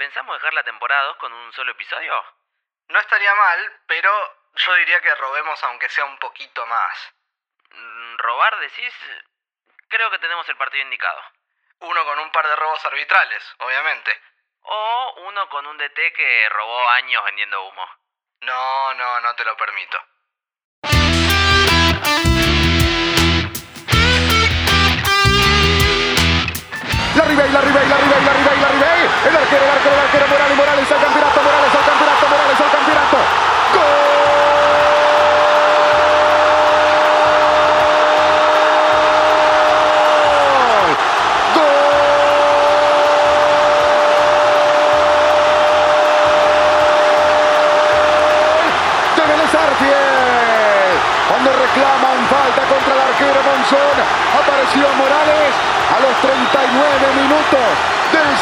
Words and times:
¿Pensamos 0.00 0.34
dejar 0.36 0.54
la 0.54 0.62
temporada 0.62 1.08
2 1.08 1.16
con 1.18 1.30
un 1.30 1.52
solo 1.52 1.72
episodio? 1.72 2.24
No 2.88 2.98
estaría 2.98 3.34
mal, 3.34 3.80
pero 3.86 4.10
yo 4.54 4.74
diría 4.76 4.98
que 5.02 5.14
robemos 5.14 5.62
aunque 5.64 5.90
sea 5.90 6.06
un 6.06 6.16
poquito 6.16 6.66
más. 6.66 7.12
Mm, 7.70 8.16
¿Robar 8.16 8.58
decís? 8.60 8.94
Creo 9.88 10.10
que 10.10 10.18
tenemos 10.18 10.48
el 10.48 10.56
partido 10.56 10.84
indicado. 10.84 11.22
Uno 11.80 12.02
con 12.06 12.18
un 12.18 12.32
par 12.32 12.48
de 12.48 12.56
robos 12.56 12.82
arbitrales, 12.86 13.44
obviamente. 13.58 14.18
O 14.62 15.14
uno 15.26 15.46
con 15.50 15.66
un 15.66 15.76
DT 15.76 16.14
que 16.14 16.48
robó 16.48 16.88
años 16.88 17.22
vendiendo 17.26 17.62
humo. 17.68 17.86
No, 18.40 18.94
no, 18.94 19.20
no 19.20 19.34
te 19.34 19.44
lo 19.44 19.54
permito. 19.58 20.02
La 27.16 27.24
Ribey, 27.26 27.52
la 27.52 27.60
Ribey, 27.60 27.86
la 27.86 27.96
Ribey, 27.98 28.24
la 28.24 28.32
Ribey, 28.32 28.60
la 28.60 28.68
Ribey. 28.68 28.99
El 29.20 29.36
arquero, 29.36 29.64
el 29.64 29.70
arquero, 29.70 29.94
el 29.94 30.00
arquero, 30.00 30.28
Morales, 30.28 30.56
Morales 30.56 30.92
al 30.92 31.00
campeonato, 31.00 31.42
Morales 31.42 31.74
al 31.74 31.84
campeonato, 31.84 32.28
Morales 32.28 32.60
al 32.60 32.70
campeonato. 32.70 33.49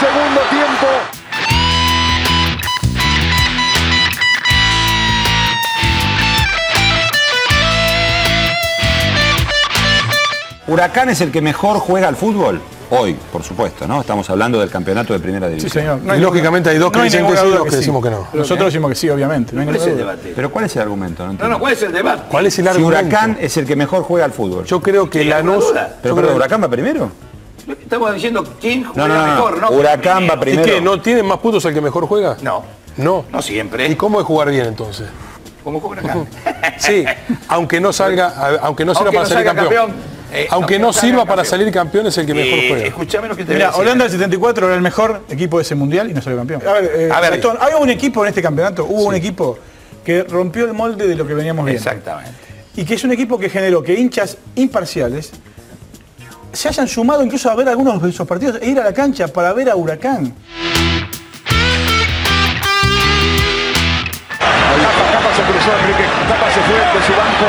Segundo 0.00 0.40
tiempo. 0.50 0.86
Huracán 10.66 11.08
es 11.08 11.20
el 11.22 11.30
que 11.32 11.40
mejor 11.40 11.78
juega 11.78 12.08
al 12.08 12.16
fútbol. 12.16 12.60
Hoy, 12.90 13.14
por 13.32 13.42
supuesto, 13.42 13.86
¿no? 13.86 14.00
Estamos 14.00 14.28
hablando 14.30 14.60
del 14.60 14.70
campeonato 14.70 15.12
de 15.12 15.18
primera 15.18 15.46
Sí, 15.48 15.54
división. 15.56 16.00
señor. 16.00 16.16
Y 16.16 16.20
lógicamente 16.20 16.70
hay 16.70 16.78
dos 16.78 16.90
que 16.90 16.98
no 16.98 17.04
dicen 17.04 17.26
que 17.26 17.36
sí 17.36 17.42
y 17.42 17.46
duda 17.46 17.56
dos 17.58 17.64
que 17.64 17.70
sí. 17.70 17.76
decimos 17.78 18.02
que 18.02 18.10
no. 18.10 18.26
Nosotros 18.32 18.66
decimos 18.66 18.88
que 18.90 18.94
sí, 18.94 19.10
obviamente. 19.10 19.52
no 19.54 19.60
hay 19.60 19.66
¿Cuál 19.66 19.76
es 19.76 19.82
ninguna 19.82 20.00
el 20.00 20.06
duda. 20.06 20.12
debate? 20.16 20.32
Pero 20.34 20.50
¿cuál 20.50 20.64
es 20.64 20.76
el 20.76 20.82
argumento? 20.82 21.26
No 21.26 21.32
No, 21.34 21.48
no, 21.48 21.58
¿cuál 21.58 21.72
es 21.74 21.82
el 21.82 21.92
debate? 21.92 22.22
¿Cuál 22.30 22.46
es 22.46 22.58
el 22.58 22.64
si 22.64 22.68
argumento? 22.70 22.98
Huracán 22.98 23.36
es 23.40 23.56
el 23.58 23.66
que 23.66 23.76
mejor 23.76 24.02
juega 24.04 24.24
al 24.24 24.32
fútbol. 24.32 24.64
Yo 24.64 24.80
creo 24.80 25.08
que 25.10 25.20
Sí, 25.22 25.28
Lanús... 25.28 25.66
Pero, 26.02 26.14
pero 26.14 26.34
¿Huracán 26.34 26.62
va 26.62 26.68
primero? 26.68 27.10
Estamos 27.68 28.14
diciendo 28.14 28.44
quién 28.60 28.84
juega 28.84 29.08
no, 29.08 29.14
no. 29.14 29.26
no. 29.26 29.32
mejor, 29.34 29.60
¿no? 29.60 29.70
Huracán 29.70 30.28
va 30.28 30.34
¿Y 30.34 30.38
primero. 30.38 30.64
qué? 30.64 30.80
¿No 30.80 31.00
tiene 31.00 31.22
más 31.22 31.38
puntos 31.38 31.64
el 31.64 31.74
que 31.74 31.80
mejor 31.80 32.06
juega? 32.06 32.36
No, 32.42 32.64
No. 32.96 33.24
no 33.30 33.42
siempre. 33.42 33.86
¿Y 33.88 33.94
cómo 33.96 34.20
es 34.20 34.26
jugar 34.26 34.50
bien 34.50 34.66
entonces? 34.66 35.08
¿Cómo 35.64 35.80
juega 35.80 36.02
Huracán? 36.02 36.28
Sí, 36.78 37.04
aunque 37.48 37.80
no 37.80 37.92
salga, 37.92 38.58
aunque 38.62 38.84
no 38.84 38.94
sirva 38.94 39.06
Aunque 39.10 39.16
para 39.18 39.28
no 39.28 39.34
salir 39.34 39.44
campeón. 39.46 39.68
campeón, 39.68 39.90
eh, 40.32 40.46
aunque 40.50 40.54
aunque 40.54 40.78
no 40.78 40.92
sirva 40.92 41.24
para 41.24 41.42
campeón. 41.42 41.46
salir 41.46 41.72
campeón 41.72 42.06
es 42.06 42.18
el 42.18 42.26
que 42.26 42.34
mejor 42.34 42.58
Eh, 42.58 42.66
juega. 42.68 42.86
escuchame 42.86 43.28
lo 43.28 43.36
que 43.36 43.44
te 43.44 43.54
Mira, 43.54 43.66
voy 43.66 43.74
a 43.74 43.78
decir. 43.78 43.82
Holanda 43.82 44.04
del 44.04 44.12
74 44.12 44.66
era 44.66 44.74
el 44.76 44.80
mejor 44.82 45.22
equipo 45.28 45.56
de 45.58 45.62
ese 45.62 45.74
mundial 45.74 46.10
y 46.10 46.14
no 46.14 46.22
salió 46.22 46.38
campeón. 46.38 46.62
A 46.66 46.72
ver, 46.72 46.84
eh, 46.94 47.10
A 47.12 47.20
ver. 47.20 47.32
Gastón, 47.32 47.56
había 47.60 47.76
un 47.78 47.90
equipo 47.90 48.22
en 48.22 48.28
este 48.28 48.40
campeonato, 48.42 48.84
hubo 48.84 49.04
un 49.04 49.14
equipo 49.16 49.58
que 50.04 50.22
rompió 50.22 50.64
el 50.64 50.72
molde 50.74 51.06
de 51.08 51.14
lo 51.16 51.26
que 51.26 51.34
veníamos 51.34 51.64
viendo. 51.66 51.82
Exactamente. 51.82 52.32
Y 52.76 52.84
que 52.84 52.94
es 52.94 53.02
un 53.04 53.10
equipo 53.12 53.38
que 53.38 53.50
generó 53.50 53.82
que 53.82 53.94
hinchas 53.94 54.38
imparciales 54.54 55.32
se 56.52 56.68
hayan 56.68 56.88
sumado 56.88 57.22
incluso 57.22 57.50
a 57.50 57.54
ver 57.54 57.68
algunos 57.68 58.02
de 58.02 58.10
esos 58.10 58.26
partidos 58.26 58.58
e 58.60 58.70
ir 58.70 58.80
a 58.80 58.84
la 58.84 58.92
cancha 58.92 59.28
para 59.28 59.52
ver 59.52 59.70
a 59.70 59.76
Huracán. 59.76 60.34
Capa, 64.38 65.04
Capa 65.12 65.30
se 65.34 65.42
cruzó, 65.42 65.70
Enrique. 65.80 66.04
Capa 66.28 66.50
se 66.52 66.60
fue 66.60 66.78
de 66.78 67.00
su 67.06 67.12
banco. 67.12 67.46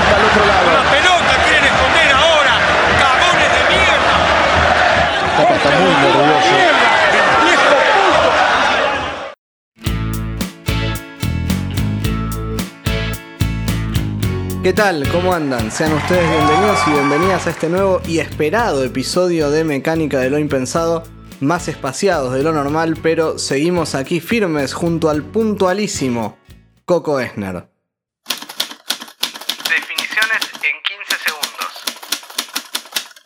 Hasta 0.00 0.14
el 0.16 0.24
otro 0.24 0.42
lado. 0.46 0.66
La 0.72 0.84
pelota 0.90 1.32
quieren 1.44 1.64
esconder 1.64 2.08
ahora. 2.14 2.54
Cagones 3.00 3.50
de 3.54 3.62
mierda. 3.70 4.14
Capa 5.36 5.54
está 5.54 5.70
muy 5.70 5.94
nervioso. 5.94 6.39
¿Qué 14.70 14.76
tal? 14.76 15.02
¿Cómo 15.10 15.34
andan? 15.34 15.72
Sean 15.72 15.92
ustedes 15.94 16.30
bienvenidos 16.30 16.78
y 16.86 16.90
bienvenidas 16.92 17.44
a 17.48 17.50
este 17.50 17.68
nuevo 17.68 18.00
y 18.06 18.20
esperado 18.20 18.84
episodio 18.84 19.50
de 19.50 19.64
Mecánica 19.64 20.20
de 20.20 20.30
lo 20.30 20.38
Impensado, 20.38 21.02
más 21.40 21.66
espaciados 21.66 22.32
de 22.34 22.44
lo 22.44 22.52
normal, 22.52 22.96
pero 23.02 23.36
seguimos 23.36 23.96
aquí 23.96 24.20
firmes 24.20 24.72
junto 24.72 25.10
al 25.10 25.24
puntualísimo 25.24 26.38
Coco 26.84 27.18
Esner. 27.18 27.68
Definiciones 29.68 30.38
en 30.62 30.76
15 30.84 31.18
segundos. 31.18 31.72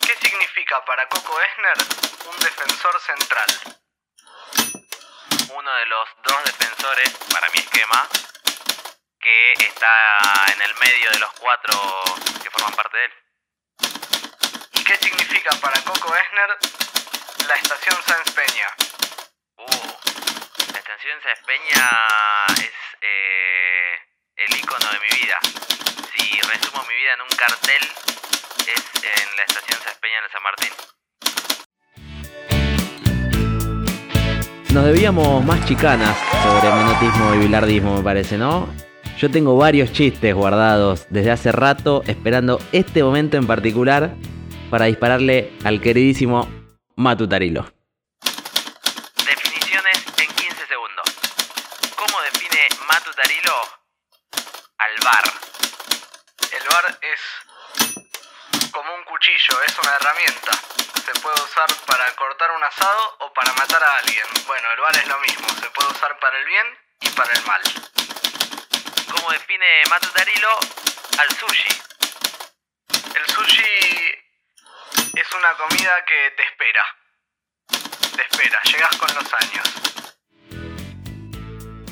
¿Qué 0.01 0.17
significa 0.27 0.83
para 0.87 1.07
Coco 1.11 1.35
Esner 1.45 1.77
un 2.25 2.39
defensor 2.39 2.95
central? 3.05 3.77
Uno 5.55 5.71
de 5.75 5.87
los 5.93 6.09
dos 6.25 6.43
defensores, 6.47 7.11
para 7.31 7.51
mi 7.51 7.59
esquema, 7.59 8.09
que 9.25 9.53
está 9.55 10.45
en 10.53 10.61
el 10.61 10.75
medio 10.75 11.11
de 11.13 11.19
los 11.19 11.33
cuatro 11.41 11.73
que 12.43 12.51
forman 12.51 12.75
parte 12.75 12.99
de 12.99 13.05
él. 13.07 13.13
¿Y 14.75 14.85
qué 14.85 14.97
significa 14.97 15.49
para 15.63 15.81
Coco 15.81 16.15
Esner 16.15 16.59
la 17.49 17.55
estación 17.55 17.97
Sáenz 18.07 18.31
Peña? 18.33 18.69
Uh, 19.57 20.73
la 20.73 20.79
estación 20.79 21.23
Sáenz 21.23 21.41
Peña 21.47 21.91
es 22.59 22.71
eh, 23.01 23.95
el 24.37 24.57
icono 24.59 24.91
de 24.93 25.01
mi 25.01 25.09
vida. 25.17 25.39
Si 26.13 26.41
resumo 26.43 26.85
mi 26.87 26.95
vida 26.95 27.15
en 27.15 27.23
un 27.23 27.29
cartel, 27.31 27.83
es 28.67 28.85
en 29.05 29.37
la 29.37 29.43
estación 29.45 29.81
Sáenz 29.81 29.99
Peña 30.01 30.19
en 30.19 30.25
el 30.25 30.31
San 30.31 30.43
Martín. 30.43 30.73
Nos 34.75 34.85
debíamos 34.85 35.43
más 35.47 35.65
chicanas 35.67 36.15
sobre 36.43 36.71
menotismo 36.75 37.35
y 37.37 37.39
bilardismo, 37.39 37.97
me 37.97 38.03
parece, 38.03 38.37
¿no? 38.37 38.85
Yo 39.17 39.31
tengo 39.31 39.57
varios 39.57 39.93
chistes 39.93 40.35
guardados 40.35 41.07
desde 41.09 41.31
hace 41.31 41.53
rato, 41.53 42.03
esperando 42.07 42.61
este 42.73 43.03
momento 43.03 43.37
en 43.37 43.47
particular 43.47 44.17
para 44.71 44.87
dispararle 44.87 45.53
al 45.65 45.81
queridísimo 45.81 46.49
Matutarilo. 46.97 47.73
Definiciones 49.25 50.05
en 50.19 50.27
15 50.27 50.67
segundos. 50.67 51.07
¿Cómo 51.97 52.21
define 52.23 52.67
Matu 52.89 53.11
Tarilo 53.15 53.55
al 54.79 55.05
bar? 55.05 55.25
El 56.51 56.69
bar 56.69 56.99
es 57.01 58.71
como 58.73 58.95
un 58.95 59.05
cuchillo, 59.05 59.63
es 59.67 59.79
una 59.79 59.95
herramienta. 59.95 60.53
Se 61.07 61.21
puede 61.21 61.37
usar 61.41 61.71
para 61.87 62.05
cortar 62.17 62.51
un 62.51 62.65
asado 62.65 63.17
o 63.21 63.33
para 63.33 63.53
matar 63.55 63.83
a 63.83 63.97
alguien. 64.03 64.27
Bueno, 64.47 64.67
el 64.75 64.81
bar 64.81 64.97
es 64.97 65.07
lo 65.07 65.21
mismo, 65.21 65.49
se 65.61 65.71
puede 65.71 65.91
usar 65.91 66.19
para 66.19 66.37
el 66.37 66.47
bien 66.47 66.67
y 67.01 67.09
para 67.11 67.33
el 67.33 67.45
mal. 67.47 67.63
¿Cómo 69.25 69.33
define 69.33 69.65
Matu 69.89 70.09
Tarilo 70.15 70.49
al 71.19 71.29
sushi? 71.31 71.73
El 72.91 73.25
sushi 73.33 73.73
es 75.15 75.29
una 75.33 75.57
comida 75.57 75.93
que 76.07 76.31
te 76.37 76.43
espera. 76.43 76.85
Te 78.17 78.23
espera, 78.23 78.59
llegas 78.65 78.95
con 78.99 79.09
los 79.15 79.33
años. 79.33 79.65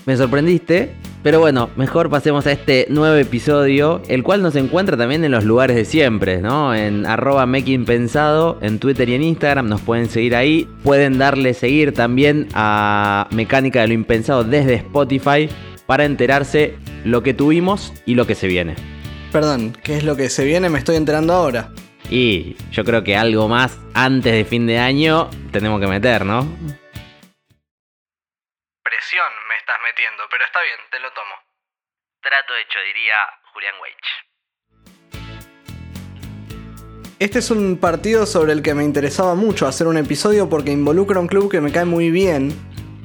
Me 0.05 0.15
sorprendiste, 0.15 0.95
pero 1.23 1.41
bueno, 1.41 1.71
mejor 1.77 2.11
pasemos 2.11 2.47
a 2.47 2.53
este 2.53 2.85
nuevo 2.91 3.17
episodio, 3.17 4.03
el 4.09 4.23
cual 4.23 4.43
nos 4.43 4.55
encuentra 4.55 4.99
también 4.99 5.25
en 5.25 5.31
los 5.31 5.45
lugares 5.45 5.75
de 5.75 5.87
siempre, 5.87 6.43
¿no? 6.43 6.75
En 6.75 7.07
arroba 7.07 7.45
en 7.45 8.79
Twitter 8.79 9.09
y 9.09 9.15
en 9.15 9.23
Instagram, 9.23 9.71
nos 9.71 9.81
pueden 9.81 10.11
seguir 10.11 10.37
ahí. 10.37 10.69
Pueden 10.85 11.17
darle 11.17 11.55
seguir 11.55 11.95
también 11.95 12.49
a 12.53 13.27
Mecánica 13.31 13.81
de 13.81 13.89
lo 13.89 13.95
Impensado 13.95 14.45
desde 14.45 14.75
Spotify 14.75 15.49
para 15.87 16.05
enterarse 16.05 16.77
lo 17.05 17.23
que 17.23 17.35
tuvimos 17.35 17.93
y 18.07 18.15
lo 18.15 18.27
que 18.27 18.35
se 18.35 18.47
viene. 18.47 18.77
Perdón, 19.33 19.73
¿qué 19.83 19.97
es 19.97 20.05
lo 20.05 20.17
que 20.17 20.29
se 20.29 20.45
viene? 20.45 20.69
Me 20.69 20.79
estoy 20.79 20.97
enterando 20.97 21.33
ahora. 21.33 21.71
Y 22.11 22.57
yo 22.71 22.85
creo 22.85 23.03
que 23.03 23.17
algo 23.17 23.49
más 23.49 23.79
antes 23.95 24.33
de 24.33 24.45
fin 24.45 24.67
de 24.67 24.79
año 24.79 25.31
tenemos 25.53 25.81
que 25.81 25.87
meter, 25.87 26.27
¿no? 26.27 26.41
Presión 28.83 29.33
me 29.49 29.57
estás 29.57 29.79
metiendo, 29.83 30.23
pero 30.31 30.45
está 30.45 30.61
bien, 30.61 30.79
te 30.91 31.01
lo 31.01 31.11
tomo. 31.13 31.35
Trato 32.21 32.55
hecho, 32.57 32.79
diría 32.87 33.15
Julián 33.53 33.75
Weich. 33.81 34.33
Este 37.19 37.39
es 37.39 37.51
un 37.51 37.79
partido 37.79 38.27
sobre 38.27 38.53
el 38.53 38.63
que 38.63 38.75
me 38.75 38.85
interesaba 38.85 39.35
mucho 39.35 39.67
hacer 39.67 39.87
un 39.87 39.97
episodio 39.97 40.49
porque 40.49 40.73
involucra 40.73 41.19
a 41.19 41.21
un 41.21 41.29
club 41.29 41.51
que 41.51 41.61
me 41.61 41.73
cae 41.73 41.85
muy 41.85 42.11
bien 42.11 42.53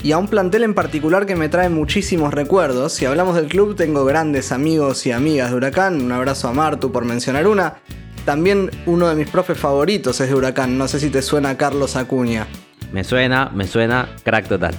y 0.04 0.12
a 0.12 0.18
un 0.18 0.28
plantel 0.28 0.64
en 0.64 0.74
particular 0.74 1.26
que 1.26 1.36
me 1.36 1.50
trae 1.50 1.70
muchísimos 1.70 2.34
recuerdos. 2.34 2.94
Si 2.94 3.06
hablamos 3.06 3.36
del 3.36 3.48
club, 3.48 3.76
tengo 3.76 4.06
grandes 4.06 4.52
amigos 4.52 5.06
y 5.06 5.12
amigas 5.12 5.50
de 5.50 5.58
Huracán. 5.58 6.02
Un 6.02 6.12
abrazo 6.12 6.48
a 6.48 6.54
Martu 6.54 6.92
por 6.92 7.06
mencionar 7.06 7.48
una. 7.48 7.80
También 8.26 8.70
uno 8.86 9.08
de 9.08 9.16
mis 9.16 9.30
profes 9.30 9.58
favoritos 9.58 10.20
es 10.20 10.30
de 10.30 10.36
Huracán. 10.36 10.78
No 10.78 10.88
sé 10.88 11.00
si 11.00 11.10
te 11.10 11.22
suena 11.22 11.58
Carlos 11.58 11.96
Acuña. 11.96 12.48
Me 12.92 13.04
suena, 13.04 13.50
me 13.54 13.68
suena, 13.68 14.16
crack 14.24 14.48
total. 14.48 14.76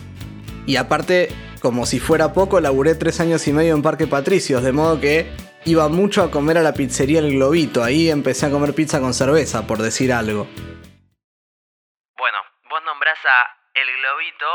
Y 0.67 0.77
aparte, 0.77 1.31
como 1.61 1.85
si 1.85 1.99
fuera 1.99 2.33
poco, 2.33 2.61
laburé 2.61 2.95
tres 2.95 3.21
años 3.21 3.47
y 3.49 3.53
medio 3.53 3.75
en 3.75 3.83
Parque 3.83 4.07
Patricios, 4.07 4.63
de 4.63 4.73
modo 4.73 5.01
que 5.01 5.31
iba 5.65 5.89
mucho 5.89 6.23
a 6.23 6.31
comer 6.31 6.59
a 6.59 6.63
la 6.63 6.75
pizzería 6.75 7.19
El 7.21 7.33
Globito. 7.33 7.83
Ahí 7.83 8.09
empecé 8.09 8.47
a 8.47 8.51
comer 8.51 8.75
pizza 8.75 9.01
con 9.01 9.13
cerveza, 9.15 9.67
por 9.67 9.83
decir 9.83 10.13
algo. 10.13 10.47
Bueno, 12.17 12.39
vos 12.71 12.81
nombrás 12.87 13.19
a 13.25 13.81
El 13.81 13.87
Globito, 13.87 14.47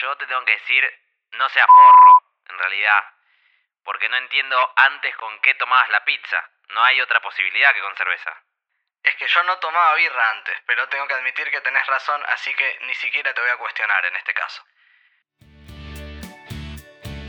yo 0.00 0.16
te 0.16 0.26
tengo 0.26 0.44
que 0.44 0.52
decir, 0.52 0.84
no 1.32 1.48
sea 1.48 1.66
porro, 1.66 2.22
en 2.50 2.58
realidad. 2.58 3.04
Porque 3.84 4.08
no 4.08 4.16
entiendo 4.16 4.56
antes 4.76 5.14
con 5.16 5.38
qué 5.40 5.54
tomabas 5.54 5.90
la 5.90 6.04
pizza. 6.04 6.50
No 6.68 6.82
hay 6.82 7.00
otra 7.00 7.20
posibilidad 7.20 7.74
que 7.74 7.80
con 7.80 7.96
cerveza. 7.96 8.32
Es 9.02 9.14
que 9.16 9.26
yo 9.26 9.42
no 9.44 9.58
tomaba 9.58 9.94
birra 9.96 10.30
antes, 10.30 10.54
pero 10.66 10.88
tengo 10.88 11.06
que 11.06 11.14
admitir 11.14 11.50
que 11.50 11.60
tenés 11.60 11.86
razón, 11.86 12.22
así 12.28 12.54
que 12.54 12.78
ni 12.86 12.94
siquiera 12.94 13.34
te 13.34 13.40
voy 13.40 13.50
a 13.50 13.58
cuestionar 13.58 14.04
en 14.06 14.16
este 14.16 14.32
caso. 14.32 14.62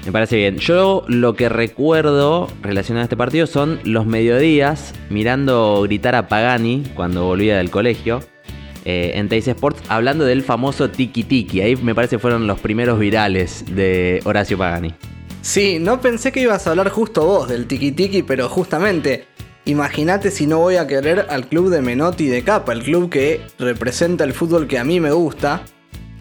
Me 0.05 0.11
parece 0.11 0.37
bien. 0.37 0.59
Yo 0.59 1.03
lo 1.07 1.33
que 1.33 1.49
recuerdo 1.49 2.47
relacionado 2.61 3.01
a 3.01 3.05
este 3.05 3.17
partido 3.17 3.47
son 3.47 3.81
los 3.83 4.05
mediodías 4.05 4.93
mirando 5.09 5.81
gritar 5.81 6.15
a 6.15 6.27
Pagani 6.29 6.83
cuando 6.95 7.23
volvía 7.23 7.57
del 7.57 7.71
colegio 7.71 8.21
eh, 8.85 9.11
en 9.15 9.27
Teis 9.27 9.47
Sports 9.47 9.81
hablando 9.89 10.23
del 10.25 10.43
famoso 10.43 10.89
tiki 10.89 11.23
tiki. 11.23 11.61
Ahí 11.61 11.75
me 11.75 11.93
parece 11.93 12.19
fueron 12.19 12.47
los 12.47 12.59
primeros 12.59 12.97
virales 12.99 13.65
de 13.75 14.21
Horacio 14.23 14.57
Pagani. 14.57 14.93
Sí, 15.41 15.77
no 15.79 16.01
pensé 16.01 16.31
que 16.31 16.39
ibas 16.41 16.65
a 16.65 16.71
hablar 16.71 16.89
justo 16.89 17.25
vos 17.25 17.49
del 17.49 17.67
tiki 17.67 17.91
tiki, 17.91 18.23
pero 18.23 18.49
justamente 18.49 19.27
Imagínate 19.67 20.29
si 20.29 20.45
no 20.45 20.59
voy 20.59 20.75
a 20.75 20.85
querer 20.85 21.25
al 21.27 21.47
club 21.47 21.71
de 21.71 21.81
Menotti 21.81 22.27
de 22.27 22.43
Capa, 22.43 22.71
el 22.71 22.83
club 22.83 23.09
que 23.09 23.41
representa 23.57 24.23
el 24.23 24.33
fútbol 24.33 24.67
que 24.67 24.77
a 24.77 24.83
mí 24.83 24.99
me 24.99 25.11
gusta. 25.11 25.63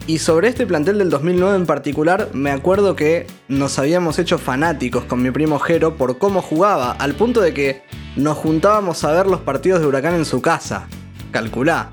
Y 0.07 0.17
sobre 0.17 0.47
este 0.47 0.65
plantel 0.65 0.97
del 0.97 1.11
2009 1.11 1.55
en 1.55 1.65
particular, 1.67 2.29
me 2.33 2.49
acuerdo 2.49 2.95
que 2.95 3.27
nos 3.47 3.77
habíamos 3.77 4.17
hecho 4.17 4.39
fanáticos 4.39 5.03
con 5.05 5.21
mi 5.21 5.29
primo 5.29 5.59
Jero 5.59 5.95
por 5.95 6.17
cómo 6.17 6.41
jugaba, 6.41 6.91
al 6.93 7.13
punto 7.13 7.39
de 7.39 7.53
que 7.53 7.83
nos 8.15 8.35
juntábamos 8.37 9.03
a 9.03 9.11
ver 9.11 9.27
los 9.27 9.41
partidos 9.41 9.79
de 9.79 9.87
Huracán 9.87 10.15
en 10.15 10.25
su 10.25 10.41
casa. 10.41 10.87
Calculá. 11.31 11.91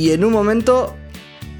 Y 0.00 0.12
en 0.12 0.24
un 0.24 0.32
momento 0.32 0.96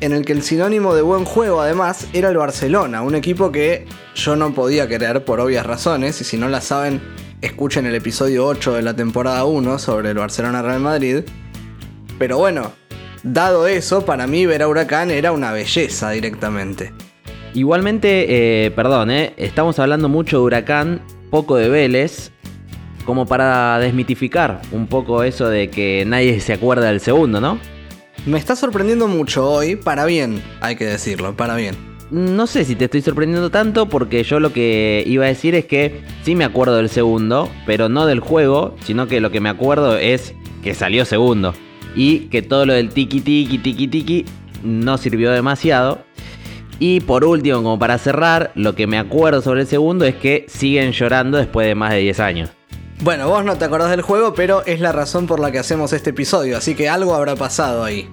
en 0.01 0.15
el 0.15 0.25
que 0.25 0.33
el 0.33 0.41
sinónimo 0.41 0.95
de 0.95 1.03
buen 1.03 1.27
juego 1.27 1.61
además 1.61 2.09
era 2.15 2.31
el 2.31 2.39
Barcelona, 2.39 3.03
un 3.03 3.15
equipo 3.15 3.53
que 3.53 3.85
yo 4.15 4.35
no 4.35 4.55
podía 4.55 4.89
querer 4.89 5.27
por 5.27 5.41
obvias 5.41 5.67
razones, 5.67 6.19
y 6.23 6.25
si 6.25 6.39
no 6.39 6.49
la 6.49 6.63
saben, 6.63 7.03
escuchen 7.43 7.85
el 7.85 7.95
episodio 7.95 8.47
8 8.47 8.77
de 8.77 8.81
la 8.81 8.97
temporada 8.97 9.45
1 9.45 9.79
sobre 9.79 10.13
el 10.13 10.17
Barcelona 10.17 10.63
Real 10.63 10.81
Madrid. 10.81 11.25
Pero 12.19 12.39
bueno, 12.39 12.73
dado 13.23 13.67
eso, 13.67 14.07
para 14.07 14.27
mí 14.27 14.47
ver 14.47 14.63
a 14.63 14.69
Huracán 14.69 15.11
era 15.11 15.33
una 15.33 15.53
belleza 15.53 16.09
directamente. 16.13 16.95
Igualmente, 17.53 18.65
eh, 18.65 18.71
perdón, 18.71 19.11
eh, 19.11 19.35
estamos 19.37 19.79
hablando 19.79 20.09
mucho 20.09 20.39
de 20.39 20.45
Huracán, 20.45 21.03
poco 21.31 21.57
de 21.57 21.69
Vélez, 21.69 22.33
como 23.05 23.27
para 23.27 23.79
desmitificar 23.81 24.63
un 24.73 24.87
poco 24.87 25.25
eso 25.25 25.51
de 25.51 25.69
que 25.69 26.05
nadie 26.07 26.41
se 26.41 26.55
acuerda 26.55 26.87
del 26.87 27.01
segundo, 27.01 27.43
¿no? 27.43 27.59
Me 28.27 28.39
está 28.39 28.55
sorprendiendo 28.55 29.09
mucho 29.09 29.51
hoy, 29.51 29.77
para 29.77 30.05
bien, 30.05 30.43
hay 30.61 30.77
que 30.77 30.85
decirlo, 30.85 31.35
para 31.37 31.57
bien. 31.57 31.75
No 32.11 32.47
sé 32.47 32.67
si 32.67 32.75
te 32.75 32.85
estoy 32.85 33.01
sorprendiendo 33.01 33.51
tanto 33.51 33.89
porque 33.89 34.25
yo 34.25 34.41
lo 34.41 34.53
que 34.53 35.03
iba 35.07 35.25
a 35.25 35.29
decir 35.29 35.55
es 35.55 35.65
que 35.65 36.03
sí 36.23 36.35
me 36.35 36.45
acuerdo 36.45 36.77
del 36.77 36.91
segundo, 36.91 37.49
pero 37.65 37.89
no 37.89 38.05
del 38.05 38.21
juego, 38.21 38.77
sino 38.85 39.07
que 39.07 39.21
lo 39.21 39.31
que 39.31 39.41
me 39.41 39.49
acuerdo 39.49 39.97
es 39.97 40.35
que 40.63 40.75
salió 40.75 41.07
segundo 41.07 41.55
y 41.95 42.27
que 42.29 42.43
todo 42.43 42.67
lo 42.67 42.75
del 42.75 42.91
tiki 42.91 43.21
tiki 43.21 43.59
tiki 43.59 43.89
tiki 43.89 44.25
no 44.63 44.99
sirvió 44.99 45.31
demasiado. 45.31 46.05
Y 46.79 47.01
por 47.01 47.25
último, 47.25 47.63
como 47.63 47.79
para 47.79 47.97
cerrar, 47.97 48.53
lo 48.55 48.75
que 48.75 48.87
me 48.87 48.99
acuerdo 48.99 49.41
sobre 49.41 49.63
el 49.63 49.67
segundo 49.67 50.05
es 50.05 50.15
que 50.15 50.45
siguen 50.49 50.93
llorando 50.93 51.39
después 51.39 51.67
de 51.67 51.75
más 51.75 51.93
de 51.93 52.01
10 52.01 52.21
años. 52.21 52.51
Bueno, 53.03 53.29
vos 53.29 53.43
no 53.47 53.57
te 53.57 53.65
acordás 53.65 53.89
del 53.89 54.03
juego, 54.03 54.35
pero 54.35 54.63
es 54.67 54.79
la 54.79 54.93
razón 54.93 55.27
por 55.27 55.41
la 55.41 55.51
que 55.51 55.59
hacemos 55.59 55.95
este 55.95 56.11
episodio, 56.11 56.59
así 56.59 56.75
que 56.75 56.91
algo 56.91 57.15
habrá 57.15 57.35
pasado 57.35 57.83
ahí. 57.83 58.11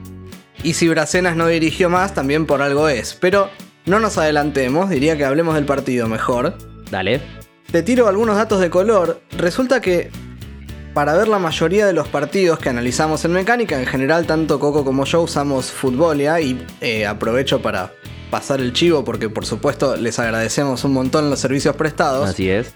Y 0.63 0.75
si 0.75 0.87
Bracenas 0.87 1.35
no 1.35 1.47
dirigió 1.47 1.89
más, 1.89 2.13
también 2.13 2.45
por 2.45 2.61
algo 2.61 2.87
es. 2.87 3.13
Pero 3.13 3.49
no 3.85 3.99
nos 3.99 4.17
adelantemos, 4.17 4.89
diría 4.89 5.17
que 5.17 5.25
hablemos 5.25 5.55
del 5.55 5.65
partido 5.65 6.07
mejor. 6.07 6.57
Dale. 6.89 7.21
Te 7.69 7.83
tiro 7.83 8.07
algunos 8.07 8.37
datos 8.37 8.61
de 8.61 8.69
color. 8.69 9.21
Resulta 9.37 9.81
que 9.81 10.09
para 10.93 11.15
ver 11.15 11.27
la 11.27 11.37
mayoría 11.37 11.85
de 11.85 11.91
los 11.91 12.07
partidos 12.07 12.57
que 12.57 12.69
analizamos 12.69 13.25
en 13.25 13.33
mecánica, 13.33 13.77
en 13.77 13.87
general 13.87 14.25
tanto 14.25 14.57
Coco 14.57 14.85
como 14.85 15.03
yo 15.03 15.21
usamos 15.21 15.69
Futbolia 15.69 16.39
y 16.39 16.65
eh, 16.79 17.05
aprovecho 17.05 17.61
para 17.61 17.91
pasar 18.31 18.61
el 18.61 18.71
chivo 18.71 19.03
porque 19.03 19.29
por 19.29 19.45
supuesto 19.45 19.97
les 19.97 20.17
agradecemos 20.17 20.85
un 20.85 20.93
montón 20.93 21.29
los 21.29 21.39
servicios 21.39 21.75
prestados. 21.75 22.29
Así 22.29 22.49
es. 22.49 22.73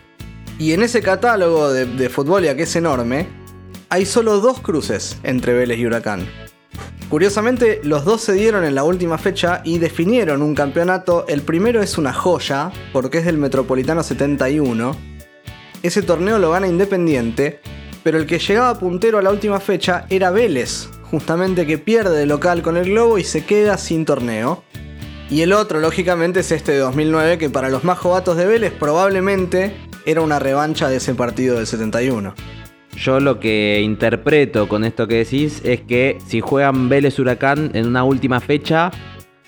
Y 0.61 0.73
en 0.73 0.83
ese 0.83 1.01
catálogo 1.01 1.73
de, 1.73 1.87
de 1.87 2.07
Futbolia 2.07 2.55
que 2.55 2.63
es 2.63 2.75
enorme, 2.75 3.27
hay 3.89 4.05
solo 4.05 4.39
dos 4.41 4.59
cruces 4.59 5.17
entre 5.23 5.55
Vélez 5.55 5.79
y 5.79 5.87
Huracán. 5.87 6.29
Curiosamente, 7.09 7.81
los 7.83 8.05
dos 8.05 8.21
se 8.21 8.33
dieron 8.33 8.63
en 8.63 8.75
la 8.75 8.83
última 8.83 9.17
fecha 9.17 9.61
y 9.65 9.79
definieron 9.79 10.43
un 10.43 10.53
campeonato. 10.53 11.25
El 11.27 11.41
primero 11.41 11.81
es 11.81 11.97
una 11.97 12.13
joya, 12.13 12.71
porque 12.93 13.17
es 13.17 13.25
del 13.25 13.39
Metropolitano 13.39 14.03
71. 14.03 14.95
Ese 15.81 16.03
torneo 16.03 16.37
lo 16.37 16.51
gana 16.51 16.67
Independiente, 16.67 17.59
pero 18.03 18.19
el 18.19 18.27
que 18.27 18.37
llegaba 18.37 18.77
puntero 18.77 19.17
a 19.17 19.23
la 19.23 19.31
última 19.31 19.59
fecha 19.59 20.05
era 20.11 20.29
Vélez, 20.29 20.89
justamente 21.09 21.65
que 21.65 21.79
pierde 21.79 22.19
de 22.19 22.27
local 22.27 22.61
con 22.61 22.77
el 22.77 22.85
Globo 22.91 23.17
y 23.17 23.23
se 23.23 23.45
queda 23.45 23.79
sin 23.79 24.05
torneo. 24.05 24.63
Y 25.27 25.41
el 25.41 25.53
otro, 25.53 25.79
lógicamente, 25.79 26.41
es 26.41 26.51
este 26.51 26.73
de 26.73 26.77
2009, 26.77 27.39
que 27.39 27.49
para 27.49 27.69
los 27.69 27.83
más 27.83 27.97
jovatos 27.97 28.37
de 28.37 28.45
Vélez 28.45 28.73
probablemente 28.77 29.89
era 30.05 30.21
una 30.21 30.39
revancha 30.39 30.89
de 30.89 30.97
ese 30.97 31.15
partido 31.15 31.57
del 31.57 31.67
71. 31.67 32.33
Yo 32.95 33.19
lo 33.19 33.39
que 33.39 33.81
interpreto 33.83 34.67
con 34.67 34.83
esto 34.83 35.07
que 35.07 35.15
decís 35.15 35.61
es 35.63 35.81
que 35.81 36.17
si 36.27 36.41
juegan 36.41 36.89
Vélez 36.89 37.17
Huracán 37.19 37.71
en 37.73 37.87
una 37.87 38.03
última 38.03 38.39
fecha, 38.39 38.91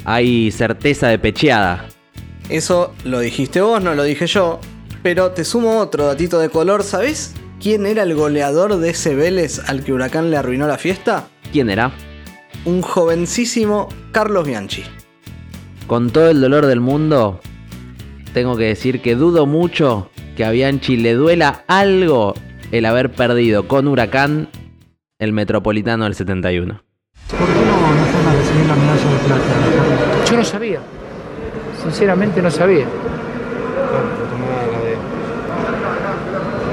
hay 0.06 0.52
certeza 0.52 1.08
de 1.08 1.20
pecheada. 1.20 1.88
Eso 2.50 2.94
lo 3.04 3.20
dijiste 3.20 3.62
vos, 3.62 3.82
no 3.84 3.96
lo 3.96 4.04
dije 4.04 4.28
yo. 4.28 4.60
Pero 5.02 5.32
te 5.32 5.44
sumo 5.44 5.80
otro 5.80 6.06
datito 6.06 6.40
de 6.40 6.50
color, 6.50 6.84
¿sabés 6.84 7.34
quién 7.62 7.86
era 7.86 8.04
el 8.04 8.16
goleador 8.16 8.78
de 8.78 8.92
ese 8.92 9.16
Vélez 9.16 9.60
al 9.68 9.84
que 9.84 9.92
Huracán 9.92 10.32
le 10.32 10.38
arruinó 10.38 10.66
la 10.66 10.78
fiesta? 10.78 11.28
¿Quién 11.52 11.70
era? 11.70 11.92
Un 12.66 12.82
jovencísimo 12.82 13.90
Carlos 14.14 14.48
Bianchi. 14.48 14.84
Con 15.88 16.10
todo 16.10 16.30
el 16.30 16.40
dolor 16.40 16.66
del 16.66 16.80
mundo, 16.80 17.42
tengo 18.34 18.56
que 18.56 18.64
decir 18.64 19.02
que 19.02 19.16
dudo 19.16 19.46
mucho 19.46 20.10
que 20.36 20.46
a 20.46 20.52
Bianchi 20.52 20.98
le 20.98 21.14
duela 21.14 21.64
algo 21.68 22.34
el 22.72 22.86
haber 22.86 23.12
perdido 23.12 23.68
con 23.68 23.88
Huracán 23.88 24.50
el 25.20 25.32
Metropolitano 25.34 26.06
del 26.06 26.16
71. 26.16 26.84
¿Por 27.30 27.38
qué 27.38 27.54
no, 27.54 27.94
no 27.94 28.06
fueron 28.06 28.28
a 28.28 28.34
recibir 28.34 28.66
la 28.66 28.76
medalla 28.76 29.10
de 29.10 29.20
plata? 29.28 30.26
Yo 30.30 30.38
no 30.38 30.44
sabía. 30.44 30.80
Sinceramente 31.82 32.42
no 32.42 32.52
sabía. 32.52 32.86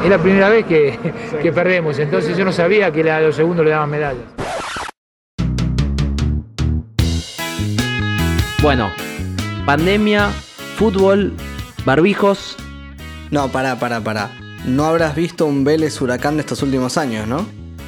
Es 0.02 0.09
la 0.09 0.19
primera 0.19 0.49
vez 0.49 0.64
que, 0.64 0.99
que 1.43 1.52
perdemos, 1.52 1.99
entonces 1.99 2.37
yo 2.37 2.45
no 2.45 2.52
sabía 2.52 2.90
que 2.90 3.11
a 3.11 3.21
los 3.21 3.37
segundos 3.37 3.64
le 3.67 3.73
daban 3.73 3.90
medallas. 3.90 4.25
Bueno, 8.62 8.90
pandemia, 9.67 10.31
fútbol, 10.76 11.35
barbijos. 11.85 12.57
No, 13.30 13.50
pará, 13.52 13.78
pará, 13.78 14.00
pará. 14.00 14.30
No 14.64 14.84
habrás 14.87 15.14
visto 15.14 15.46
un 15.46 15.62
Vélez 15.62 16.00
Huracán 16.00 16.37
de 16.37 16.40
estos 16.40 16.62
últimos 16.62 16.99
años, 16.99 17.28
¿no? 17.28 17.46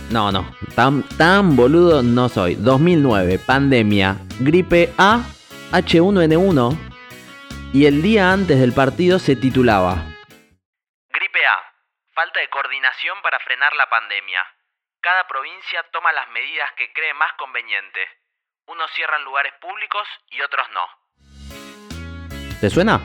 No, 0.09 0.31
no. 0.31 0.55
Tan, 0.77 1.03
tan 1.19 1.57
boludo 1.57 2.01
no 2.01 2.29
soy. 2.29 2.55
2009, 2.55 3.41
pandemia, 3.41 4.19
gripe 4.39 4.93
A, 4.99 5.25
H1N1. 5.73 6.79
Y 7.73 7.87
el 7.87 8.03
día 8.03 8.33
antes 8.33 8.61
del 8.61 8.73
partido 8.73 9.19
se 9.19 9.35
titulaba. 9.35 10.05
Gripe 11.11 11.45
A. 11.45 11.59
Falta 12.15 12.39
de 12.39 12.49
coordinación 12.49 13.17
para 13.23 13.41
frenar 13.41 13.75
la 13.75 13.91
pandemia. 13.91 14.47
Cada 15.01 15.27
provincia 15.27 15.85
toma 15.93 16.13
las 16.13 16.29
medidas 16.31 16.71
que 16.77 16.93
cree 16.93 17.15
más 17.15 17.33
conveniente. 17.37 17.99
Unos 18.69 18.89
cierran 18.95 19.25
lugares 19.25 19.53
públicos 19.61 20.07
y 20.31 20.41
otros 20.41 20.67
no. 20.73 20.87
¿Te 22.61 22.71
suena? 22.71 23.01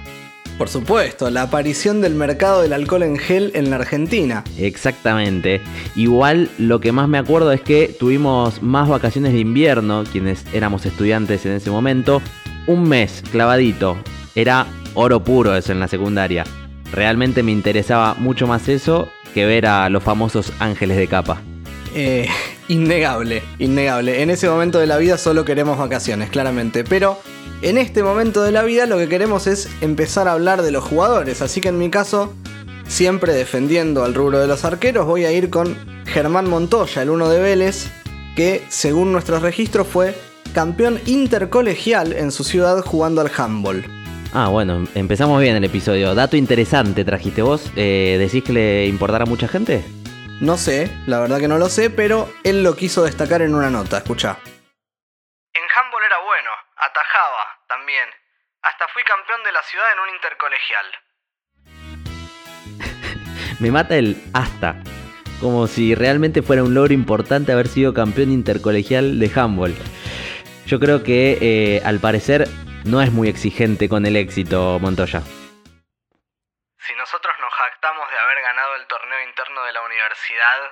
Por 0.57 0.69
supuesto, 0.69 1.29
la 1.29 1.43
aparición 1.43 2.01
del 2.01 2.15
mercado 2.15 2.63
del 2.63 2.73
alcohol 2.73 3.03
en 3.03 3.17
gel 3.17 3.51
en 3.53 3.69
la 3.69 3.75
Argentina. 3.75 4.43
Exactamente. 4.57 5.61
Igual 5.95 6.49
lo 6.57 6.79
que 6.79 6.91
más 6.91 7.07
me 7.07 7.19
acuerdo 7.19 7.51
es 7.51 7.61
que 7.61 7.95
tuvimos 7.99 8.63
más 8.63 8.89
vacaciones 8.89 9.33
de 9.33 9.39
invierno, 9.39 10.03
quienes 10.11 10.45
éramos 10.53 10.85
estudiantes 10.87 11.45
en 11.45 11.51
ese 11.51 11.69
momento, 11.69 12.23
un 12.65 12.89
mes 12.89 13.23
clavadito. 13.31 13.97
Era 14.33 14.65
oro 14.95 15.23
puro 15.23 15.55
eso 15.55 15.71
en 15.71 15.79
la 15.79 15.87
secundaria. 15.87 16.43
Realmente 16.91 17.43
me 17.43 17.51
interesaba 17.51 18.15
mucho 18.15 18.47
más 18.47 18.67
eso 18.67 19.09
que 19.35 19.45
ver 19.45 19.67
a 19.67 19.89
los 19.89 20.01
famosos 20.01 20.51
ángeles 20.57 20.97
de 20.97 21.07
capa. 21.07 21.39
Eh, 21.93 22.27
Innegable, 22.69 23.43
innegable. 23.59 24.21
En 24.21 24.29
ese 24.29 24.49
momento 24.49 24.79
de 24.79 24.87
la 24.87 24.97
vida 24.97 25.17
solo 25.17 25.45
queremos 25.45 25.77
vacaciones, 25.77 26.29
claramente. 26.29 26.83
Pero 26.83 27.17
en 27.61 27.77
este 27.77 28.03
momento 28.03 28.43
de 28.43 28.51
la 28.51 28.63
vida 28.63 28.85
lo 28.85 28.97
que 28.97 29.09
queremos 29.09 29.47
es 29.47 29.69
empezar 29.81 30.27
a 30.27 30.33
hablar 30.33 30.61
de 30.61 30.71
los 30.71 30.83
jugadores. 30.83 31.41
Así 31.41 31.61
que 31.61 31.69
en 31.69 31.77
mi 31.77 31.89
caso, 31.89 32.33
siempre 32.87 33.33
defendiendo 33.33 34.03
al 34.03 34.13
rubro 34.13 34.39
de 34.39 34.47
los 34.47 34.65
arqueros, 34.65 35.05
voy 35.05 35.25
a 35.25 35.31
ir 35.31 35.49
con 35.49 35.75
Germán 36.05 36.49
Montoya, 36.49 37.01
el 37.01 37.09
uno 37.09 37.29
de 37.29 37.39
Vélez, 37.39 37.89
que 38.35 38.63
según 38.69 39.11
nuestros 39.11 39.41
registros 39.41 39.87
fue 39.87 40.15
campeón 40.53 40.99
intercolegial 41.05 42.13
en 42.13 42.31
su 42.31 42.43
ciudad 42.43 42.81
jugando 42.83 43.21
al 43.21 43.31
handball. 43.35 43.83
Ah, 44.33 44.49
bueno, 44.49 44.87
empezamos 44.93 45.41
bien 45.41 45.55
el 45.55 45.63
episodio. 45.63 46.13
Dato 46.13 46.37
interesante 46.37 47.03
trajiste 47.03 47.41
vos. 47.41 47.71
Eh, 47.75 48.17
¿Decís 48.19 48.43
que 48.43 48.53
le 48.53 48.85
importará 48.87 49.23
a 49.23 49.27
mucha 49.27 49.47
gente? 49.47 49.83
No 50.41 50.57
sé, 50.57 50.91
la 51.07 51.19
verdad 51.19 51.39
que 51.39 51.47
no 51.47 51.57
lo 51.57 51.69
sé, 51.69 51.89
pero 51.89 52.29
él 52.43 52.61
lo 52.61 52.75
quiso 52.75 53.03
destacar 53.03 53.41
en 53.41 53.55
una 53.55 53.71
nota, 53.71 53.97
escucha. 53.97 54.37
En 55.55 55.63
handball 55.73 55.86
atajaba 56.97 57.59
también. 57.67 58.09
Hasta 58.63 58.87
fui 58.87 59.03
campeón 59.03 59.43
de 59.43 59.51
la 59.51 59.61
ciudad 59.63 59.91
en 59.93 59.99
un 59.99 60.09
intercolegial. 60.09 60.85
Me 63.59 63.71
mata 63.71 63.95
el 63.95 64.17
hasta. 64.33 64.75
Como 65.39 65.67
si 65.67 65.93
realmente 65.93 66.41
fuera 66.41 66.63
un 66.63 66.73
logro 66.73 66.93
importante 66.93 67.51
haber 67.51 67.67
sido 67.67 67.93
campeón 67.93 68.31
intercolegial 68.31 69.19
de 69.19 69.31
handball. 69.39 69.75
Yo 70.65 70.79
creo 70.79 71.03
que 71.03 71.37
eh, 71.39 71.81
al 71.85 71.99
parecer 71.99 72.47
no 72.85 73.01
es 73.01 73.11
muy 73.11 73.29
exigente 73.29 73.87
con 73.87 74.05
el 74.07 74.15
éxito, 74.15 74.79
Montoya. 74.79 75.21
Si 76.79 76.95
nosotros 76.95 77.35
nos 77.39 77.53
jactamos 77.53 78.09
de 78.09 78.17
haber 78.17 78.41
ganado 78.41 78.75
el 78.75 78.87
torneo 78.87 79.21
interno 79.23 79.63
de 79.63 79.73
la 79.73 79.81
universidad, 79.81 80.71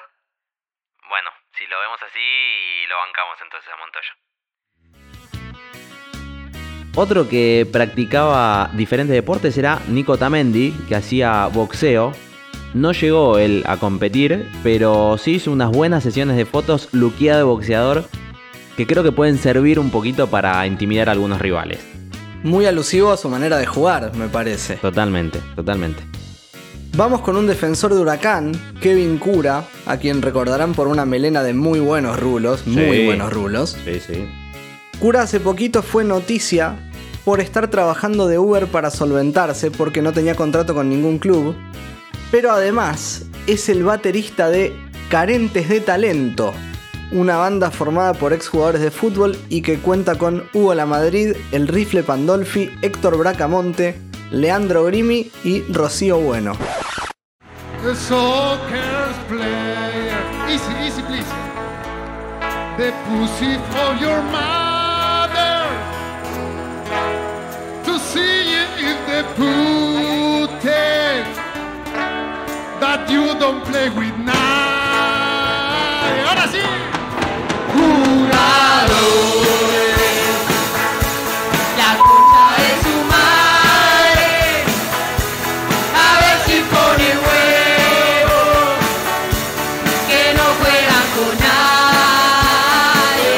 Bueno, 1.08 1.30
si 1.54 1.68
lo 1.68 1.80
vemos 1.80 2.02
así, 2.02 2.86
lo 2.88 2.98
bancamos 2.98 3.40
entonces 3.40 3.72
a 3.72 3.78
Montoya. 3.78 4.16
Otro 6.96 7.28
que 7.28 7.68
practicaba 7.72 8.72
diferentes 8.76 9.14
deportes 9.14 9.58
era 9.58 9.82
Nico 9.90 10.18
Tamendi, 10.18 10.72
que 10.88 10.96
hacía 10.96 11.48
boxeo. 11.48 12.14
No 12.74 12.92
llegó 12.94 13.38
él 13.38 13.64
a 13.68 13.78
competir, 13.78 14.48
pero 14.64 15.18
sí 15.18 15.32
hizo 15.36 15.52
unas 15.52 15.72
buenas 15.72 16.04
sesiones 16.04 16.38
de 16.38 16.46
fotos 16.46 16.90
luqueado 16.94 17.38
de 17.40 17.44
boxeador 17.44 18.06
que 18.78 18.86
creo 18.86 19.04
que 19.04 19.12
pueden 19.14 19.38
servir 19.38 19.80
un 19.80 19.90
poquito 19.90 20.28
para 20.28 20.66
intimidar 20.68 21.08
a 21.10 21.14
algunos 21.14 21.40
rivales. 21.42 21.80
muy 22.44 22.66
alusivo 22.68 23.12
a 23.12 23.18
su 23.18 23.28
manera 23.28 23.58
de 23.58 23.66
jugar, 23.66 24.12
me 24.16 24.28
parece. 24.28 24.76
Totalmente, 24.76 25.40
totalmente. 25.56 26.04
Vamos 26.96 27.22
con 27.22 27.38
un 27.38 27.48
defensor 27.48 27.92
de 27.94 28.00
Huracán, 28.02 28.52
Kevin 28.82 29.18
Cura, 29.18 29.64
a 29.88 29.98
quien 29.98 30.22
recordarán 30.22 30.74
por 30.74 30.88
una 30.88 31.06
melena 31.06 31.42
de 31.42 31.54
muy 31.56 31.80
buenos 31.80 32.20
rulos, 32.20 32.68
muy 32.68 32.98
Sí. 33.00 33.06
buenos 33.06 33.34
rulos. 33.34 33.76
Sí, 33.84 34.00
sí. 34.00 34.28
Cura 35.00 35.24
hace 35.24 35.40
poquito 35.40 35.84
fue 35.84 36.04
noticia 36.04 36.78
por 37.26 37.42
estar 37.42 37.70
trabajando 37.70 38.28
de 38.28 38.40
Uber 38.40 38.68
para 38.68 38.90
solventarse 38.90 39.70
porque 39.72 40.02
no 40.02 40.14
tenía 40.14 40.36
contrato 40.36 40.74
con 40.74 40.90
ningún 40.90 41.20
club. 41.20 41.56
Pero 42.32 42.52
además 42.52 43.26
es 43.46 43.68
el 43.70 43.84
baterista 43.84 44.50
de 44.50 44.74
Carentes 45.10 45.70
de 45.70 45.82
Talento, 45.82 46.54
una 47.12 47.38
banda 47.38 47.72
formada 47.72 48.14
por 48.14 48.32
exjugadores 48.34 48.82
de 48.82 48.90
fútbol 48.90 49.38
y 49.50 49.62
que 49.62 49.80
cuenta 49.80 50.16
con 50.16 50.44
Hugo 50.54 50.74
La 50.74 50.86
Madrid, 50.86 51.36
El 51.52 51.68
Rifle 51.68 52.04
Pandolfi, 52.04 52.72
Héctor 52.82 53.18
Bracamonte, 53.18 54.00
Leandro 54.32 54.86
Grimi 54.86 55.30
y 55.44 55.62
Rocío 55.72 56.20
Bueno. 56.20 56.54
The 62.78 62.92
pussy 63.08 63.56
for 63.72 63.96
your. 64.02 64.55
That 72.96 73.10
you 73.10 73.38
don't 73.40 73.62
play 73.66 73.90
with 73.90 74.16
now. 74.18 74.34
Ahora 76.28 76.48
sí. 76.48 76.60
Jugadores. 77.74 78.86
La 81.78 81.92
concha 82.08 82.46
de 82.62 82.70
su 82.84 82.96
madre. 83.16 84.28
A 86.06 86.10
ver 86.22 86.38
si 86.46 86.58
pone 86.74 87.08
huevo. 87.26 88.42
Que 90.10 90.22
no 90.38 90.46
juegan 90.60 91.06
con 91.18 91.34
nadie. 91.48 93.30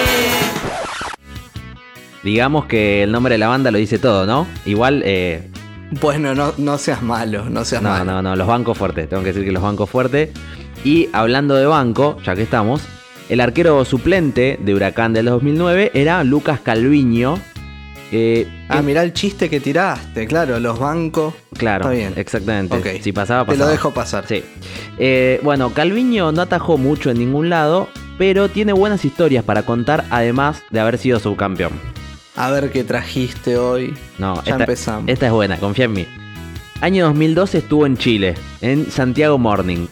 Digamos 2.23 2.61
que 2.65 3.03
el 3.03 3.11
nombre 3.11 3.33
de 3.33 3.39
la 3.39 3.47
banda 3.47 3.71
lo 3.71 3.79
dice 3.79 3.97
todo, 3.97 4.25
¿no? 4.27 4.47
Igual, 4.65 5.01
eh, 5.03 5.49
Bueno, 5.91 6.35
no, 6.35 6.53
no 6.57 6.77
seas 6.77 7.01
malo, 7.01 7.49
no 7.49 7.63
seas 7.63 7.81
no, 7.81 7.89
malo. 7.89 8.05
no, 8.05 8.21
no, 8.21 8.35
los 8.35 8.47
bancos 8.47 8.77
fuertes, 8.77 9.07
tengo 9.09 9.21
que 9.23 9.29
decir 9.29 9.45
que 9.45 9.51
los 9.51 9.63
bancos 9.63 9.89
fuertes. 9.89 10.29
Y 10.83 11.09
hablando 11.13 11.55
de 11.55 11.65
banco, 11.65 12.17
ya 12.25 12.35
que 12.35 12.43
estamos, 12.43 12.81
el 13.29 13.39
arquero 13.39 13.83
suplente 13.85 14.59
de 14.61 14.75
Huracán 14.75 15.13
del 15.13 15.25
2009 15.25 15.91
era 15.93 16.23
Lucas 16.23 16.59
Calviño. 16.59 17.39
eh, 18.11 18.47
Ah, 18.69 18.81
mirá 18.81 19.01
el 19.03 19.13
chiste 19.13 19.49
que 19.49 19.61
tiraste, 19.61 20.27
claro, 20.27 20.59
los 20.59 20.77
bancos. 20.77 21.33
Claro, 21.57 21.85
Está 21.85 21.95
bien. 21.95 22.13
exactamente. 22.17 22.75
Ok. 22.77 23.01
Si 23.01 23.13
pasaba, 23.13 23.45
Te 23.45 23.51
lo 23.51 23.57
pasaba. 23.59 23.71
dejo 23.71 23.93
pasar. 23.93 24.25
Sí. 24.27 24.43
Eh, 24.97 25.39
bueno, 25.41 25.73
Calviño 25.73 26.33
no 26.33 26.41
atajó 26.41 26.77
mucho 26.77 27.09
en 27.11 27.19
ningún 27.19 27.49
lado, 27.49 27.87
pero 28.17 28.49
tiene 28.49 28.73
buenas 28.73 29.05
historias 29.05 29.43
para 29.45 29.63
contar, 29.63 30.03
además 30.09 30.63
de 30.69 30.81
haber 30.81 30.97
sido 30.97 31.19
subcampeón. 31.19 31.71
A 32.37 32.51
ver 32.51 32.71
qué 32.71 32.83
trajiste 32.83 33.57
hoy. 33.57 33.97
No, 34.19 34.35
Ya 34.43 34.51
esta, 34.51 34.63
empezamos. 34.63 35.09
esta 35.09 35.25
es 35.25 35.31
buena, 35.31 35.57
confía 35.59 35.85
en 35.85 35.93
mí. 35.93 36.07
Año 36.81 37.05
2012 37.05 37.57
estuvo 37.59 37.85
en 37.87 37.97
Chile, 37.97 38.35
en 38.61 38.91
Santiago 38.91 39.37
Morning. 39.39 39.87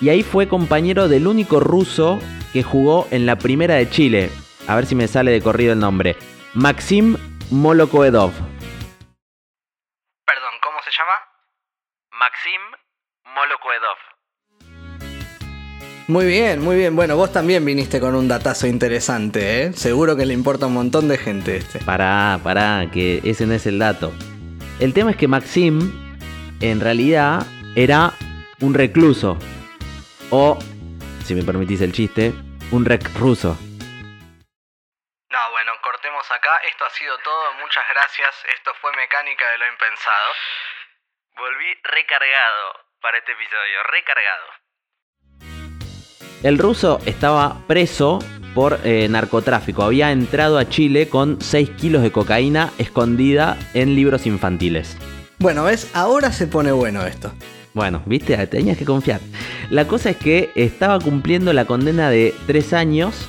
Y 0.00 0.08
ahí 0.08 0.22
fue 0.22 0.48
compañero 0.48 1.08
del 1.08 1.26
único 1.26 1.58
ruso 1.60 2.20
que 2.52 2.62
jugó 2.62 3.08
en 3.10 3.26
la 3.26 3.36
primera 3.36 3.74
de 3.74 3.90
Chile. 3.90 4.30
A 4.68 4.76
ver 4.76 4.86
si 4.86 4.94
me 4.94 5.08
sale 5.08 5.32
de 5.32 5.42
corrido 5.42 5.72
el 5.72 5.80
nombre. 5.80 6.16
Maxim 6.54 7.16
Molokoedov. 7.50 8.30
Perdón, 10.24 10.54
¿cómo 10.62 10.78
se 10.84 10.90
llama? 10.92 11.12
Maxim 12.12 12.60
Molokoedov. 13.34 13.98
Muy 16.12 16.26
bien, 16.26 16.60
muy 16.60 16.76
bien. 16.76 16.94
Bueno, 16.94 17.16
vos 17.16 17.32
también 17.32 17.64
viniste 17.64 17.98
con 17.98 18.14
un 18.14 18.28
datazo 18.28 18.66
interesante, 18.66 19.62
¿eh? 19.62 19.72
Seguro 19.72 20.14
que 20.14 20.26
le 20.26 20.34
importa 20.34 20.66
a 20.66 20.68
un 20.68 20.74
montón 20.74 21.08
de 21.08 21.16
gente 21.16 21.56
este. 21.56 21.78
Pará, 21.78 22.38
pará, 22.44 22.84
que 22.92 23.22
ese 23.24 23.46
no 23.46 23.54
es 23.54 23.64
el 23.64 23.78
dato. 23.78 24.12
El 24.78 24.92
tema 24.92 25.12
es 25.12 25.16
que 25.16 25.26
Maxim, 25.26 25.80
en 26.60 26.80
realidad, 26.80 27.46
era 27.76 28.12
un 28.60 28.74
recluso. 28.74 29.38
O, 30.28 30.58
si 31.24 31.34
me 31.34 31.44
permitís 31.44 31.80
el 31.80 31.92
chiste, 31.92 32.34
un 32.72 32.84
rec 32.84 33.08
ruso. 33.16 33.56
No, 35.30 35.42
bueno, 35.52 35.72
cortemos 35.82 36.30
acá. 36.30 36.58
Esto 36.70 36.84
ha 36.84 36.90
sido 36.90 37.16
todo. 37.24 37.54
Muchas 37.54 37.84
gracias. 37.88 38.34
Esto 38.54 38.74
fue 38.82 38.92
Mecánica 38.96 39.48
de 39.48 39.56
lo 39.56 39.66
Impensado. 39.66 40.28
Volví 41.38 41.72
recargado 41.84 42.84
para 43.00 43.16
este 43.16 43.32
episodio, 43.32 43.82
recargado. 43.84 44.61
El 46.42 46.58
ruso 46.58 46.98
estaba 47.06 47.62
preso 47.68 48.18
por 48.54 48.80
eh, 48.84 49.06
narcotráfico. 49.08 49.82
Había 49.82 50.10
entrado 50.10 50.58
a 50.58 50.68
Chile 50.68 51.08
con 51.08 51.38
6 51.40 51.70
kilos 51.70 52.02
de 52.02 52.10
cocaína 52.10 52.72
escondida 52.78 53.56
en 53.74 53.94
libros 53.94 54.26
infantiles. 54.26 54.96
Bueno, 55.38 55.64
¿ves? 55.64 55.88
Ahora 55.94 56.32
se 56.32 56.46
pone 56.46 56.72
bueno 56.72 57.06
esto. 57.06 57.32
Bueno, 57.74 58.02
viste, 58.06 58.36
tenías 58.48 58.76
que 58.76 58.84
confiar. 58.84 59.20
La 59.70 59.86
cosa 59.86 60.10
es 60.10 60.16
que 60.16 60.50
estaba 60.54 60.98
cumpliendo 60.98 61.52
la 61.52 61.64
condena 61.64 62.10
de 62.10 62.34
3 62.46 62.72
años 62.72 63.28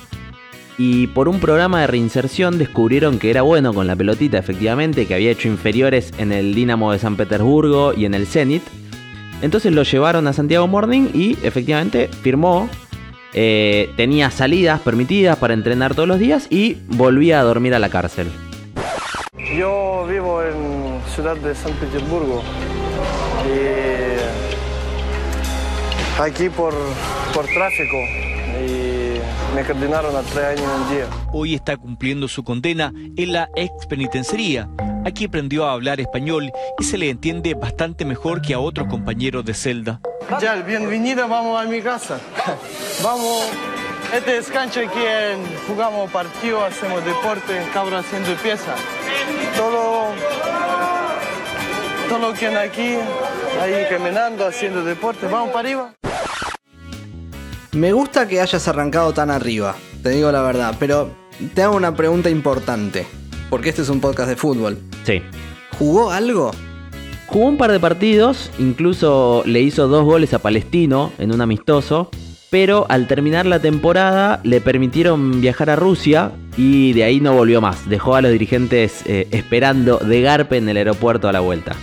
y 0.76 1.06
por 1.08 1.28
un 1.28 1.38
programa 1.38 1.80
de 1.80 1.86
reinserción 1.86 2.58
descubrieron 2.58 3.18
que 3.18 3.30
era 3.30 3.42
bueno 3.42 3.72
con 3.72 3.86
la 3.86 3.94
pelotita, 3.94 4.38
efectivamente, 4.38 5.06
que 5.06 5.14
había 5.14 5.30
hecho 5.30 5.48
inferiores 5.48 6.12
en 6.18 6.32
el 6.32 6.54
Dinamo 6.54 6.92
de 6.92 6.98
San 6.98 7.16
Petersburgo 7.16 7.94
y 7.94 8.06
en 8.06 8.14
el 8.14 8.26
Zenit. 8.26 8.64
Entonces 9.40 9.72
lo 9.72 9.82
llevaron 9.84 10.26
a 10.26 10.32
Santiago 10.32 10.66
Morning 10.66 11.08
y 11.14 11.38
efectivamente 11.42 12.08
firmó. 12.22 12.68
Eh, 13.34 13.90
tenía 13.96 14.30
salidas 14.30 14.80
permitidas 14.80 15.36
para 15.36 15.54
entrenar 15.54 15.94
todos 15.94 16.08
los 16.08 16.18
días 16.18 16.46
y 16.50 16.78
volvía 16.86 17.40
a 17.40 17.42
dormir 17.42 17.74
a 17.74 17.78
la 17.78 17.88
cárcel. 17.88 18.28
Yo 19.56 20.06
vivo 20.08 20.42
en 20.42 21.00
ciudad 21.14 21.36
de 21.36 21.54
San 21.54 21.72
Petersburgo 21.72 22.42
y 23.44 24.14
aquí 26.20 26.48
por, 26.48 26.74
por 27.34 27.44
tráfico 27.46 27.96
y 28.66 28.93
me 29.54 29.64
condenaron 29.64 30.16
a 30.16 30.22
tres 30.22 30.44
años 30.44 30.62
y 30.62 30.82
un 30.82 30.90
día. 30.90 31.06
Hoy 31.32 31.54
está 31.54 31.76
cumpliendo 31.76 32.26
su 32.26 32.42
condena 32.42 32.92
en 33.16 33.32
la 33.32 33.48
ex 33.54 33.86
penitenciaría. 33.86 34.68
Aquí 35.04 35.26
aprendió 35.26 35.66
a 35.66 35.72
hablar 35.72 36.00
español 36.00 36.50
y 36.78 36.84
se 36.84 36.98
le 36.98 37.08
entiende 37.08 37.54
bastante 37.54 38.04
mejor 38.04 38.42
que 38.42 38.54
a 38.54 38.58
otros 38.58 38.88
compañeros 38.88 39.44
de 39.44 39.54
celda. 39.54 40.00
Ya, 40.40 40.56
bienvenida, 40.56 41.26
vamos 41.26 41.62
a 41.62 41.68
mi 41.68 41.80
casa. 41.80 42.18
Vamos 43.02 43.44
Este 44.12 44.38
es 44.38 44.48
cancha 44.48 44.80
que 44.82 45.36
jugamos 45.68 46.10
partido, 46.10 46.64
hacemos 46.64 47.04
deporte, 47.04 47.60
cabra 47.72 48.00
haciendo 48.00 48.34
pieza. 48.36 48.74
Todo, 49.56 50.06
todo 52.08 52.18
lo 52.18 52.34
que 52.34 52.46
aquí, 52.48 52.96
ahí 53.60 53.86
caminando, 53.88 54.46
haciendo 54.46 54.82
deporte, 54.82 55.26
vamos 55.26 55.50
para 55.50 55.60
arriba. 55.60 55.94
Me 57.74 57.92
gusta 57.92 58.28
que 58.28 58.40
hayas 58.40 58.68
arrancado 58.68 59.12
tan 59.12 59.30
arriba, 59.32 59.74
te 60.00 60.10
digo 60.10 60.30
la 60.30 60.42
verdad, 60.42 60.76
pero 60.78 61.10
te 61.54 61.62
hago 61.62 61.74
una 61.74 61.96
pregunta 61.96 62.30
importante, 62.30 63.04
porque 63.50 63.70
este 63.70 63.82
es 63.82 63.88
un 63.88 64.00
podcast 64.00 64.28
de 64.28 64.36
fútbol. 64.36 64.78
Sí. 65.02 65.20
¿Jugó 65.76 66.12
algo? 66.12 66.52
Jugó 67.26 67.46
un 67.46 67.56
par 67.56 67.72
de 67.72 67.80
partidos, 67.80 68.52
incluso 68.60 69.42
le 69.44 69.60
hizo 69.60 69.88
dos 69.88 70.04
goles 70.04 70.32
a 70.34 70.38
Palestino 70.38 71.10
en 71.18 71.32
un 71.32 71.40
amistoso, 71.40 72.10
pero 72.48 72.86
al 72.88 73.08
terminar 73.08 73.44
la 73.44 73.58
temporada 73.58 74.40
le 74.44 74.60
permitieron 74.60 75.40
viajar 75.40 75.68
a 75.68 75.74
Rusia 75.74 76.30
y 76.56 76.92
de 76.92 77.02
ahí 77.02 77.18
no 77.18 77.34
volvió 77.34 77.60
más. 77.60 77.88
Dejó 77.88 78.14
a 78.14 78.22
los 78.22 78.30
dirigentes 78.30 79.02
eh, 79.06 79.26
esperando 79.32 79.98
de 79.98 80.20
Garpe 80.20 80.58
en 80.58 80.68
el 80.68 80.76
aeropuerto 80.76 81.28
a 81.28 81.32
la 81.32 81.40
vuelta. 81.40 81.74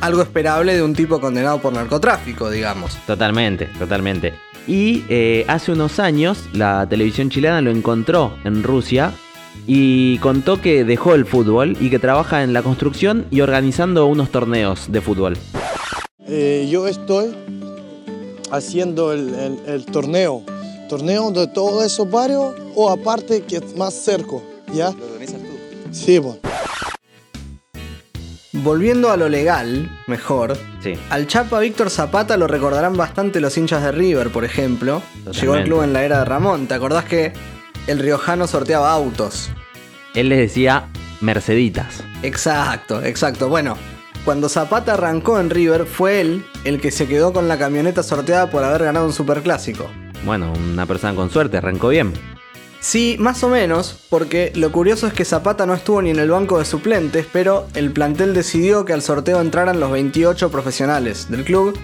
Algo 0.00 0.22
esperable 0.22 0.74
de 0.74 0.82
un 0.82 0.94
tipo 0.94 1.20
condenado 1.20 1.60
por 1.60 1.74
narcotráfico, 1.74 2.50
digamos. 2.50 2.96
Totalmente, 3.06 3.66
totalmente. 3.78 4.34
Y 4.66 5.04
eh, 5.08 5.44
hace 5.48 5.72
unos 5.72 5.98
años 6.00 6.38
la 6.52 6.86
televisión 6.88 7.30
chilena 7.30 7.60
lo 7.60 7.70
encontró 7.70 8.36
en 8.44 8.62
Rusia 8.62 9.12
y 9.66 10.18
contó 10.18 10.60
que 10.60 10.84
dejó 10.84 11.14
el 11.14 11.24
fútbol 11.24 11.76
y 11.80 11.88
que 11.90 11.98
trabaja 11.98 12.42
en 12.42 12.52
la 12.52 12.62
construcción 12.62 13.26
y 13.30 13.40
organizando 13.40 14.06
unos 14.06 14.30
torneos 14.30 14.90
de 14.90 15.00
fútbol. 15.00 15.36
Eh, 16.28 16.68
yo 16.70 16.88
estoy 16.88 17.34
haciendo 18.50 19.12
el, 19.12 19.34
el- 19.34 19.58
el 19.66 19.86
torneo, 19.86 20.42
torneo 20.88 21.30
de 21.30 21.46
todos 21.46 21.84
esos 21.84 22.10
barrios 22.10 22.54
o 22.74 22.90
aparte 22.90 23.42
que 23.42 23.56
es 23.56 23.76
más 23.76 23.94
cerca, 23.94 24.36
¿ya? 24.74 24.90
¿Lo 24.90 25.04
organizas 25.06 25.40
tú? 25.40 25.48
Sí, 25.92 26.18
bueno. 26.18 26.38
Volviendo 28.62 29.10
a 29.10 29.16
lo 29.16 29.28
legal, 29.28 29.90
mejor, 30.06 30.56
Sí. 30.80 30.94
al 31.10 31.26
Chapa 31.26 31.60
Víctor 31.60 31.90
Zapata 31.90 32.36
lo 32.36 32.46
recordarán 32.46 32.96
bastante 32.96 33.40
los 33.40 33.56
hinchas 33.58 33.82
de 33.82 33.92
River, 33.92 34.30
por 34.30 34.44
ejemplo. 34.44 35.02
Totalmente. 35.24 35.40
Llegó 35.40 35.54
al 35.54 35.64
club 35.64 35.82
en 35.82 35.92
la 35.92 36.02
era 36.04 36.18
de 36.20 36.24
Ramón. 36.24 36.66
¿Te 36.66 36.74
acordás 36.74 37.04
que 37.04 37.32
el 37.86 37.98
riojano 37.98 38.46
sorteaba 38.46 38.90
autos? 38.92 39.50
Él 40.14 40.30
les 40.30 40.38
decía 40.38 40.86
Merceditas. 41.20 42.02
Exacto, 42.22 43.02
exacto. 43.02 43.48
Bueno, 43.50 43.76
cuando 44.24 44.48
Zapata 44.48 44.94
arrancó 44.94 45.38
en 45.38 45.50
River, 45.50 45.84
fue 45.84 46.20
él 46.22 46.46
el 46.64 46.80
que 46.80 46.90
se 46.90 47.06
quedó 47.06 47.32
con 47.34 47.48
la 47.48 47.58
camioneta 47.58 48.02
sorteada 48.02 48.48
por 48.50 48.64
haber 48.64 48.84
ganado 48.84 49.04
un 49.04 49.12
superclásico. 49.12 49.90
Bueno, 50.24 50.52
una 50.72 50.86
persona 50.86 51.14
con 51.14 51.30
suerte, 51.30 51.58
arrancó 51.58 51.88
bien. 51.88 52.14
Sí, 52.86 53.16
más 53.18 53.42
o 53.42 53.48
menos, 53.48 53.98
porque 54.08 54.52
lo 54.54 54.70
curioso 54.70 55.08
es 55.08 55.12
que 55.12 55.24
Zapata 55.24 55.66
no 55.66 55.74
estuvo 55.74 56.00
ni 56.00 56.10
en 56.10 56.20
el 56.20 56.30
banco 56.30 56.60
de 56.60 56.64
suplentes, 56.64 57.26
pero 57.32 57.66
el 57.74 57.90
plantel 57.90 58.32
decidió 58.32 58.84
que 58.84 58.92
al 58.92 59.02
sorteo 59.02 59.40
entraran 59.40 59.80
los 59.80 59.90
28 59.90 60.52
profesionales 60.52 61.28
del 61.28 61.42
club, 61.42 61.76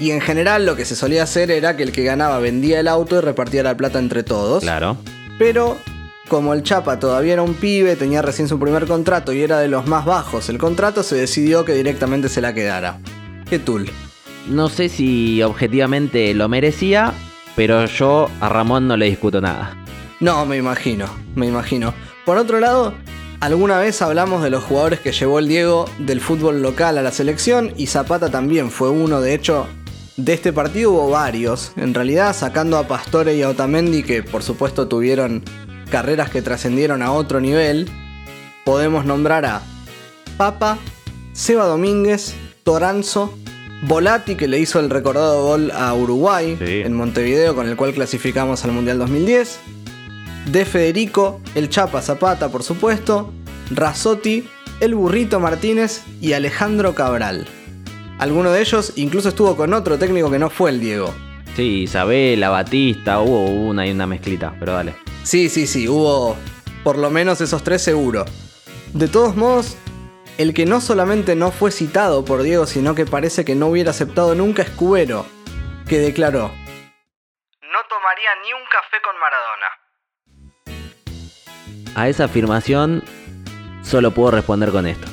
y 0.00 0.10
en 0.10 0.20
general 0.20 0.66
lo 0.66 0.74
que 0.74 0.84
se 0.84 0.96
solía 0.96 1.22
hacer 1.22 1.52
era 1.52 1.76
que 1.76 1.84
el 1.84 1.92
que 1.92 2.02
ganaba 2.02 2.40
vendía 2.40 2.80
el 2.80 2.88
auto 2.88 3.16
y 3.16 3.20
repartía 3.20 3.62
la 3.62 3.76
plata 3.76 4.00
entre 4.00 4.24
todos. 4.24 4.64
Claro. 4.64 4.96
Pero 5.38 5.76
como 6.26 6.54
el 6.54 6.64
Chapa 6.64 6.98
todavía 6.98 7.34
era 7.34 7.42
un 7.42 7.54
pibe, 7.54 7.94
tenía 7.94 8.20
recién 8.20 8.48
su 8.48 8.58
primer 8.58 8.88
contrato 8.88 9.32
y 9.32 9.42
era 9.42 9.60
de 9.60 9.68
los 9.68 9.86
más 9.86 10.04
bajos 10.06 10.48
el 10.48 10.58
contrato, 10.58 11.04
se 11.04 11.14
decidió 11.14 11.64
que 11.64 11.74
directamente 11.74 12.28
se 12.28 12.40
la 12.40 12.52
quedara. 12.52 12.98
¿Qué 13.48 13.60
tul? 13.60 13.88
No 14.48 14.68
sé 14.68 14.88
si 14.88 15.40
objetivamente 15.40 16.34
lo 16.34 16.48
merecía, 16.48 17.14
pero 17.54 17.86
yo 17.86 18.28
a 18.40 18.48
Ramón 18.48 18.88
no 18.88 18.96
le 18.96 19.06
discuto 19.06 19.40
nada. 19.40 19.76
No, 20.20 20.44
me 20.46 20.56
imagino, 20.56 21.06
me 21.36 21.46
imagino. 21.46 21.94
Por 22.24 22.38
otro 22.38 22.58
lado, 22.58 22.94
alguna 23.40 23.78
vez 23.78 24.02
hablamos 24.02 24.42
de 24.42 24.50
los 24.50 24.64
jugadores 24.64 24.98
que 25.00 25.12
llevó 25.12 25.38
el 25.38 25.46
Diego 25.46 25.88
del 25.98 26.20
fútbol 26.20 26.60
local 26.60 26.98
a 26.98 27.02
la 27.02 27.12
selección 27.12 27.72
y 27.76 27.86
Zapata 27.86 28.28
también 28.28 28.70
fue 28.70 28.90
uno, 28.90 29.20
de 29.20 29.34
hecho, 29.34 29.66
de 30.16 30.32
este 30.34 30.52
partido 30.52 30.90
hubo 30.90 31.10
varios, 31.10 31.70
en 31.76 31.94
realidad 31.94 32.34
sacando 32.34 32.78
a 32.78 32.88
Pastore 32.88 33.36
y 33.36 33.42
a 33.42 33.48
Otamendi 33.50 34.02
que 34.02 34.24
por 34.24 34.42
supuesto 34.42 34.88
tuvieron 34.88 35.44
carreras 35.88 36.30
que 36.30 36.42
trascendieron 36.42 37.02
a 37.02 37.12
otro 37.12 37.40
nivel, 37.40 37.88
podemos 38.64 39.04
nombrar 39.04 39.46
a 39.46 39.62
Papa, 40.36 40.78
Seba 41.32 41.66
Domínguez, 41.66 42.34
Toranzo, 42.64 43.32
Volati 43.82 44.34
que 44.34 44.48
le 44.48 44.58
hizo 44.58 44.80
el 44.80 44.90
recordado 44.90 45.44
gol 45.44 45.70
a 45.70 45.94
Uruguay 45.94 46.58
en 46.60 46.92
Montevideo 46.94 47.54
con 47.54 47.68
el 47.68 47.76
cual 47.76 47.94
clasificamos 47.94 48.64
al 48.64 48.72
Mundial 48.72 48.98
2010, 48.98 49.60
De 50.50 50.64
Federico, 50.64 51.42
el 51.54 51.68
Chapa 51.68 52.00
Zapata 52.00 52.48
por 52.48 52.62
supuesto, 52.62 53.30
Razotti, 53.70 54.48
el 54.80 54.94
Burrito 54.94 55.40
Martínez 55.40 56.02
y 56.22 56.32
Alejandro 56.32 56.94
Cabral. 56.94 57.46
Alguno 58.18 58.50
de 58.50 58.62
ellos 58.62 58.94
incluso 58.96 59.28
estuvo 59.28 59.58
con 59.58 59.74
otro 59.74 59.98
técnico 59.98 60.30
que 60.30 60.38
no 60.38 60.48
fue 60.48 60.70
el 60.70 60.80
Diego. 60.80 61.14
Sí, 61.54 61.82
Isabela, 61.82 62.48
Batista, 62.48 63.20
hubo 63.20 63.44
una 63.44 63.86
y 63.86 63.90
una 63.90 64.06
mezclita, 64.06 64.54
pero 64.58 64.72
dale. 64.72 64.96
Sí, 65.22 65.50
sí, 65.50 65.66
sí, 65.66 65.86
hubo 65.86 66.34
por 66.82 66.96
lo 66.96 67.10
menos 67.10 67.42
esos 67.42 67.62
tres 67.62 67.82
seguro. 67.82 68.24
De 68.94 69.06
todos 69.06 69.36
modos, 69.36 69.76
el 70.38 70.54
que 70.54 70.64
no 70.64 70.80
solamente 70.80 71.36
no 71.36 71.50
fue 71.50 71.70
citado 71.70 72.24
por 72.24 72.42
Diego, 72.42 72.64
sino 72.64 72.94
que 72.94 73.04
parece 73.04 73.44
que 73.44 73.54
no 73.54 73.66
hubiera 73.66 73.90
aceptado 73.90 74.34
nunca 74.34 74.62
es 74.62 74.70
Cubero, 74.70 75.26
que 75.86 75.98
declaró: 75.98 76.48
No 76.48 77.80
tomaría 77.86 78.30
ni 78.42 78.54
un 78.54 78.66
café 78.70 78.96
con 79.04 79.20
Maradona. 79.20 79.87
A 81.98 82.08
esa 82.08 82.24
afirmación 82.26 83.02
solo 83.82 84.12
puedo 84.12 84.30
responder 84.30 84.70
con 84.70 84.86
esto. 84.86 85.08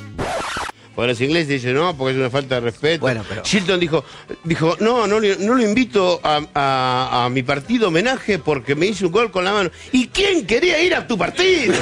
Bueno, 0.95 1.11
los 1.13 1.19
ingleses 1.19 1.47
dicen 1.49 1.73
no, 1.73 1.97
porque 1.97 2.13
es 2.13 2.19
una 2.19 2.29
falta 2.29 2.55
de 2.55 2.61
respeto. 2.61 3.01
Shilton 3.43 3.79
dijo, 3.79 4.05
dijo 4.43 4.77
no, 4.79 5.07
no, 5.07 5.19
lo 5.19 5.61
invito 5.61 6.21
a, 6.23 6.41
a- 6.53 7.25
a 7.25 7.29
mi 7.29 7.41
partido 7.41 7.87
homenaje 7.87 8.37
porque 8.37 8.75
me 8.75 8.85
hizo 8.85 9.07
un 9.07 9.11
gol 9.11 9.31
con 9.31 9.43
la 9.43 9.51
mano. 9.51 9.71
¿Y 9.91 10.07
quién 10.09 10.45
quería 10.45 10.79
ir 10.83 10.93
a 10.93 11.05
tu 11.07 11.17
partido? 11.17 11.73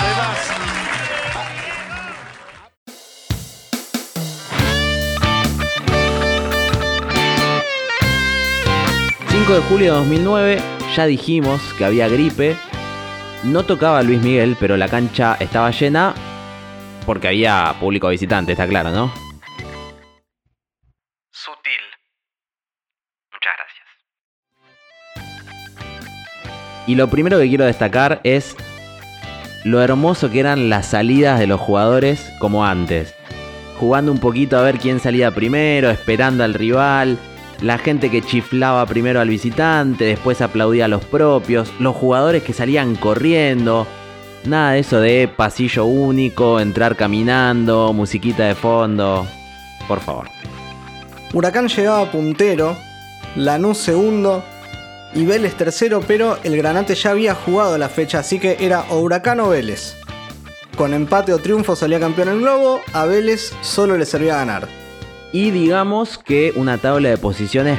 Además. 0.00 0.38
5 9.30 9.54
de 9.54 9.60
julio 9.62 9.92
de 9.92 9.98
2009, 9.98 10.58
ya 10.96 11.06
dijimos 11.06 11.60
que 11.74 11.84
había 11.84 12.08
gripe. 12.08 12.56
No 13.44 13.64
tocaba 13.64 14.02
Luis 14.02 14.20
Miguel, 14.20 14.56
pero 14.58 14.76
la 14.76 14.88
cancha 14.88 15.36
estaba 15.40 15.70
llena 15.70 16.14
porque 17.06 17.28
había 17.28 17.74
público 17.80 18.08
visitante, 18.08 18.52
está 18.52 18.66
claro, 18.66 18.90
¿no? 18.90 19.12
Sutil. 21.32 21.80
Muchas 23.32 23.52
gracias. 23.56 23.86
Y 26.86 26.94
lo 26.94 27.08
primero 27.08 27.38
que 27.38 27.48
quiero 27.48 27.64
destacar 27.64 28.20
es 28.24 28.56
lo 29.64 29.82
hermoso 29.82 30.30
que 30.30 30.40
eran 30.40 30.68
las 30.68 30.86
salidas 30.86 31.38
de 31.38 31.46
los 31.46 31.60
jugadores 31.60 32.32
como 32.38 32.64
antes. 32.64 33.14
Jugando 33.78 34.12
un 34.12 34.18
poquito 34.18 34.58
a 34.58 34.62
ver 34.62 34.78
quién 34.78 35.00
salía 35.00 35.30
primero, 35.30 35.90
esperando 35.90 36.44
al 36.44 36.54
rival, 36.54 37.18
la 37.62 37.78
gente 37.78 38.10
que 38.10 38.22
chiflaba 38.22 38.86
primero 38.86 39.20
al 39.20 39.28
visitante, 39.28 40.04
después 40.04 40.40
aplaudía 40.40 40.86
a 40.86 40.88
los 40.88 41.04
propios, 41.04 41.72
los 41.78 41.94
jugadores 41.94 42.42
que 42.42 42.52
salían 42.52 42.96
corriendo. 42.96 43.86
Nada 44.44 44.72
de 44.72 44.78
eso 44.78 45.00
de 45.00 45.28
pasillo 45.28 45.84
único, 45.84 46.60
entrar 46.60 46.96
caminando, 46.96 47.92
musiquita 47.92 48.44
de 48.44 48.54
fondo. 48.54 49.26
Por 49.86 50.00
favor. 50.00 50.28
Huracán 51.34 51.68
llegaba 51.68 52.10
puntero, 52.10 52.76
Lanús 53.36 53.78
segundo 53.78 54.42
y 55.14 55.24
Vélez 55.24 55.54
tercero, 55.54 56.02
pero 56.06 56.38
el 56.42 56.56
Granate 56.56 56.94
ya 56.94 57.10
había 57.10 57.34
jugado 57.34 57.76
la 57.76 57.88
fecha, 57.88 58.20
así 58.20 58.38
que 58.38 58.56
era 58.60 58.86
o 58.90 59.00
Huracán 59.00 59.40
o 59.40 59.50
Vélez. 59.50 59.94
Con 60.76 60.94
empate 60.94 61.34
o 61.34 61.38
triunfo 61.38 61.76
salía 61.76 62.00
campeón 62.00 62.28
el 62.28 62.40
Globo, 62.40 62.80
a 62.94 63.04
Vélez 63.04 63.52
solo 63.60 63.98
le 63.98 64.06
servía 64.06 64.36
ganar. 64.36 64.66
Y 65.32 65.50
digamos 65.50 66.18
que 66.18 66.52
una 66.56 66.78
tabla 66.78 67.10
de 67.10 67.18
posiciones 67.18 67.78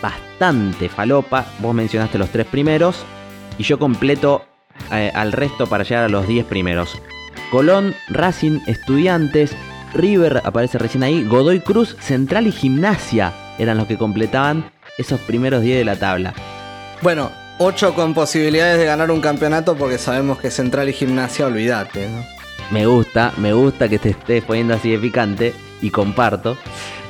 bastante 0.00 0.88
falopa. 0.88 1.46
Vos 1.60 1.74
mencionaste 1.74 2.18
los 2.18 2.30
tres 2.30 2.46
primeros 2.46 3.04
y 3.58 3.62
yo 3.64 3.78
completo 3.78 4.44
eh, 4.92 5.10
al 5.14 5.32
resto 5.32 5.66
para 5.66 5.84
llegar 5.84 6.04
a 6.04 6.08
los 6.08 6.26
10 6.26 6.46
primeros. 6.46 6.98
Colón, 7.50 7.94
Racing, 8.08 8.60
Estudiantes, 8.66 9.52
River 9.94 10.42
aparece 10.44 10.78
recién 10.78 11.04
ahí, 11.04 11.24
Godoy 11.24 11.60
Cruz, 11.60 11.96
Central 12.00 12.46
y 12.46 12.52
Gimnasia 12.52 13.32
eran 13.58 13.76
los 13.76 13.86
que 13.86 13.98
completaban 13.98 14.70
esos 14.98 15.20
primeros 15.20 15.62
10 15.62 15.78
de 15.78 15.84
la 15.84 15.96
tabla. 15.96 16.34
Bueno, 17.02 17.30
8 17.58 17.94
con 17.94 18.14
posibilidades 18.14 18.78
de 18.78 18.84
ganar 18.84 19.10
un 19.10 19.20
campeonato 19.20 19.76
porque 19.76 19.98
sabemos 19.98 20.38
que 20.38 20.50
Central 20.50 20.88
y 20.88 20.92
Gimnasia, 20.92 21.46
olvídate, 21.46 22.08
¿no? 22.08 22.24
Me 22.70 22.86
gusta, 22.86 23.32
me 23.36 23.52
gusta 23.52 23.88
que 23.88 23.98
te 23.98 24.10
estés 24.10 24.42
poniendo 24.42 24.74
así 24.74 24.90
de 24.90 24.98
picante. 24.98 25.54
Y 25.84 25.90
comparto. 25.90 26.56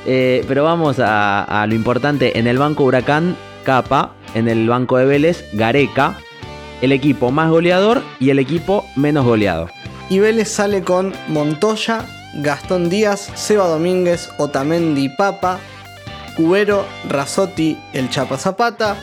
Eh, 0.05 0.43
pero 0.47 0.63
vamos 0.63 0.99
a, 0.99 1.43
a 1.43 1.65
lo 1.65 1.73
importante. 1.73 2.37
En 2.37 2.47
el 2.47 2.57
banco 2.57 2.83
Huracán, 2.83 3.35
Capa. 3.63 4.11
En 4.33 4.47
el 4.47 4.67
banco 4.67 4.97
de 4.97 5.05
Vélez, 5.05 5.45
Gareca. 5.53 6.17
El 6.81 6.91
equipo 6.91 7.31
más 7.31 7.49
goleador 7.49 8.03
y 8.19 8.29
el 8.29 8.39
equipo 8.39 8.85
menos 8.95 9.25
goleado. 9.25 9.69
Y 10.09 10.19
Vélez 10.19 10.49
sale 10.49 10.83
con 10.83 11.13
Montoya, 11.29 12.05
Gastón 12.35 12.89
Díaz, 12.89 13.31
Seba 13.33 13.67
Domínguez, 13.67 14.29
Otamendi 14.37 15.09
Papa, 15.09 15.59
Cubero, 16.35 16.85
Razotti, 17.09 17.77
El 17.93 18.09
Chapa 18.09 18.37
Zapata, 18.37 18.97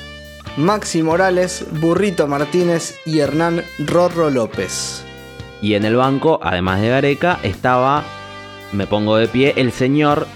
Maxi 0.58 1.02
Morales, 1.02 1.64
Burrito 1.80 2.26
Martínez 2.26 3.00
y 3.06 3.20
Hernán 3.20 3.64
Rorro 3.78 4.28
López. 4.28 5.02
Y 5.62 5.74
en 5.74 5.86
el 5.86 5.96
banco, 5.96 6.40
además 6.42 6.80
de 6.80 6.88
Gareca, 6.88 7.38
estaba, 7.42 8.04
me 8.72 8.86
pongo 8.86 9.16
de 9.16 9.28
pie, 9.28 9.54
el 9.56 9.72
señor 9.72 10.26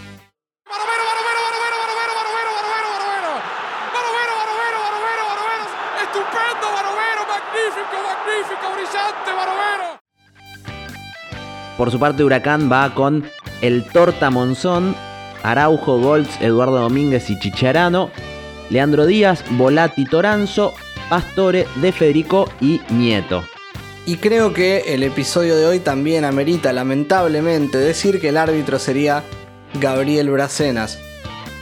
Estupendo, 6.03 6.67
Barovero, 6.73 7.23
magnífico, 7.27 7.97
magnífico, 8.07 8.67
brillante, 8.75 9.33
Barovero. 9.37 9.99
Por 11.77 11.91
su 11.91 11.99
parte, 11.99 12.25
Huracán 12.25 12.71
va 12.71 12.95
con 12.95 13.29
el 13.63 13.85
Torta 13.85 14.31
Monzón, 14.31 14.95
Araujo, 15.43 15.99
Golds, 15.99 16.41
Eduardo 16.41 16.79
Domínguez 16.79 17.31
y 17.31 17.39
Chicharano, 17.39 18.11
Leandro 18.71 19.07
Díaz, 19.07 19.45
Volati 19.51 20.05
Toranzo, 20.05 20.75
Pastore, 21.09 21.67
De 21.77 21.93
Federico 21.93 22.51
y 22.61 22.81
Nieto. 22.91 23.45
Y 24.07 24.19
creo 24.19 24.55
que 24.55 24.95
el 24.95 25.03
episodio 25.03 25.57
de 25.57 25.67
hoy 25.67 25.81
también 25.81 26.25
amerita 26.25 26.73
lamentablemente 26.73 27.77
decir 27.77 28.21
que 28.21 28.29
el 28.29 28.37
árbitro 28.37 28.79
sería 28.79 29.25
Gabriel 29.81 30.31
Bracenas. 30.31 30.97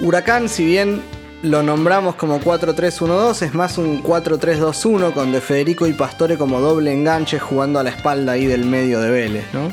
Huracán, 0.00 0.50
si 0.50 0.66
bien 0.66 1.00
lo 1.42 1.62
nombramos 1.62 2.16
como 2.16 2.40
4-3-1-2, 2.40 3.40
es 3.40 3.54
más 3.54 3.78
un 3.78 4.02
4-3-2-1 4.02 5.14
con 5.14 5.32
De 5.32 5.40
Federico 5.40 5.86
y 5.86 5.94
Pastore 5.94 6.36
como 6.36 6.60
doble 6.60 6.92
enganche 6.92 7.38
jugando 7.38 7.78
a 7.78 7.82
la 7.82 7.90
espalda 7.90 8.32
ahí 8.32 8.44
del 8.44 8.66
medio 8.66 9.00
de 9.00 9.10
Vélez, 9.10 9.44
¿no? 9.54 9.70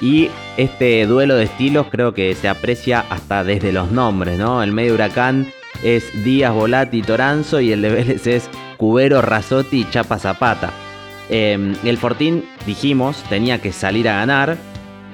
Y 0.00 0.30
este 0.56 1.04
duelo 1.06 1.34
de 1.34 1.44
estilos 1.44 1.88
creo 1.90 2.14
que 2.14 2.36
se 2.36 2.46
aprecia 2.48 3.04
hasta 3.10 3.42
desde 3.42 3.72
los 3.72 3.90
nombres, 3.90 4.38
¿no? 4.38 4.62
El 4.62 4.70
medio 4.70 4.94
Huracán 4.94 5.52
es 5.82 6.04
Díaz, 6.22 6.54
Volati, 6.54 7.02
Toranzo 7.02 7.60
y 7.60 7.72
el 7.72 7.82
de 7.82 7.88
Vélez 7.88 8.26
es 8.28 8.48
Cubero, 8.76 9.22
Razotti 9.22 9.80
y 9.80 9.90
Chapa 9.90 10.20
Zapata. 10.20 10.85
Eh, 11.28 11.74
el 11.84 11.98
Fortín, 11.98 12.44
dijimos, 12.66 13.22
tenía 13.28 13.60
que 13.60 13.72
salir 13.72 14.08
a 14.08 14.16
ganar, 14.16 14.56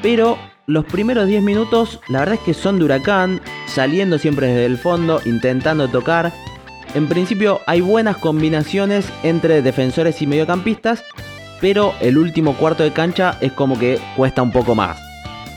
pero 0.02 0.38
los 0.66 0.84
primeros 0.84 1.26
10 1.26 1.42
minutos 1.42 2.00
la 2.08 2.20
verdad 2.20 2.36
es 2.36 2.40
que 2.40 2.54
son 2.54 2.78
de 2.78 2.84
Huracán, 2.84 3.40
saliendo 3.66 4.18
siempre 4.18 4.48
desde 4.48 4.66
el 4.66 4.78
fondo, 4.78 5.20
intentando 5.24 5.88
tocar. 5.88 6.32
En 6.94 7.08
principio 7.08 7.60
hay 7.66 7.80
buenas 7.80 8.18
combinaciones 8.18 9.06
entre 9.22 9.62
defensores 9.62 10.22
y 10.22 10.26
mediocampistas, 10.26 11.02
pero 11.60 11.94
el 12.00 12.18
último 12.18 12.54
cuarto 12.54 12.82
de 12.82 12.92
cancha 12.92 13.38
es 13.40 13.52
como 13.52 13.78
que 13.78 13.98
cuesta 14.16 14.42
un 14.42 14.52
poco 14.52 14.74
más. 14.74 15.00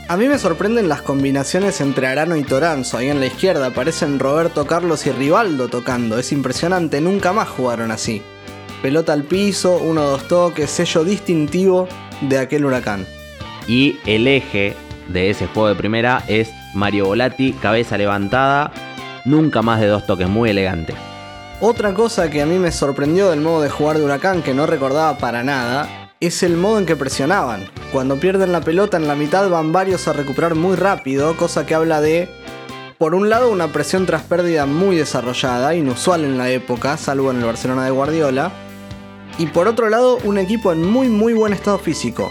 A 0.08 0.16
mí 0.16 0.28
me 0.28 0.38
sorprenden 0.38 0.88
las 0.88 1.02
combinaciones 1.02 1.80
entre 1.80 2.06
Arano 2.06 2.36
y 2.36 2.44
Toranzo. 2.44 2.96
Ahí 2.96 3.08
en 3.08 3.18
la 3.18 3.26
izquierda 3.26 3.66
aparecen 3.66 4.20
Roberto 4.20 4.64
Carlos 4.64 5.04
y 5.06 5.10
Rivaldo 5.10 5.66
tocando. 5.66 6.16
Es 6.16 6.30
impresionante, 6.30 7.00
nunca 7.00 7.32
más 7.32 7.48
jugaron 7.48 7.90
así. 7.90 8.22
Pelota 8.86 9.12
al 9.12 9.24
piso, 9.24 9.78
uno 9.78 10.04
o 10.04 10.10
dos 10.10 10.28
toques, 10.28 10.70
sello 10.70 11.02
distintivo 11.02 11.88
de 12.20 12.38
aquel 12.38 12.64
huracán. 12.64 13.04
Y 13.66 13.96
el 14.06 14.28
eje 14.28 14.76
de 15.08 15.28
ese 15.28 15.48
juego 15.48 15.70
de 15.70 15.74
primera 15.74 16.22
es 16.28 16.50
Mario 16.72 17.06
Volati, 17.06 17.52
cabeza 17.54 17.98
levantada, 17.98 18.70
nunca 19.24 19.60
más 19.60 19.80
de 19.80 19.88
dos 19.88 20.06
toques, 20.06 20.28
muy 20.28 20.50
elegante. 20.50 20.94
Otra 21.60 21.94
cosa 21.94 22.30
que 22.30 22.42
a 22.42 22.46
mí 22.46 22.60
me 22.60 22.70
sorprendió 22.70 23.28
del 23.30 23.40
modo 23.40 23.60
de 23.60 23.70
jugar 23.70 23.98
de 23.98 24.04
Huracán, 24.04 24.40
que 24.40 24.54
no 24.54 24.66
recordaba 24.66 25.18
para 25.18 25.42
nada, 25.42 26.12
es 26.20 26.44
el 26.44 26.56
modo 26.56 26.78
en 26.78 26.86
que 26.86 26.94
presionaban. 26.94 27.68
Cuando 27.92 28.20
pierden 28.20 28.52
la 28.52 28.60
pelota 28.60 28.96
en 28.98 29.08
la 29.08 29.16
mitad 29.16 29.50
van 29.50 29.72
varios 29.72 30.06
a 30.06 30.12
recuperar 30.12 30.54
muy 30.54 30.76
rápido, 30.76 31.36
cosa 31.36 31.66
que 31.66 31.74
habla 31.74 32.00
de, 32.00 32.28
por 32.98 33.16
un 33.16 33.30
lado, 33.30 33.50
una 33.50 33.66
presión 33.72 34.06
tras 34.06 34.22
pérdida 34.22 34.64
muy 34.64 34.94
desarrollada, 34.94 35.74
inusual 35.74 36.22
en 36.22 36.38
la 36.38 36.50
época, 36.50 36.96
salvo 36.96 37.32
en 37.32 37.38
el 37.38 37.46
Barcelona 37.46 37.84
de 37.84 37.90
Guardiola, 37.90 38.52
y 39.38 39.46
por 39.46 39.68
otro 39.68 39.88
lado, 39.88 40.18
un 40.24 40.38
equipo 40.38 40.72
en 40.72 40.82
muy 40.82 41.08
muy 41.08 41.32
buen 41.32 41.52
estado 41.52 41.78
físico. 41.78 42.30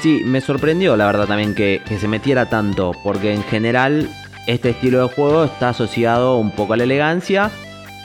Sí, 0.00 0.22
me 0.24 0.40
sorprendió 0.40 0.96
la 0.96 1.06
verdad 1.06 1.26
también 1.26 1.54
que, 1.54 1.80
que 1.86 1.98
se 1.98 2.08
metiera 2.08 2.48
tanto, 2.48 2.92
porque 3.04 3.32
en 3.32 3.42
general 3.44 4.08
este 4.46 4.70
estilo 4.70 5.06
de 5.06 5.14
juego 5.14 5.44
está 5.44 5.68
asociado 5.68 6.38
un 6.38 6.50
poco 6.50 6.72
a 6.72 6.76
la 6.76 6.84
elegancia, 6.84 7.50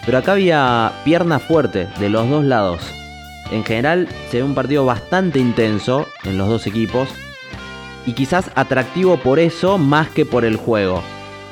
pero 0.06 0.20
acá 0.20 0.34
había 0.34 0.92
pierna 1.04 1.40
fuerte 1.40 1.88
de 2.00 2.10
los 2.10 2.30
dos 2.30 2.46
lados. 2.46 2.82
En 3.52 3.64
general 3.64 4.08
se 4.30 4.38
ve 4.38 4.44
un 4.44 4.56
partido 4.56 4.86
bastante 4.86 5.40
intenso 5.40 6.06
en 6.24 6.38
los 6.38 6.50
dos 6.50 6.68
equipos 6.68 7.10
y 8.06 8.14
quizás 8.14 8.52
atractivo 8.56 9.18
por 9.18 9.40
eso 9.40 9.78
más 9.78 10.10
que 10.10 10.26
por 10.26 10.46
el 10.46 10.58
juego. 10.58 11.02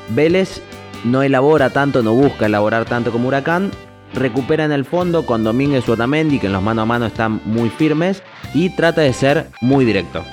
Vélez 0.09 0.61
no 1.03 1.23
elabora 1.23 1.69
tanto, 1.69 2.03
no 2.03 2.13
busca 2.13 2.45
elaborar 2.45 2.85
tanto 2.85 3.11
como 3.11 3.27
Huracán, 3.27 3.71
recupera 4.13 4.65
en 4.65 4.71
el 4.71 4.85
fondo 4.85 5.25
con 5.25 5.43
Domínguez 5.43 5.85
y 5.87 5.91
Otamendi 5.91 6.39
que 6.39 6.47
en 6.47 6.53
los 6.53 6.63
mano 6.63 6.83
a 6.83 6.85
mano 6.85 7.05
están 7.05 7.41
muy 7.45 7.69
firmes 7.69 8.23
y 8.53 8.69
trata 8.69 9.01
de 9.01 9.13
ser 9.13 9.47
muy 9.61 9.85
directo. 9.85 10.23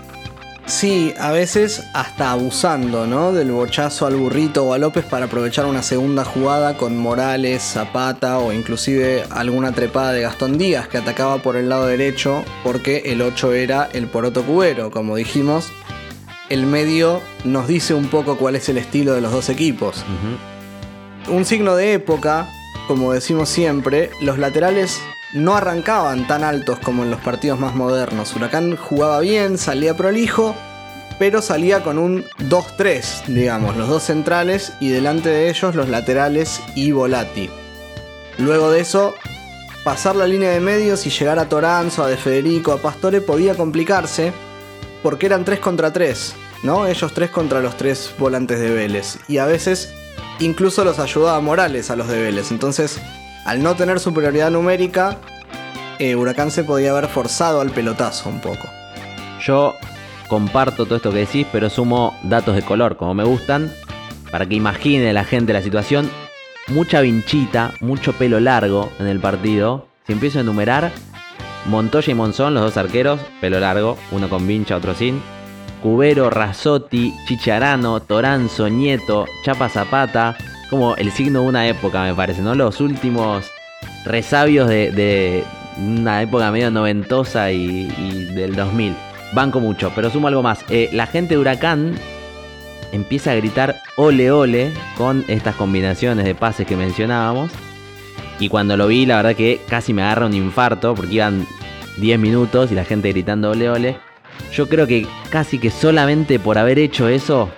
Sí, 0.64 1.12
a 1.18 1.32
veces 1.32 1.84
hasta 1.92 2.30
abusando, 2.30 3.06
¿no? 3.06 3.32
Del 3.32 3.50
bochazo 3.50 4.06
al 4.06 4.14
burrito 4.14 4.64
o 4.64 4.72
a 4.72 4.78
López 4.78 5.04
para 5.04 5.26
aprovechar 5.26 5.66
una 5.66 5.82
segunda 5.82 6.24
jugada 6.24 6.76
con 6.76 6.96
Morales, 6.96 7.62
Zapata 7.62 8.38
o 8.38 8.52
inclusive 8.52 9.24
alguna 9.30 9.72
trepada 9.72 10.12
de 10.12 10.22
Gastón 10.22 10.58
Díaz 10.58 10.86
que 10.86 10.98
atacaba 10.98 11.38
por 11.38 11.56
el 11.56 11.68
lado 11.68 11.86
derecho 11.86 12.44
porque 12.62 13.02
el 13.06 13.22
8 13.22 13.52
era 13.54 13.88
el 13.92 14.06
poroto 14.06 14.44
cubero, 14.44 14.90
como 14.90 15.16
dijimos. 15.16 15.70
El 16.48 16.66
medio 16.66 17.20
nos 17.44 17.66
dice 17.66 17.94
un 17.94 18.06
poco 18.06 18.36
cuál 18.36 18.54
es 18.54 18.68
el 18.68 18.78
estilo 18.78 19.14
de 19.14 19.20
los 19.20 19.32
dos 19.32 19.48
equipos. 19.48 20.04
Un 21.28 21.44
signo 21.44 21.74
de 21.76 21.94
época, 21.94 22.48
como 22.88 23.12
decimos 23.12 23.48
siempre, 23.48 24.10
los 24.20 24.38
laterales 24.38 25.00
no 25.32 25.54
arrancaban 25.54 26.26
tan 26.26 26.44
altos 26.44 26.78
como 26.78 27.04
en 27.04 27.10
los 27.10 27.20
partidos 27.20 27.58
más 27.58 27.74
modernos. 27.74 28.34
Huracán 28.34 28.76
jugaba 28.76 29.20
bien, 29.20 29.56
salía 29.58 29.96
prolijo, 29.96 30.54
pero 31.18 31.40
salía 31.40 31.82
con 31.82 31.98
un 31.98 32.24
2-3, 32.38 33.26
digamos, 33.26 33.76
los 33.76 33.88
dos 33.88 34.02
centrales 34.02 34.72
y 34.80 34.90
delante 34.90 35.28
de 35.28 35.48
ellos 35.48 35.74
los 35.74 35.88
laterales 35.88 36.60
y 36.74 36.92
Volati. 36.92 37.48
Luego 38.38 38.70
de 38.70 38.80
eso, 38.80 39.14
pasar 39.84 40.16
la 40.16 40.26
línea 40.26 40.50
de 40.50 40.60
medios 40.60 41.06
y 41.06 41.10
llegar 41.10 41.38
a 41.38 41.48
Toranzo, 41.48 42.02
a 42.02 42.08
De 42.08 42.16
Federico, 42.16 42.72
a 42.72 42.78
Pastore 42.78 43.20
podía 43.20 43.54
complicarse 43.54 44.32
porque 45.02 45.26
eran 45.26 45.44
3 45.44 45.60
contra 45.60 45.92
3, 45.92 46.34
¿no? 46.62 46.86
Ellos 46.86 47.12
3 47.14 47.30
contra 47.30 47.60
los 47.60 47.76
3 47.76 48.14
volantes 48.18 48.60
de 48.60 48.70
Vélez. 48.70 49.18
Y 49.28 49.38
a 49.38 49.46
veces 49.46 49.94
incluso 50.44 50.84
los 50.84 50.98
ayudaba 50.98 51.40
Morales 51.40 51.90
a 51.90 51.96
los 51.96 52.08
de. 52.08 52.50
Entonces, 52.50 53.00
al 53.44 53.62
no 53.62 53.74
tener 53.74 54.00
superioridad 54.00 54.50
numérica, 54.50 55.18
eh, 55.98 56.16
Huracán 56.16 56.50
se 56.50 56.64
podía 56.64 56.90
haber 56.90 57.08
forzado 57.08 57.60
al 57.60 57.70
pelotazo 57.70 58.28
un 58.28 58.40
poco. 58.40 58.68
Yo 59.44 59.74
comparto 60.28 60.84
todo 60.84 60.96
esto 60.96 61.10
que 61.10 61.18
decís, 61.18 61.46
pero 61.52 61.68
sumo 61.68 62.18
datos 62.22 62.54
de 62.54 62.62
color 62.62 62.96
como 62.96 63.14
me 63.14 63.24
gustan, 63.24 63.72
para 64.30 64.46
que 64.46 64.54
imagine 64.54 65.12
la 65.12 65.24
gente 65.24 65.52
la 65.52 65.62
situación. 65.62 66.10
Mucha 66.68 67.00
vinchita, 67.00 67.74
mucho 67.80 68.12
pelo 68.12 68.40
largo 68.40 68.92
en 68.98 69.06
el 69.06 69.20
partido. 69.20 69.88
Si 70.06 70.12
empiezo 70.12 70.38
a 70.38 70.42
enumerar, 70.42 70.92
Montoya 71.66 72.10
y 72.10 72.14
Monzón, 72.14 72.54
los 72.54 72.62
dos 72.62 72.76
arqueros, 72.76 73.20
pelo 73.40 73.60
largo, 73.60 73.98
uno 74.10 74.28
con 74.28 74.46
vincha, 74.46 74.76
otro 74.76 74.94
sin. 74.94 75.20
Cubero, 75.82 76.30
Razotti, 76.30 77.12
Chicharano, 77.26 78.00
Toranzo, 78.00 78.68
Nieto, 78.68 79.26
Chapa 79.44 79.68
Zapata, 79.68 80.36
como 80.70 80.94
el 80.96 81.10
signo 81.10 81.42
de 81.42 81.48
una 81.48 81.68
época, 81.68 82.04
me 82.04 82.14
parece, 82.14 82.40
¿no? 82.40 82.54
Los 82.54 82.80
últimos 82.80 83.50
resabios 84.04 84.68
de, 84.68 84.90
de 84.92 85.44
una 85.78 86.22
época 86.22 86.50
medio 86.50 86.70
noventosa 86.70 87.52
y, 87.52 87.92
y, 87.98 88.24
del 88.34 88.54
2000. 88.54 88.94
Banco 89.32 89.60
mucho, 89.60 89.92
pero 89.94 90.10
sumo 90.10 90.28
algo 90.28 90.42
más. 90.42 90.64
Eh, 90.68 90.88
la 90.92 91.06
gente 91.06 91.34
de 91.34 91.40
Huracán 91.40 91.94
empieza 92.92 93.32
a 93.32 93.34
gritar 93.34 93.82
ole 93.96 94.30
ole 94.30 94.72
con 94.96 95.24
estas 95.28 95.56
combinaciones 95.56 96.24
de 96.24 96.34
pases 96.34 96.66
que 96.66 96.76
mencionábamos. 96.76 97.50
Y 98.38 98.48
cuando 98.48 98.76
lo 98.76 98.86
vi, 98.86 99.06
la 99.06 99.16
verdad 99.16 99.36
que 99.36 99.60
casi 99.68 99.92
me 99.92 100.02
agarra 100.02 100.26
un 100.26 100.34
infarto 100.34 100.94
porque 100.94 101.14
iban 101.14 101.46
10 101.98 102.18
minutos 102.18 102.72
y 102.72 102.74
la 102.74 102.84
gente 102.84 103.10
gritando 103.10 103.50
ole 103.50 103.70
ole. 103.70 104.11
Yo 104.52 104.68
creo 104.68 104.86
que 104.86 105.06
casi 105.30 105.58
que 105.58 105.70
solamente 105.70 106.38
por 106.38 106.58
haber 106.58 106.78
hecho 106.78 107.08
eso 107.08 107.50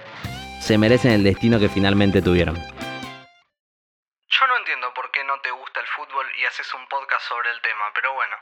se 0.61 0.79
merecen 0.79 1.13
el 1.13 1.25
destino 1.25 1.59
que 1.59 1.69
finalmente 1.69 2.23
tuvieron. 2.23 2.55
Yo 2.57 4.47
no 4.49 4.57
entiendo 4.59 4.87
por 4.95 5.11
qué 5.11 5.21
no 5.25 5.35
te 5.43 5.51
gusta 5.51 5.81
el 5.81 5.87
fútbol 5.87 6.27
y 6.41 6.45
haces 6.47 6.67
un 6.75 6.87
podcast 6.89 7.29
sobre 7.29 7.51
el 7.51 7.61
tema, 7.61 7.85
pero 7.95 8.15
bueno. 8.15 8.37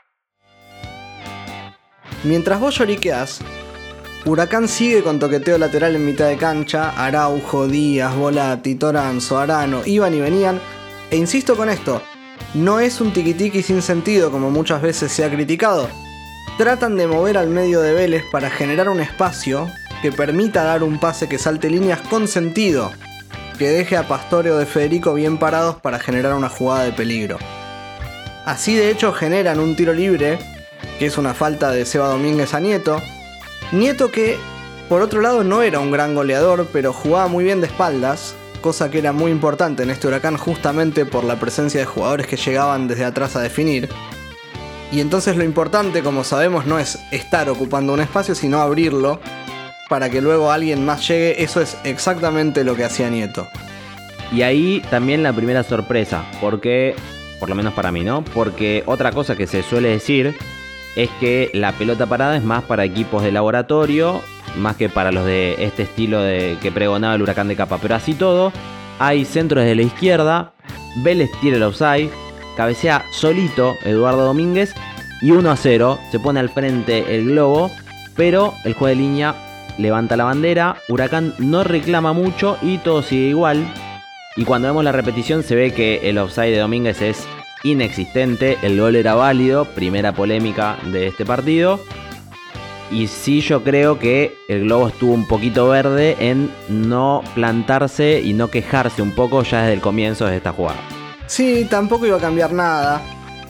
Mientras 2.23 2.59
vos 2.59 2.77
lloriqueás, 2.77 3.41
Huracán 4.25 4.69
sigue 4.69 5.03
con 5.03 5.19
toqueteo 5.19 5.57
lateral 5.57 5.97
en 5.97 6.05
mitad 6.05 6.29
de 6.29 6.37
cancha, 6.37 6.91
Araujo, 6.95 7.67
Díaz, 7.67 8.15
Volati, 8.15 8.75
Toranzo, 8.75 9.37
Arano, 9.37 9.81
iban 9.85 10.13
y 10.13 10.21
venían, 10.21 10.61
e 11.11 11.17
insisto 11.17 11.57
con 11.57 11.69
esto, 11.69 12.01
no 12.53 12.79
es 12.79 13.01
un 13.01 13.11
tiquitiqui 13.11 13.61
sin 13.61 13.81
sentido 13.81 14.31
como 14.31 14.49
muchas 14.49 14.81
veces 14.81 15.11
se 15.11 15.25
ha 15.25 15.29
criticado. 15.29 15.89
Tratan 16.57 16.97
de 16.97 17.07
mover 17.07 17.39
al 17.39 17.49
medio 17.49 17.81
de 17.81 17.93
Vélez 17.93 18.23
para 18.31 18.51
generar 18.51 18.87
un 18.87 18.99
espacio 18.99 19.71
que 20.03 20.11
permita 20.11 20.63
dar 20.63 20.83
un 20.83 20.99
pase 20.99 21.27
que 21.27 21.39
salte 21.39 21.67
líneas 21.67 21.99
con 22.01 22.27
sentido, 22.27 22.91
que 23.57 23.69
deje 23.69 23.97
a 23.97 24.07
Pastore 24.07 24.51
o 24.51 24.57
de 24.59 24.67
Federico 24.67 25.15
bien 25.15 25.39
parados 25.39 25.77
para 25.77 25.97
generar 25.97 26.35
una 26.35 26.49
jugada 26.49 26.83
de 26.83 26.91
peligro. 26.91 27.39
Así 28.45 28.75
de 28.75 28.91
hecho 28.91 29.13
generan 29.13 29.59
un 29.59 29.75
tiro 29.75 29.93
libre, 29.93 30.37
que 30.99 31.07
es 31.07 31.17
una 31.17 31.33
falta 31.33 31.71
de 31.71 31.87
Seba 31.87 32.09
Domínguez 32.09 32.53
a 32.53 32.59
Nieto. 32.59 33.01
Nieto 33.71 34.11
que, 34.11 34.37
por 34.89 35.01
otro 35.01 35.21
lado, 35.21 35.43
no 35.43 35.63
era 35.63 35.79
un 35.79 35.89
gran 35.89 36.13
goleador, 36.13 36.67
pero 36.71 36.93
jugaba 36.93 37.27
muy 37.27 37.45
bien 37.45 37.61
de 37.61 37.67
espaldas, 37.67 38.35
cosa 38.61 38.91
que 38.91 38.99
era 38.99 39.11
muy 39.11 39.31
importante 39.31 39.81
en 39.81 39.89
este 39.89 40.07
huracán 40.07 40.37
justamente 40.37 41.07
por 41.07 41.23
la 41.23 41.39
presencia 41.39 41.79
de 41.79 41.87
jugadores 41.87 42.27
que 42.27 42.37
llegaban 42.37 42.87
desde 42.87 43.05
atrás 43.05 43.35
a 43.35 43.41
definir. 43.41 43.89
Y 44.93 44.99
entonces 44.99 45.35
lo 45.35 45.43
importante, 45.43 46.03
como 46.03 46.23
sabemos, 46.23 46.67
no 46.67 46.77
es 46.77 46.99
estar 47.09 47.49
ocupando 47.49 47.93
un 47.93 47.99
espacio, 47.99 48.35
sino 48.35 48.59
abrirlo 48.59 49.19
para 49.89 50.11
que 50.11 50.21
luego 50.21 50.51
alguien 50.51 50.85
más 50.85 51.07
llegue. 51.07 51.41
Eso 51.41 51.61
es 51.61 51.79
exactamente 51.83 52.63
lo 52.63 52.75
que 52.75 52.83
hacía 52.83 53.09
Nieto. 53.09 53.47
Y 54.31 54.43
ahí 54.43 54.83
también 54.91 55.23
la 55.23 55.33
primera 55.33 55.63
sorpresa, 55.63 56.23
porque, 56.39 56.95
por 57.39 57.49
lo 57.49 57.55
menos 57.55 57.73
para 57.73 57.91
mí, 57.91 58.03
¿no? 58.03 58.23
Porque 58.23 58.83
otra 58.85 59.11
cosa 59.11 59.35
que 59.35 59.47
se 59.47 59.63
suele 59.63 59.89
decir 59.89 60.37
es 60.95 61.09
que 61.19 61.49
la 61.55 61.71
pelota 61.71 62.05
parada 62.05 62.37
es 62.37 62.43
más 62.43 62.63
para 62.63 62.85
equipos 62.85 63.23
de 63.23 63.31
laboratorio, 63.31 64.21
más 64.57 64.75
que 64.75 64.89
para 64.89 65.11
los 65.11 65.25
de 65.25 65.55
este 65.57 65.83
estilo 65.83 66.21
de 66.21 66.59
que 66.61 66.71
pregonaba 66.71 67.15
el 67.15 67.23
huracán 67.23 67.47
de 67.47 67.55
capa. 67.55 67.79
Pero 67.81 67.95
así 67.95 68.13
todo, 68.13 68.53
hay 68.99 69.25
centros 69.25 69.65
de 69.65 69.73
la 69.73 69.81
izquierda, 69.81 70.53
Vélez 70.97 71.31
tira 71.41 71.57
el 71.57 71.63
cabecea 72.55 73.05
solito 73.11 73.77
Eduardo 73.83 74.25
Domínguez 74.25 74.73
y 75.21 75.31
1 75.31 75.49
a 75.49 75.55
0, 75.55 75.99
se 76.11 76.19
pone 76.19 76.39
al 76.39 76.49
frente 76.49 77.15
el 77.15 77.29
globo, 77.29 77.71
pero 78.15 78.53
el 78.65 78.73
juez 78.73 78.95
de 78.95 79.01
línea 79.01 79.35
levanta 79.77 80.17
la 80.17 80.25
bandera, 80.25 80.77
Huracán 80.89 81.33
no 81.39 81.63
reclama 81.63 82.13
mucho 82.13 82.57
y 82.61 82.77
todo 82.79 83.01
sigue 83.01 83.29
igual. 83.29 83.65
Y 84.35 84.45
cuando 84.45 84.67
vemos 84.67 84.83
la 84.83 84.91
repetición 84.91 85.43
se 85.43 85.55
ve 85.55 85.73
que 85.73 86.09
el 86.09 86.17
offside 86.17 86.51
de 86.51 86.59
Domínguez 86.59 87.01
es 87.01 87.27
inexistente, 87.63 88.57
el 88.61 88.79
gol 88.79 88.95
era 88.95 89.15
válido, 89.15 89.65
primera 89.65 90.11
polémica 90.11 90.77
de 90.85 91.07
este 91.07 91.25
partido. 91.25 91.79
Y 92.91 93.07
sí 93.07 93.41
yo 93.41 93.63
creo 93.63 93.97
que 93.97 94.35
el 94.47 94.65
globo 94.65 94.89
estuvo 94.89 95.13
un 95.13 95.27
poquito 95.27 95.69
verde 95.69 96.15
en 96.19 96.51
no 96.69 97.23
plantarse 97.33 98.21
y 98.21 98.33
no 98.33 98.49
quejarse 98.49 99.01
un 99.01 99.11
poco 99.11 99.41
ya 99.43 99.61
desde 99.61 99.73
el 99.73 99.81
comienzo 99.81 100.25
de 100.25 100.37
esta 100.37 100.51
jugada. 100.51 100.92
Sí, 101.33 101.65
tampoco 101.67 102.05
iba 102.05 102.17
a 102.17 102.19
cambiar 102.19 102.53
nada. 102.53 103.01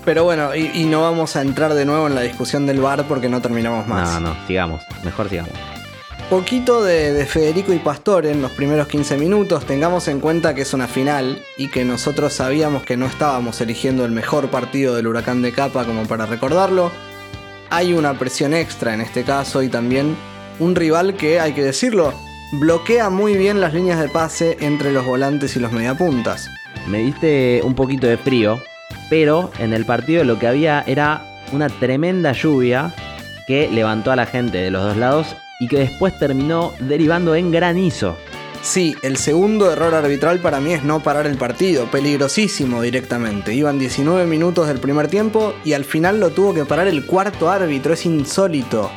Pero 0.05 0.23
bueno, 0.23 0.55
y, 0.55 0.71
y 0.73 0.85
no 0.85 1.01
vamos 1.01 1.35
a 1.35 1.41
entrar 1.41 1.73
de 1.73 1.83
nuevo 1.83 2.07
en 2.07 2.15
la 2.15 2.21
discusión 2.21 2.65
del 2.65 2.79
bar 2.79 3.03
porque 3.09 3.27
no 3.27 3.41
terminamos 3.41 3.85
más. 3.89 4.21
No, 4.21 4.29
no, 4.29 4.47
sigamos, 4.47 4.81
mejor 5.03 5.27
sigamos. 5.27 5.51
Poquito 6.29 6.81
de, 6.81 7.11
de 7.11 7.25
Federico 7.25 7.73
y 7.73 7.79
Pastor 7.79 8.25
en 8.25 8.41
los 8.41 8.51
primeros 8.51 8.87
15 8.87 9.17
minutos, 9.17 9.65
tengamos 9.65 10.07
en 10.07 10.21
cuenta 10.21 10.55
que 10.55 10.61
es 10.61 10.73
una 10.73 10.87
final 10.87 11.43
y 11.57 11.69
que 11.69 11.83
nosotros 11.83 12.31
sabíamos 12.31 12.83
que 12.83 12.95
no 12.95 13.05
estábamos 13.05 13.59
eligiendo 13.59 14.05
el 14.05 14.11
mejor 14.11 14.49
partido 14.49 14.95
del 14.95 15.07
huracán 15.07 15.41
de 15.41 15.51
capa 15.51 15.83
como 15.83 16.05
para 16.05 16.25
recordarlo. 16.25 16.89
Hay 17.69 17.91
una 17.91 18.17
presión 18.17 18.53
extra 18.53 18.93
en 18.93 19.01
este 19.01 19.25
caso 19.25 19.61
y 19.61 19.67
también 19.67 20.15
un 20.59 20.73
rival 20.73 21.17
que, 21.17 21.41
hay 21.41 21.51
que 21.51 21.63
decirlo, 21.63 22.13
bloquea 22.53 23.09
muy 23.09 23.35
bien 23.35 23.59
las 23.59 23.73
líneas 23.73 23.99
de 23.99 24.07
pase 24.07 24.55
entre 24.61 24.93
los 24.93 25.05
volantes 25.05 25.57
y 25.57 25.59
los 25.59 25.73
mediapuntas. 25.73 26.49
Me 26.87 26.99
diste 26.99 27.61
un 27.63 27.75
poquito 27.75 28.07
de 28.07 28.17
frío, 28.17 28.61
pero 29.09 29.51
en 29.59 29.73
el 29.73 29.85
partido 29.85 30.23
lo 30.23 30.39
que 30.39 30.47
había 30.47 30.83
era 30.85 31.25
una 31.51 31.69
tremenda 31.69 32.31
lluvia 32.33 32.93
que 33.47 33.69
levantó 33.69 34.11
a 34.11 34.15
la 34.15 34.25
gente 34.25 34.57
de 34.57 34.71
los 34.71 34.83
dos 34.83 34.97
lados 34.97 35.35
y 35.59 35.67
que 35.67 35.79
después 35.79 36.17
terminó 36.17 36.73
derivando 36.79 37.35
en 37.35 37.51
granizo. 37.51 38.17
Sí, 38.61 38.95
el 39.03 39.17
segundo 39.17 39.71
error 39.71 39.93
arbitral 39.93 40.39
para 40.39 40.61
mí 40.61 40.73
es 40.73 40.83
no 40.83 41.01
parar 41.01 41.27
el 41.27 41.37
partido, 41.37 41.85
peligrosísimo 41.91 42.81
directamente. 42.81 43.53
Iban 43.53 43.77
19 43.77 44.25
minutos 44.25 44.67
del 44.67 44.79
primer 44.79 45.09
tiempo 45.09 45.53
y 45.65 45.73
al 45.73 45.83
final 45.83 46.21
lo 46.21 46.29
tuvo 46.29 46.53
que 46.53 46.63
parar 46.63 46.87
el 46.87 47.05
cuarto 47.05 47.49
árbitro, 47.51 47.93
es 47.93 48.05
insólito. 48.05 48.89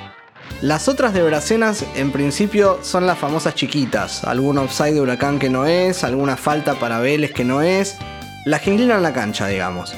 Las 0.63 0.89
otras 0.89 1.13
de 1.13 1.23
Bracenas 1.23 1.85
en 1.97 2.13
principio 2.13 2.79
son 2.83 3.07
las 3.07 3.19
famosas 3.19 3.55
chiquitas, 3.55 4.25
algún 4.25 4.57
offside 4.57 4.95
de 4.95 5.03
huracán 5.03 5.39
que 5.39 5.51
no 5.51 5.67
es, 5.67 6.03
alguna 6.03 6.37
falta 6.37 6.75
para 6.75 6.99
Vélez 6.99 7.33
que 7.33 7.45
no 7.45 7.61
es, 7.61 7.99
las 8.47 8.63
que 8.63 8.71
inclinan 8.71 9.03
la 9.03 9.13
cancha, 9.13 9.47
digamos. 9.49 9.95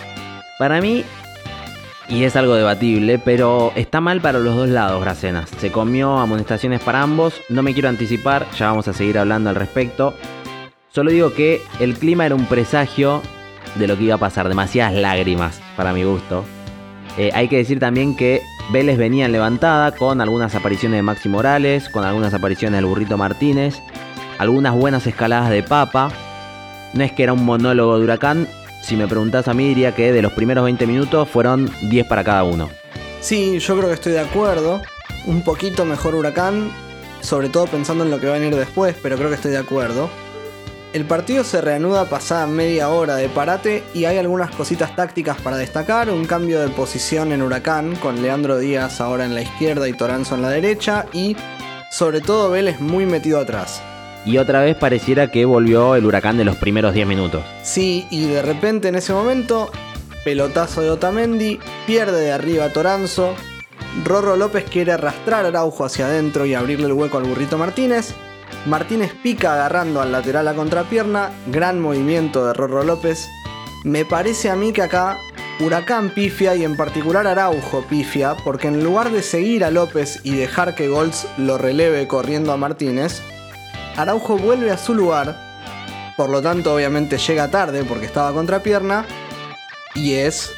Para 0.58 0.80
mí, 0.80 1.04
y 2.08 2.24
es 2.24 2.34
algo 2.34 2.54
debatible, 2.54 3.20
pero 3.20 3.72
está 3.76 4.00
mal 4.00 4.20
para 4.20 4.40
los 4.40 4.56
dos 4.56 4.68
lados, 4.68 5.00
Bracenas. 5.00 5.48
Se 5.60 5.70
comió 5.70 6.18
amonestaciones 6.18 6.80
para 6.80 7.02
ambos, 7.02 7.40
no 7.48 7.62
me 7.62 7.72
quiero 7.72 7.88
anticipar, 7.88 8.46
ya 8.58 8.66
vamos 8.68 8.88
a 8.88 8.92
seguir 8.92 9.18
hablando 9.18 9.50
al 9.50 9.56
respecto. 9.56 10.14
Solo 10.90 11.12
digo 11.12 11.34
que 11.34 11.62
el 11.78 11.94
clima 11.94 12.26
era 12.26 12.34
un 12.34 12.46
presagio 12.46 13.22
de 13.76 13.86
lo 13.86 13.96
que 13.96 14.04
iba 14.04 14.16
a 14.16 14.18
pasar, 14.18 14.48
demasiadas 14.48 14.94
lágrimas 14.94 15.60
para 15.76 15.92
mi 15.92 16.02
gusto. 16.02 16.44
Eh, 17.16 17.30
hay 17.34 17.48
que 17.48 17.58
decir 17.58 17.78
también 17.78 18.16
que 18.16 18.40
Vélez 18.70 18.98
venía 18.98 19.24
en 19.24 19.32
levantada 19.32 19.92
con 19.92 20.20
algunas 20.20 20.54
apariciones 20.54 20.98
de 20.98 21.02
Maxi 21.02 21.28
Morales, 21.28 21.88
con 21.88 22.04
algunas 22.04 22.34
apariciones 22.34 22.78
del 22.78 22.86
Burrito 22.86 23.16
Martínez, 23.16 23.80
algunas 24.38 24.74
buenas 24.74 25.06
escaladas 25.06 25.50
de 25.50 25.62
Papa. 25.62 26.10
No 26.92 27.02
es 27.02 27.12
que 27.12 27.22
era 27.22 27.32
un 27.32 27.44
monólogo 27.44 27.98
de 27.98 28.04
huracán, 28.04 28.46
si 28.82 28.96
me 28.96 29.08
preguntás 29.08 29.48
a 29.48 29.54
mí 29.54 29.68
diría 29.68 29.94
que 29.94 30.12
de 30.12 30.22
los 30.22 30.32
primeros 30.32 30.64
20 30.64 30.86
minutos 30.86 31.28
fueron 31.28 31.70
10 31.82 32.06
para 32.06 32.24
cada 32.24 32.44
uno. 32.44 32.68
Sí, 33.20 33.58
yo 33.58 33.76
creo 33.76 33.88
que 33.88 33.94
estoy 33.94 34.12
de 34.12 34.20
acuerdo. 34.20 34.82
Un 35.26 35.42
poquito 35.42 35.84
mejor 35.84 36.14
huracán, 36.14 36.70
sobre 37.20 37.48
todo 37.48 37.66
pensando 37.66 38.04
en 38.04 38.10
lo 38.10 38.20
que 38.20 38.26
va 38.26 38.36
a 38.36 38.38
venir 38.38 38.54
después, 38.54 38.94
pero 39.02 39.16
creo 39.16 39.28
que 39.28 39.34
estoy 39.36 39.50
de 39.50 39.58
acuerdo. 39.58 40.08
El 40.94 41.04
partido 41.04 41.44
se 41.44 41.60
reanuda 41.60 42.06
pasada 42.06 42.46
media 42.46 42.88
hora 42.88 43.16
de 43.16 43.28
parate 43.28 43.82
y 43.92 44.06
hay 44.06 44.16
algunas 44.16 44.50
cositas 44.50 44.96
tácticas 44.96 45.38
para 45.38 45.58
destacar, 45.58 46.08
un 46.08 46.24
cambio 46.24 46.60
de 46.60 46.68
posición 46.68 47.30
en 47.32 47.42
Huracán 47.42 47.94
con 47.96 48.22
Leandro 48.22 48.56
Díaz 48.58 49.02
ahora 49.02 49.26
en 49.26 49.34
la 49.34 49.42
izquierda 49.42 49.86
y 49.86 49.92
Toranzo 49.92 50.34
en 50.34 50.42
la 50.42 50.48
derecha 50.48 51.04
y 51.12 51.36
sobre 51.90 52.22
todo 52.22 52.50
Vélez 52.50 52.80
muy 52.80 53.04
metido 53.04 53.38
atrás. 53.38 53.82
Y 54.24 54.38
otra 54.38 54.62
vez 54.62 54.76
pareciera 54.76 55.30
que 55.30 55.44
volvió 55.44 55.94
el 55.94 56.06
huracán 56.06 56.38
de 56.38 56.46
los 56.46 56.56
primeros 56.56 56.94
10 56.94 57.06
minutos. 57.06 57.42
Sí, 57.62 58.06
y 58.10 58.24
de 58.24 58.40
repente 58.40 58.88
en 58.88 58.94
ese 58.94 59.12
momento, 59.12 59.70
pelotazo 60.24 60.80
de 60.80 60.90
Otamendi, 60.90 61.60
pierde 61.86 62.18
de 62.18 62.32
arriba 62.32 62.64
a 62.64 62.72
Toranzo, 62.72 63.34
Rorro 64.06 64.36
López 64.36 64.64
quiere 64.64 64.92
arrastrar 64.92 65.44
a 65.44 65.48
Araujo 65.48 65.84
hacia 65.84 66.06
adentro 66.06 66.46
y 66.46 66.54
abrirle 66.54 66.86
el 66.86 66.92
hueco 66.94 67.18
al 67.18 67.24
burrito 67.24 67.58
Martínez, 67.58 68.14
Martínez 68.68 69.14
pica 69.22 69.54
agarrando 69.54 70.02
al 70.02 70.12
lateral 70.12 70.46
a 70.46 70.54
contrapierna, 70.54 71.30
gran 71.46 71.80
movimiento 71.80 72.46
de 72.46 72.52
Rorro 72.52 72.84
López. 72.84 73.26
Me 73.82 74.04
parece 74.04 74.50
a 74.50 74.56
mí 74.56 74.72
que 74.72 74.82
acá 74.82 75.16
Huracán 75.60 76.10
pifia 76.10 76.54
y 76.54 76.64
en 76.64 76.76
particular 76.76 77.26
Araujo 77.26 77.82
pifia, 77.88 78.36
porque 78.44 78.68
en 78.68 78.84
lugar 78.84 79.10
de 79.10 79.22
seguir 79.22 79.64
a 79.64 79.70
López 79.70 80.20
y 80.22 80.36
dejar 80.36 80.74
que 80.74 80.88
Golds 80.88 81.26
lo 81.38 81.56
releve 81.56 82.06
corriendo 82.06 82.52
a 82.52 82.58
Martínez, 82.58 83.22
Araujo 83.96 84.36
vuelve 84.36 84.70
a 84.70 84.76
su 84.76 84.94
lugar, 84.94 85.34
por 86.16 86.28
lo 86.28 86.42
tanto 86.42 86.74
obviamente 86.74 87.16
llega 87.16 87.50
tarde 87.50 87.84
porque 87.84 88.04
estaba 88.04 88.32
contrapierna, 88.34 89.06
y 89.94 90.14
es 90.14 90.52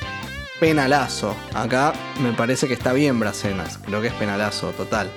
penalazo. 0.59 1.37
Acá 1.55 1.93
me 2.21 2.33
parece 2.33 2.67
que 2.67 2.75
está 2.75 2.93
bien 2.93 3.21
Bracenas, 3.21 3.79
creo 3.79 4.01
que 4.01 4.09
es 4.09 4.15
penalazo 4.15 4.71
total. 4.73 5.09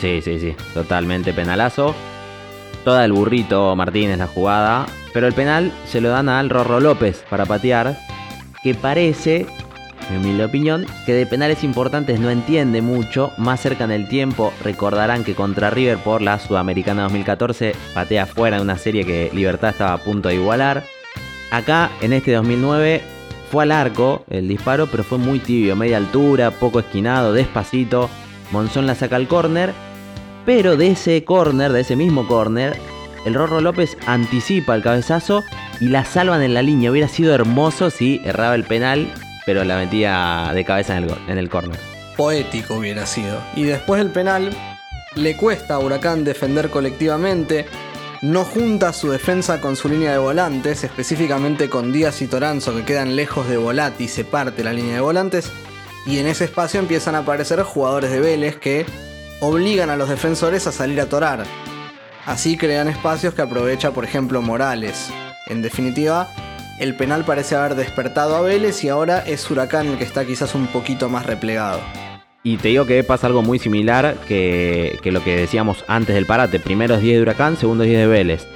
Sí, 0.00 0.22
sí, 0.22 0.38
sí, 0.38 0.54
totalmente 0.72 1.32
penalazo. 1.32 1.94
Toda 2.86 3.04
el 3.04 3.12
burrito 3.12 3.74
Martínez 3.74 4.16
la 4.16 4.28
jugada, 4.28 4.86
pero 5.12 5.26
el 5.26 5.32
penal 5.32 5.72
se 5.88 6.00
lo 6.00 6.10
dan 6.10 6.28
al 6.28 6.48
Rorro 6.48 6.78
López 6.78 7.24
para 7.28 7.44
patear, 7.44 7.98
que 8.62 8.76
parece, 8.76 9.44
mi 10.08 10.18
humilde 10.18 10.44
opinión, 10.44 10.86
que 11.04 11.12
de 11.12 11.26
penales 11.26 11.64
importantes 11.64 12.20
no 12.20 12.30
entiende 12.30 12.82
mucho, 12.82 13.32
más 13.38 13.58
cerca 13.58 13.82
en 13.82 13.90
el 13.90 14.08
tiempo 14.08 14.52
recordarán 14.62 15.24
que 15.24 15.34
contra 15.34 15.68
River 15.68 15.98
por 15.98 16.22
la 16.22 16.38
Sudamericana 16.38 17.02
2014 17.02 17.74
patea 17.92 18.24
fuera 18.24 18.58
de 18.58 18.62
una 18.62 18.78
serie 18.78 19.04
que 19.04 19.32
Libertad 19.34 19.70
estaba 19.70 19.94
a 19.94 19.98
punto 19.98 20.28
de 20.28 20.36
igualar. 20.36 20.84
Acá, 21.50 21.90
en 22.02 22.12
este 22.12 22.34
2009, 22.34 23.02
fue 23.50 23.64
al 23.64 23.72
arco 23.72 24.24
el 24.30 24.46
disparo, 24.46 24.86
pero 24.86 25.02
fue 25.02 25.18
muy 25.18 25.40
tibio, 25.40 25.74
media 25.74 25.96
altura, 25.96 26.52
poco 26.52 26.78
esquinado, 26.78 27.32
despacito. 27.32 28.08
Monzón 28.52 28.86
la 28.86 28.94
saca 28.94 29.16
al 29.16 29.26
córner, 29.26 29.72
pero 30.46 30.76
de 30.76 30.92
ese 30.92 31.24
córner, 31.24 31.72
de 31.72 31.80
ese 31.80 31.96
mismo 31.96 32.26
córner, 32.26 32.78
el 33.26 33.34
Rorro 33.34 33.60
López 33.60 33.98
anticipa 34.06 34.76
el 34.76 34.82
cabezazo 34.82 35.44
y 35.80 35.88
la 35.88 36.04
salvan 36.04 36.42
en 36.42 36.54
la 36.54 36.62
línea. 36.62 36.92
Hubiera 36.92 37.08
sido 37.08 37.34
hermoso 37.34 37.90
si 37.90 38.22
erraba 38.24 38.54
el 38.54 38.64
penal, 38.64 39.12
pero 39.44 39.64
la 39.64 39.76
metía 39.76 40.52
de 40.54 40.64
cabeza 40.64 40.96
en 40.96 41.04
el, 41.04 41.14
en 41.26 41.36
el 41.36 41.50
córner. 41.50 41.78
Poético 42.16 42.76
hubiera 42.76 43.04
sido. 43.04 43.42
Y 43.56 43.64
después 43.64 43.98
del 43.98 44.12
penal, 44.12 44.50
Le 45.16 45.34
cuesta 45.34 45.74
a 45.74 45.78
Huracán 45.78 46.24
defender 46.24 46.68
colectivamente, 46.68 47.64
no 48.20 48.44
junta 48.44 48.92
su 48.92 49.10
defensa 49.10 49.62
con 49.62 49.74
su 49.74 49.88
línea 49.88 50.12
de 50.12 50.18
volantes, 50.18 50.84
específicamente 50.84 51.70
con 51.70 51.90
Díaz 51.90 52.20
y 52.20 52.26
Toranzo 52.26 52.74
que 52.74 52.84
quedan 52.84 53.16
lejos 53.16 53.48
de 53.48 53.56
Volati 53.56 54.04
y 54.04 54.08
se 54.08 54.24
parte 54.24 54.62
la 54.62 54.74
línea 54.74 54.96
de 54.96 55.00
volantes, 55.00 55.50
y 56.04 56.18
en 56.18 56.26
ese 56.26 56.44
espacio 56.44 56.80
empiezan 56.80 57.14
a 57.14 57.20
aparecer 57.20 57.62
jugadores 57.62 58.10
de 58.10 58.20
Vélez 58.20 58.56
que 58.56 58.84
obligan 59.40 59.90
a 59.90 59.96
los 59.96 60.08
defensores 60.08 60.66
a 60.66 60.72
salir 60.72 61.00
a 61.00 61.06
torar. 61.06 61.44
Así 62.24 62.56
crean 62.56 62.88
espacios 62.88 63.34
que 63.34 63.42
aprovecha 63.42 63.92
por 63.92 64.04
ejemplo 64.04 64.42
Morales. 64.42 65.10
En 65.46 65.62
definitiva, 65.62 66.28
el 66.80 66.96
penal 66.96 67.24
parece 67.24 67.54
haber 67.54 67.74
despertado 67.74 68.36
a 68.36 68.40
Vélez 68.40 68.82
y 68.84 68.88
ahora 68.88 69.20
es 69.20 69.50
Huracán 69.50 69.86
el 69.86 69.98
que 69.98 70.04
está 70.04 70.24
quizás 70.24 70.54
un 70.54 70.66
poquito 70.66 71.08
más 71.08 71.24
replegado. 71.24 71.80
Y 72.42 72.58
te 72.58 72.68
digo 72.68 72.86
que 72.86 73.02
pasa 73.02 73.26
algo 73.26 73.42
muy 73.42 73.58
similar 73.58 74.16
que, 74.28 74.98
lo 75.04 75.22
que 75.22 75.36
decíamos 75.36 75.84
antes 75.88 76.14
del 76.14 76.26
parate. 76.26 76.60
Primero 76.60 76.94
es 76.94 77.00
10 77.00 77.16
de 77.16 77.22
Huracán, 77.22 77.56
segundo 77.56 77.84
es 77.84 77.90
10 77.90 78.02
de 78.02 78.06
Vélez. 78.06 78.46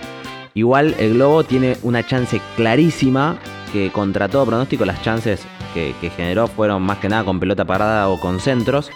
Igual 0.54 0.94
el 0.98 1.14
Globo 1.14 1.44
tiene 1.44 1.76
una 1.82 2.06
chance 2.06 2.40
clarísima 2.56 3.38
que 3.72 3.90
contra 3.90 4.28
todo 4.28 4.46
pronóstico 4.46 4.84
las 4.84 5.02
chances 5.02 5.42
que 5.74 6.10
generó 6.16 6.48
fueron 6.48 6.82
más 6.82 6.98
que 6.98 7.08
nada 7.08 7.24
con 7.24 7.38
pelota 7.38 7.64
parada 7.64 8.08
o 8.08 8.20
con 8.20 8.40
centros. 8.40 8.90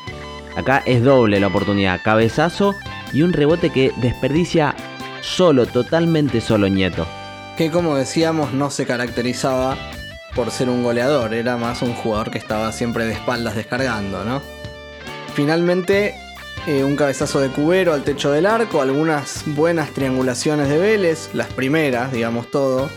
Acá 0.56 0.82
es 0.86 1.02
doble 1.02 1.40
la 1.40 1.48
oportunidad, 1.48 2.00
cabezazo 2.02 2.74
y 3.12 3.22
un 3.22 3.32
rebote 3.32 3.70
que 3.70 3.92
desperdicia 3.96 4.74
solo, 5.20 5.66
totalmente 5.66 6.40
solo 6.40 6.68
Nieto. 6.68 7.06
Que 7.56 7.70
como 7.70 7.96
decíamos 7.96 8.52
no 8.52 8.70
se 8.70 8.86
caracterizaba 8.86 9.76
por 10.34 10.50
ser 10.50 10.68
un 10.68 10.82
goleador, 10.82 11.34
era 11.34 11.56
más 11.56 11.82
un 11.82 11.94
jugador 11.94 12.30
que 12.30 12.38
estaba 12.38 12.72
siempre 12.72 13.06
de 13.06 13.12
espaldas 13.12 13.54
descargando, 13.54 14.24
¿no? 14.24 14.42
Finalmente, 15.34 16.14
eh, 16.66 16.82
un 16.84 16.96
cabezazo 16.96 17.40
de 17.40 17.50
Cubero 17.50 17.92
al 17.92 18.02
techo 18.02 18.30
del 18.30 18.46
arco, 18.46 18.80
algunas 18.80 19.42
buenas 19.46 19.90
triangulaciones 19.90 20.68
de 20.68 20.78
Vélez, 20.78 21.30
las 21.34 21.52
primeras, 21.52 22.12
digamos 22.12 22.50
todo. 22.50 22.88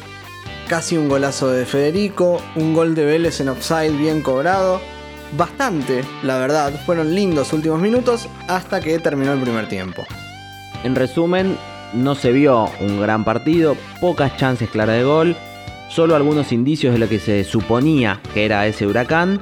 Casi 0.67 0.97
un 0.97 1.09
golazo 1.09 1.49
de 1.49 1.65
Federico, 1.65 2.41
un 2.55 2.73
gol 2.73 2.95
de 2.95 3.05
Vélez 3.05 3.39
en 3.39 3.49
offside 3.49 3.97
bien 3.97 4.21
cobrado. 4.21 4.81
Bastante, 5.35 6.03
la 6.23 6.37
verdad, 6.37 6.73
fueron 6.85 7.13
lindos 7.13 7.51
últimos 7.51 7.81
minutos 7.81 8.29
hasta 8.47 8.79
que 8.79 8.97
terminó 8.99 9.33
el 9.33 9.41
primer 9.41 9.67
tiempo. 9.67 10.05
En 10.83 10.95
resumen, 10.95 11.57
no 11.93 12.15
se 12.15 12.31
vio 12.31 12.69
un 12.79 13.01
gran 13.01 13.25
partido, 13.25 13.75
pocas 13.99 14.37
chances 14.37 14.69
claras 14.69 14.97
de 14.97 15.03
gol, 15.03 15.35
solo 15.89 16.15
algunos 16.15 16.51
indicios 16.51 16.93
de 16.93 16.99
lo 16.99 17.09
que 17.09 17.19
se 17.19 17.43
suponía 17.43 18.21
que 18.33 18.45
era 18.45 18.67
ese 18.67 18.87
huracán, 18.87 19.41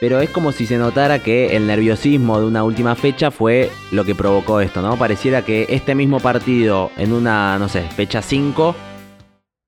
pero 0.00 0.20
es 0.20 0.30
como 0.30 0.52
si 0.52 0.66
se 0.66 0.78
notara 0.78 1.20
que 1.20 1.56
el 1.56 1.66
nerviosismo 1.66 2.38
de 2.38 2.46
una 2.46 2.62
última 2.62 2.94
fecha 2.94 3.30
fue 3.30 3.70
lo 3.90 4.04
que 4.04 4.14
provocó 4.14 4.60
esto, 4.60 4.82
¿no? 4.82 4.96
Pareciera 4.96 5.42
que 5.42 5.66
este 5.70 5.94
mismo 5.94 6.20
partido 6.20 6.90
en 6.96 7.12
una, 7.12 7.58
no 7.58 7.68
sé, 7.68 7.82
fecha 7.82 8.22
5 8.22 8.76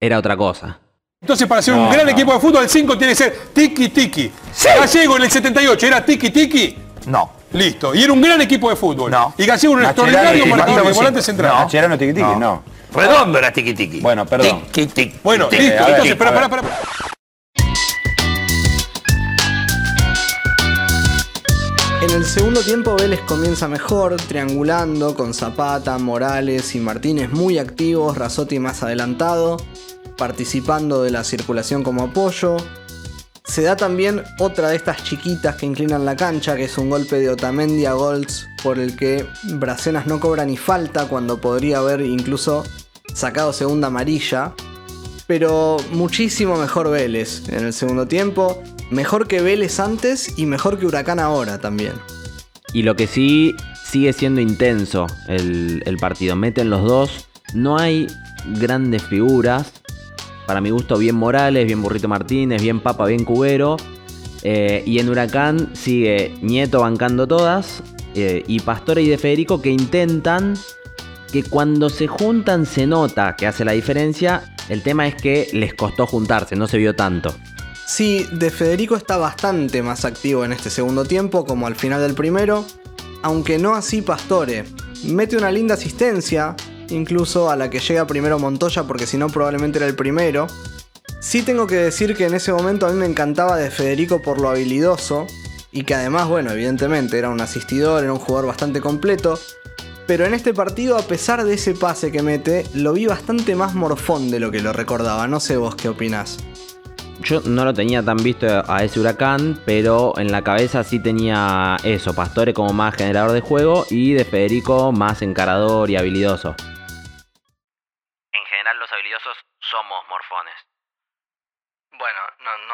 era 0.01 0.19
otra 0.19 0.37
cosa. 0.37 0.81
Entonces, 1.23 1.47
para 1.47 1.61
ser 1.61 1.75
un 1.75 1.91
gran 1.91 2.07
no. 2.07 2.13
equipo 2.13 2.33
de 2.33 2.41
fútbol, 2.41 2.63
el 2.63 2.71
5 2.71 2.97
tiene 2.97 3.13
que 3.13 3.17
ser 3.17 3.39
tiki-tiki. 3.53 4.31
Gallego 4.65 5.17
en 5.19 5.23
el 5.25 5.31
78 5.31 5.87
era 5.87 6.05
tiki-tiki. 6.07 6.77
No. 7.09 7.31
Listo. 7.53 7.95
Y 7.95 8.03
era 8.05 8.13
un 8.15 8.23
gran 8.23 8.41
equipo 8.41 8.71
de 8.71 8.77
fútbol. 8.77 9.11
No. 9.11 9.35
Y 9.37 9.45
Gallego 9.45 9.75
era 9.75 9.83
un 9.83 9.87
extraordinario 9.87 10.47
marcador 10.47 10.87
de 10.87 10.93
volante 10.93 11.21
central. 11.21 11.53
No. 11.53 11.61
Mascherano 11.65 11.99
tiki 11.99 12.15
tiki, 12.15 12.23
No. 12.23 12.39
no. 12.39 12.63
Redondo 12.95 13.39
era 13.39 13.53
tiki 13.53 13.75
tiki. 13.75 14.01
Bueno, 14.01 14.25
perdón. 14.25 14.63
Tiki 14.73 14.87
tiki. 14.87 15.19
Bueno, 15.23 15.49
Tiki, 15.49 15.63
listo. 15.63 15.77
ver, 15.85 15.91
Entonces, 15.91 16.19
ver. 16.19 16.29
espera, 16.29 16.45
espera. 16.47 16.81
En 22.03 22.11
el 22.13 22.25
segundo 22.25 22.63
tiempo 22.63 22.97
Vélez 22.97 23.21
comienza 23.27 23.69
mejor, 23.69 24.17
triangulando 24.17 25.15
con 25.15 25.35
Zapata, 25.35 25.99
Morales 25.99 26.75
y 26.75 26.81
Martínez 26.81 27.31
muy 27.31 27.59
activos, 27.59 28.17
Razotti 28.17 28.59
más 28.59 28.83
adelantado, 28.83 29.59
participando 30.21 31.03
de 31.03 31.11
la 31.11 31.25
circulación 31.25 31.83
como 31.83 32.03
apoyo. 32.03 32.59
Se 33.43 33.63
da 33.63 33.75
también 33.75 34.23
otra 34.39 34.69
de 34.69 34.77
estas 34.77 35.03
chiquitas 35.03 35.57
que 35.57 35.65
inclinan 35.65 36.05
la 36.05 36.15
cancha, 36.15 36.57
que 36.57 36.65
es 36.65 36.77
un 36.77 36.91
golpe 36.91 37.17
de 37.17 37.31
Otamendi 37.31 37.87
a 37.87 37.95
Golds 37.95 38.47
por 38.63 38.79
el 38.79 38.97
que 38.97 39.27
Bracenas 39.55 40.07
no 40.07 40.21
cobra 40.21 40.45
ni 40.45 40.59
falta 40.59 41.09
cuando 41.09 41.41
podría 41.41 41.79
haber 41.79 42.03
incluso 42.03 42.65
sacado 43.15 43.55
segunda 43.55 43.87
amarilla. 43.89 44.53
Pero 45.27 45.79
muchísimo 45.91 46.57
mejor 46.57 46.91
Vélez 46.91 47.49
en 47.49 47.65
el 47.65 47.73
segundo 47.73 48.07
tiempo. 48.07 48.63
Mejor 48.91 49.27
que 49.27 49.41
Vélez 49.41 49.81
antes 49.81 50.39
y 50.39 50.45
mejor 50.45 50.79
que 50.79 50.85
Huracán 50.85 51.19
ahora 51.19 51.59
también. 51.59 51.95
Y 52.75 52.83
lo 52.83 52.95
que 52.95 53.07
sí 53.07 53.55
sigue 53.83 54.13
siendo 54.13 54.43
intenso 54.43 55.07
el, 55.29 55.83
el 55.87 55.97
partido. 55.97 56.37
Meten 56.37 56.69
los 56.69 56.85
dos. 56.85 57.27
No 57.55 57.79
hay 57.79 58.07
grandes 58.61 59.03
figuras. 59.03 59.80
Para 60.51 60.61
mi 60.61 60.71
gusto, 60.71 60.99
bien 60.99 61.15
Morales, 61.15 61.65
bien 61.65 61.81
Burrito 61.81 62.09
Martínez, 62.09 62.61
bien 62.61 62.81
Papa, 62.81 63.07
bien 63.07 63.25
Cubero. 63.25 63.77
Eh, 64.43 64.83
y 64.85 64.99
en 64.99 65.09
Huracán 65.09 65.71
sigue 65.75 66.35
Nieto 66.43 66.81
bancando 66.81 67.29
todas. 67.29 67.85
eh, 68.17 68.43
y 68.49 68.59
Pastore 68.59 69.01
y 69.01 69.09
De 69.09 69.17
Federico 69.17 69.63
que 69.63 69.71
intentan 69.71 70.55
que 71.31 71.45
cuando 71.45 71.89
se 71.89 72.09
juntan 72.09 72.67
se 72.67 72.89
nota 72.89 73.37
que 73.37 73.47
hace 73.47 73.65
la 73.65 73.71
diferencia. 73.71 74.43
El 74.69 74.83
tema 74.83 75.07
es 75.07 75.15
que 75.15 75.47
les 75.53 75.73
costó 75.75 76.05
juntarse, 76.05 76.57
no 76.57 76.67
se 76.67 76.79
vio 76.79 76.97
tanto. 76.97 77.33
Sí, 77.87 78.27
De 78.33 78.51
Federico 78.51 78.97
está 78.97 79.19
bastante 79.19 79.85
más 79.85 80.05
activo 80.05 80.45
en 80.45 80.51
este 80.51 80.69
segundo 80.69 81.05
tiempo, 81.05 81.45
como 81.45 81.69
al 81.69 81.77
final 81.77 82.01
del 82.01 82.15
primero, 82.15 82.65
aunque 83.23 83.57
no 83.57 83.77
así 83.77 84.03
Pastore. 84.03 84.65
Mete 85.05 85.37
una 85.37 85.53
linda 85.53 85.75
asistencia, 85.75 86.57
incluso 86.91 87.51
a 87.51 87.57
la 87.57 87.71
que 87.71 87.81
llega 87.81 88.07
primero 88.07 88.39
Montoya, 88.39 88.85
porque 88.85 89.07
si 89.07 89.17
no 89.17 89.29
probablemente 89.29 89.79
era 89.79 89.87
el 89.87 89.95
primero. 89.95 90.47
Sí 91.21 91.43
tengo 91.43 91.67
que 91.67 91.77
decir 91.77 92.17
que 92.17 92.27
en 92.27 92.35
ese 92.35 92.53
momento 92.53 92.87
a 92.87 92.91
mí 92.91 92.97
me 92.97 93.07
encantaba 93.07 93.57
De 93.57 93.71
Federico 93.71 94.23
por 94.23 94.41
lo 94.41 94.49
habilidoso, 94.49 95.27
y 95.73 95.85
que 95.85 95.95
además, 95.95 96.29
bueno, 96.29 96.51
evidentemente 96.51 97.19
era 97.19 97.29
un 97.29 97.41
asistidor, 97.41 98.03
era 98.03 98.13
un 98.13 98.19
jugador 98.19 98.49
bastante 98.49 98.81
completo. 98.81 99.39
Pero 100.07 100.27
en 100.27 100.35
este 100.35 100.53
partido, 100.53 100.99
a 100.99 101.03
pesar 101.03 101.45
de 101.45 101.55
ese 101.55 101.75
pase 101.75 102.11
que 102.11 102.23
mete, 102.23 102.65
lo 102.75 102.95
vi 102.95 103.07
bastante 103.07 103.55
más 103.55 103.75
morfón 103.75 104.31
de 104.31 104.41
lo 104.41 104.51
que 104.51 104.61
lo 104.61 104.73
recordaba. 104.73 105.29
No 105.29 105.39
sé 105.39 105.57
vos 105.57 105.77
qué 105.77 105.89
opinás. 105.89 106.39
Yo 107.23 107.43
no 107.45 107.65
lo 107.65 107.75
tenía 107.75 108.03
tan 108.03 108.17
visto 108.17 108.47
a 108.67 108.83
ese 108.83 108.99
huracán, 108.99 109.61
pero 109.65 110.19
en 110.19 110.33
la 110.33 110.43
cabeza 110.43 110.83
sí 110.83 110.99
tenía 110.99 111.77
eso, 111.85 112.15
Pastore 112.15 112.55
como 112.55 112.73
más 112.73 112.95
generador 112.95 113.33
de 113.33 113.43
juego 113.43 113.87
y 113.91 114.15
de 114.15 114.25
Federico 114.25 114.91
más 114.91 115.21
encarador 115.21 115.91
y 115.91 115.97
habilidoso. 115.97 116.57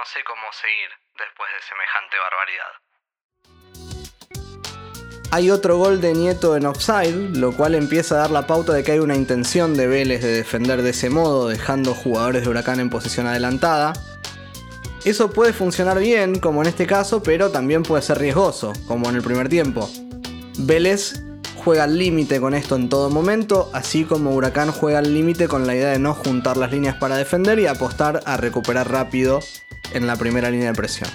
Sé 0.07 0.23
cómo 0.25 0.47
seguir 0.53 0.89
después 1.19 1.51
de 1.51 1.61
semejante 1.67 2.17
barbaridad. 2.19 2.73
Hay 5.33 5.51
otro 5.51 5.77
gol 5.77 6.01
de 6.01 6.15
Nieto 6.15 6.57
en 6.57 6.67
offside, 6.67 7.37
lo 7.37 7.53
cual 7.53 7.75
empieza 7.75 8.15
a 8.15 8.19
dar 8.19 8.31
la 8.31 8.47
pauta 8.47 8.73
de 8.73 8.85
que 8.85 8.93
hay 8.93 9.01
una 9.01 9.17
intención 9.17 9.77
de 9.77 9.89
Vélez 9.89 10.23
de 10.23 10.33
defender 10.33 10.83
de 10.83 10.91
ese 10.91 11.11
modo, 11.11 11.49
dejando 11.49 11.95
jugadores 11.95 12.45
de 12.45 12.51
Huracán 12.51 12.79
en 12.79 12.89
posición 12.89 13.27
adelantada. 13.27 13.93
Eso 15.05 15.31
puede 15.31 15.53
funcionar 15.53 15.99
bien, 15.99 16.39
como 16.39 16.63
en 16.63 16.69
este 16.69 16.87
caso, 16.87 17.23
pero 17.23 17.51
también 17.51 17.83
puede 17.83 18.03
ser 18.03 18.19
riesgoso, 18.19 18.73
como 18.87 19.09
en 19.09 19.17
el 19.17 19.23
primer 19.23 19.49
tiempo. 19.49 19.91
Vélez 20.59 21.21
juega 21.57 21.85
al 21.85 21.99
límite 21.99 22.41
con 22.41 22.55
esto 22.55 22.77
en 22.77 22.89
todo 22.89 23.11
momento, 23.11 23.71
así 23.73 24.05
como 24.05 24.31
Huracán 24.31 24.71
juega 24.71 25.01
al 25.01 25.13
límite 25.13 25.49
con 25.49 25.67
la 25.67 25.75
idea 25.75 25.91
de 25.91 25.99
no 25.99 26.15
juntar 26.15 26.57
las 26.57 26.71
líneas 26.71 26.95
para 26.95 27.17
defender 27.17 27.59
y 27.59 27.67
apostar 27.67 28.23
a 28.25 28.37
recuperar 28.37 28.91
rápido 28.91 29.41
en 29.93 30.07
la 30.07 30.17
primera 30.17 30.51
línea 30.51 30.69
de 30.69 30.75
presión. 30.75 31.11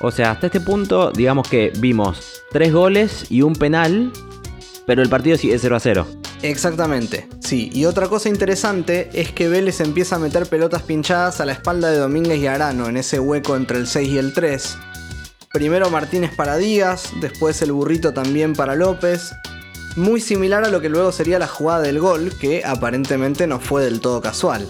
O 0.00 0.10
sea, 0.10 0.32
hasta 0.32 0.46
este 0.46 0.60
punto, 0.60 1.10
digamos 1.10 1.48
que 1.48 1.72
vimos 1.78 2.42
tres 2.50 2.72
goles 2.72 3.26
y 3.30 3.42
un 3.42 3.54
penal, 3.54 4.12
pero 4.86 5.02
el 5.02 5.08
partido 5.08 5.36
sigue 5.36 5.58
0 5.58 5.76
a 5.76 5.80
0. 5.80 6.06
Exactamente, 6.42 7.28
sí. 7.40 7.70
Y 7.72 7.86
otra 7.86 8.08
cosa 8.08 8.28
interesante 8.28 9.08
es 9.14 9.32
que 9.32 9.48
Vélez 9.48 9.80
empieza 9.80 10.16
a 10.16 10.18
meter 10.18 10.46
pelotas 10.46 10.82
pinchadas 10.82 11.40
a 11.40 11.46
la 11.46 11.52
espalda 11.52 11.90
de 11.90 11.98
Domínguez 11.98 12.38
y 12.38 12.46
Arano 12.46 12.88
en 12.88 12.98
ese 12.98 13.18
hueco 13.18 13.56
entre 13.56 13.78
el 13.78 13.86
6 13.86 14.08
y 14.08 14.18
el 14.18 14.34
3. 14.34 14.76
Primero 15.52 15.88
Martínez 15.90 16.34
para 16.36 16.58
Díaz, 16.58 17.12
después 17.20 17.62
el 17.62 17.72
burrito 17.72 18.12
también 18.12 18.52
para 18.52 18.74
López. 18.74 19.32
Muy 19.96 20.20
similar 20.20 20.62
a 20.64 20.68
lo 20.68 20.82
que 20.82 20.90
luego 20.90 21.10
sería 21.10 21.38
la 21.38 21.46
jugada 21.46 21.80
del 21.80 21.98
gol, 21.98 22.30
que 22.38 22.62
aparentemente 22.64 23.46
no 23.46 23.58
fue 23.58 23.82
del 23.82 24.00
todo 24.00 24.20
casual. 24.20 24.68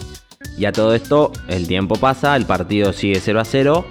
Y 0.56 0.64
a 0.64 0.72
todo 0.72 0.94
esto, 0.94 1.32
el 1.48 1.66
tiempo 1.66 1.96
pasa, 1.96 2.36
el 2.36 2.46
partido 2.46 2.92
sigue 2.92 3.20
0 3.20 3.40
a 3.40 3.44
0. 3.44 3.86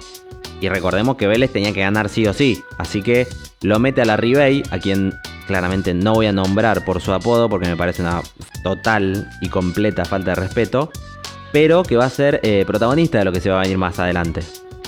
Y 0.60 0.68
recordemos 0.68 1.16
que 1.16 1.26
Vélez 1.26 1.52
tenía 1.52 1.72
que 1.72 1.80
ganar 1.80 2.08
sí 2.08 2.26
o 2.26 2.32
sí. 2.32 2.62
Así 2.78 3.02
que 3.02 3.26
lo 3.62 3.78
mete 3.78 4.02
a 4.02 4.04
la 4.04 4.16
Ribey, 4.16 4.62
a 4.70 4.78
quien 4.78 5.14
claramente 5.46 5.94
no 5.94 6.14
voy 6.14 6.26
a 6.26 6.32
nombrar 6.32 6.84
por 6.84 7.00
su 7.00 7.12
apodo 7.12 7.48
porque 7.48 7.68
me 7.68 7.76
parece 7.76 8.02
una 8.02 8.22
total 8.62 9.28
y 9.40 9.48
completa 9.48 10.04
falta 10.04 10.30
de 10.30 10.36
respeto. 10.36 10.90
Pero 11.52 11.82
que 11.82 11.96
va 11.96 12.06
a 12.06 12.10
ser 12.10 12.40
eh, 12.42 12.64
protagonista 12.66 13.18
de 13.18 13.24
lo 13.24 13.32
que 13.32 13.40
se 13.40 13.50
va 13.50 13.60
a 13.60 13.62
venir 13.62 13.78
más 13.78 13.98
adelante. 13.98 14.42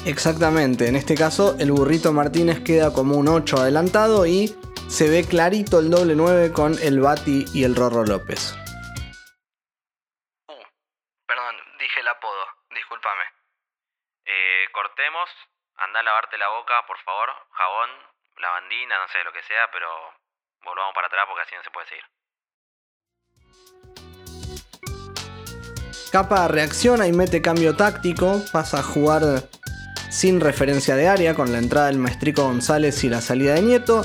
Exactamente, 0.04 0.88
en 0.88 0.96
este 0.96 1.14
caso 1.14 1.56
el 1.58 1.72
burrito 1.72 2.12
Martínez 2.12 2.60
queda 2.60 2.92
como 2.92 3.16
un 3.16 3.28
8 3.28 3.58
adelantado 3.58 4.26
y 4.26 4.54
se 4.88 5.08
ve 5.08 5.24
clarito 5.24 5.80
el 5.80 5.90
doble 5.90 6.14
9 6.16 6.52
con 6.52 6.76
el 6.82 7.00
Bati 7.00 7.44
y 7.52 7.64
el 7.64 7.74
Rorro 7.74 8.06
López. 8.06 8.54
Eh, 14.30 14.68
cortemos, 14.72 15.30
anda 15.76 16.00
a 16.00 16.02
lavarte 16.02 16.36
la 16.36 16.48
boca, 16.48 16.84
por 16.86 16.98
favor, 16.98 17.30
jabón, 17.50 17.88
lavandina, 18.36 18.98
no 18.98 19.08
sé 19.08 19.24
lo 19.24 19.32
que 19.32 19.42
sea, 19.44 19.70
pero 19.72 19.88
volvamos 20.62 20.94
para 20.94 21.06
atrás 21.06 21.24
porque 21.26 21.42
así 21.48 21.54
no 21.56 21.64
se 21.64 21.70
puede 21.70 21.88
seguir. 21.88 22.04
Capa 26.12 26.46
reacciona 26.48 27.06
y 27.06 27.12
mete 27.12 27.40
cambio 27.40 27.74
táctico, 27.74 28.42
pasa 28.52 28.80
a 28.80 28.82
jugar 28.82 29.22
sin 30.10 30.40
referencia 30.40 30.94
de 30.94 31.08
área 31.08 31.34
con 31.34 31.50
la 31.50 31.58
entrada 31.58 31.86
del 31.86 31.98
Maestrico 31.98 32.42
González 32.42 33.02
y 33.04 33.08
la 33.08 33.22
salida 33.22 33.54
de 33.54 33.62
Nieto. 33.62 34.02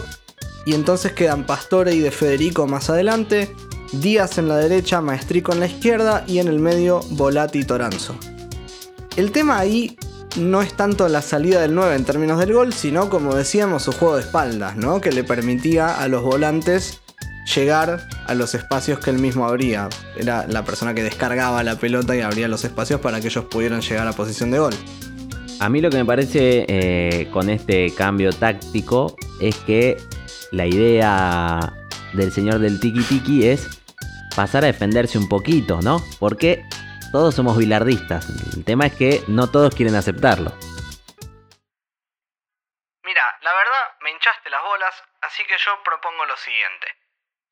Y 0.65 0.73
entonces 0.73 1.11
quedan 1.11 1.45
Pastore 1.45 1.91
y 1.91 1.99
de 1.99 2.11
Federico 2.11 2.65
más 2.65 2.89
adelante, 2.89 3.53
Díaz 3.91 4.37
en 4.37 4.47
la 4.47 4.55
derecha, 4.55 5.01
Maestrico 5.01 5.51
en 5.51 5.59
la 5.59 5.65
izquierda 5.65 6.23
y 6.27 6.39
en 6.39 6.47
el 6.47 6.59
medio 6.59 7.01
Volati 7.11 7.59
y 7.59 7.67
Toranzo. 7.67 8.17
El 9.15 9.31
tema 9.31 9.59
ahí 9.59 9.97
no 10.37 10.61
es 10.61 10.73
tanto 10.73 11.07
la 11.07 11.21
salida 11.21 11.61
del 11.61 11.75
9 11.75 11.95
en 11.95 12.05
términos 12.05 12.39
del 12.39 12.53
gol, 12.53 12.73
sino 12.73 13.09
como 13.09 13.35
decíamos 13.35 13.83
su 13.83 13.91
juego 13.91 14.15
de 14.15 14.21
espaldas, 14.21 14.75
¿no? 14.75 15.01
que 15.01 15.11
le 15.11 15.23
permitía 15.23 15.99
a 15.99 16.07
los 16.07 16.23
volantes 16.23 17.01
llegar 17.55 18.07
a 18.25 18.33
los 18.35 18.55
espacios 18.55 18.99
que 18.99 19.09
él 19.09 19.19
mismo 19.19 19.45
abría. 19.45 19.89
Era 20.17 20.47
la 20.47 20.63
persona 20.63 20.93
que 20.93 21.03
descargaba 21.03 21.63
la 21.63 21.75
pelota 21.75 22.15
y 22.15 22.21
abría 22.21 22.47
los 22.47 22.63
espacios 22.63 22.99
para 23.01 23.19
que 23.21 23.27
ellos 23.27 23.45
pudieran 23.45 23.81
llegar 23.81 24.07
a 24.07 24.13
posición 24.13 24.51
de 24.51 24.59
gol. 24.59 24.73
A 25.59 25.69
mí 25.69 25.81
lo 25.81 25.89
que 25.89 25.97
me 25.97 26.05
parece 26.05 26.65
eh, 26.67 27.29
con 27.31 27.49
este 27.49 27.93
cambio 27.95 28.31
táctico 28.31 29.15
es 29.39 29.55
que 29.57 29.97
la 30.51 30.65
idea 30.65 31.73
del 32.13 32.31
señor 32.31 32.59
del 32.59 32.79
tiki 32.79 33.03
tiki 33.03 33.45
es 33.45 33.67
pasar 34.35 34.63
a 34.63 34.67
defenderse 34.67 35.17
un 35.17 35.27
poquito, 35.27 35.81
¿no? 35.81 36.01
Porque 36.19 36.63
todos 37.13 37.35
somos 37.35 37.55
bilardistas. 37.55 38.25
El 38.57 38.65
tema 38.65 38.87
es 38.87 38.97
que 38.97 39.21
no 39.27 39.45
todos 39.45 39.75
quieren 39.75 39.93
aceptarlo. 39.93 40.49
Mira, 43.03 43.37
la 43.41 43.53
verdad 43.53 43.97
me 44.01 44.09
hinchaste 44.09 44.49
las 44.49 44.63
bolas, 44.63 45.03
así 45.21 45.45
que 45.45 45.55
yo 45.59 45.83
propongo 45.83 46.25
lo 46.25 46.35
siguiente. 46.37 46.87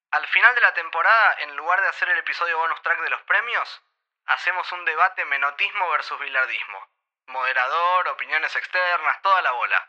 Al 0.09 0.25
final 0.27 0.55
de 0.55 0.61
la 0.61 0.73
temporada, 0.73 1.35
en 1.41 1.55
lugar 1.55 1.79
de 1.79 1.89
hacer 1.89 2.09
el 2.09 2.17
episodio 2.17 2.57
bonus 2.57 2.81
track 2.81 3.01
de 3.01 3.11
los 3.11 3.21
premios, 3.21 3.81
hacemos 4.25 4.69
un 4.71 4.83
debate 4.83 5.23
menotismo 5.25 5.89
versus 5.91 6.19
bilardismo. 6.19 6.87
Moderador, 7.27 8.07
opiniones 8.07 8.55
externas, 8.55 9.21
toda 9.21 9.43
la 9.43 9.51
bola. 9.51 9.87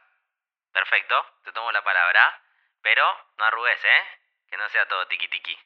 Perfecto, 0.71 1.41
te 1.45 1.53
tomo 1.53 1.73
la 1.73 1.83
palabra, 1.83 2.43
pero 2.83 3.05
no 3.39 3.45
arrugues, 3.47 3.83
¿eh? 3.83 4.05
Que 4.51 4.59
no 4.59 4.69
sea 4.69 4.87
todo 4.87 5.07
tiki 5.09 5.29
tiki. 5.29 5.59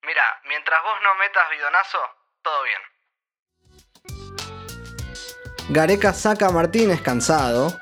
Mira, 0.00 0.40
mientras 0.44 0.82
vos 0.82 0.98
no 1.02 1.14
metas 1.16 1.50
bidonazo, 1.50 2.16
todo 2.42 2.62
bien. 2.62 2.89
Gareca 5.70 6.12
saca 6.12 6.48
a 6.48 6.50
Martínez 6.50 7.00
cansado 7.00 7.78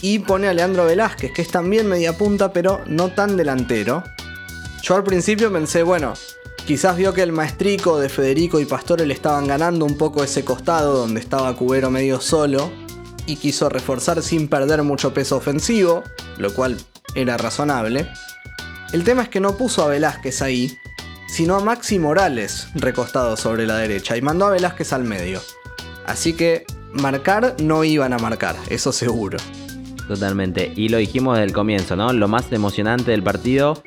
y 0.00 0.20
pone 0.20 0.46
a 0.46 0.54
Leandro 0.54 0.84
Velázquez, 0.84 1.32
que 1.32 1.42
es 1.42 1.50
también 1.50 1.88
media 1.88 2.16
punta, 2.16 2.52
pero 2.52 2.82
no 2.86 3.08
tan 3.08 3.36
delantero. 3.36 4.04
Yo 4.80 4.94
al 4.94 5.02
principio 5.02 5.52
pensé, 5.52 5.82
bueno, 5.82 6.14
quizás 6.66 6.96
vio 6.96 7.12
que 7.12 7.22
el 7.22 7.32
maestrico 7.32 7.98
de 7.98 8.08
Federico 8.08 8.60
y 8.60 8.64
Pastore 8.64 9.06
le 9.06 9.14
estaban 9.14 9.48
ganando 9.48 9.84
un 9.86 9.98
poco 9.98 10.22
ese 10.22 10.44
costado 10.44 10.98
donde 10.98 11.18
estaba 11.18 11.56
Cubero 11.56 11.90
medio 11.90 12.20
solo 12.20 12.70
y 13.26 13.34
quiso 13.34 13.68
reforzar 13.68 14.22
sin 14.22 14.46
perder 14.46 14.84
mucho 14.84 15.12
peso 15.12 15.36
ofensivo, 15.36 16.04
lo 16.38 16.54
cual 16.54 16.78
era 17.16 17.36
razonable. 17.36 18.08
El 18.92 19.02
tema 19.02 19.24
es 19.24 19.28
que 19.28 19.40
no 19.40 19.56
puso 19.56 19.82
a 19.82 19.88
Velázquez 19.88 20.42
ahí, 20.42 20.78
sino 21.28 21.56
a 21.56 21.60
Maxi 21.60 21.98
Morales 21.98 22.68
recostado 22.76 23.36
sobre 23.36 23.66
la 23.66 23.78
derecha 23.78 24.16
y 24.16 24.22
mandó 24.22 24.46
a 24.46 24.50
Velázquez 24.50 24.92
al 24.92 25.02
medio. 25.02 25.40
Así 26.06 26.34
que 26.34 26.64
marcar 26.92 27.56
no 27.62 27.84
iban 27.84 28.12
a 28.12 28.18
marcar, 28.18 28.56
eso 28.68 28.92
seguro. 28.92 29.38
Totalmente. 30.08 30.72
Y 30.74 30.88
lo 30.88 30.98
dijimos 30.98 31.36
desde 31.36 31.46
el 31.46 31.52
comienzo, 31.52 31.94
¿no? 31.94 32.12
Lo 32.12 32.26
más 32.26 32.50
emocionante 32.50 33.12
del 33.12 33.22
partido 33.22 33.80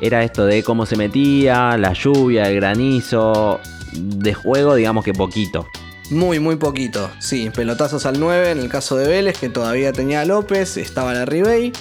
era 0.00 0.22
esto 0.22 0.44
de 0.44 0.62
cómo 0.62 0.86
se 0.86 0.96
metía, 0.96 1.76
la 1.76 1.92
lluvia, 1.92 2.48
el 2.48 2.56
granizo. 2.56 3.60
De 3.92 4.34
juego, 4.34 4.74
digamos 4.74 5.04
que 5.04 5.12
poquito. 5.12 5.66
Muy, 6.10 6.38
muy 6.38 6.56
poquito. 6.56 7.10
Sí, 7.18 7.50
pelotazos 7.50 8.06
al 8.06 8.20
9 8.20 8.52
en 8.52 8.58
el 8.58 8.68
caso 8.68 8.96
de 8.96 9.08
Vélez, 9.08 9.38
que 9.38 9.48
todavía 9.48 9.92
tenía 9.92 10.20
a 10.20 10.24
López, 10.24 10.76
estaba 10.76 11.14
la 11.14 11.24
Ribey. 11.24 11.72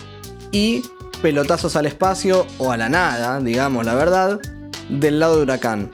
Y 0.52 0.84
pelotazos 1.22 1.76
al 1.76 1.86
espacio 1.86 2.48
o 2.58 2.72
a 2.72 2.78
la 2.78 2.90
nada, 2.90 3.40
digamos 3.40 3.86
la 3.86 3.96
verdad, 3.96 4.40
del 4.90 5.20
lado 5.20 5.38
de 5.38 5.44
Huracán. 5.44 5.90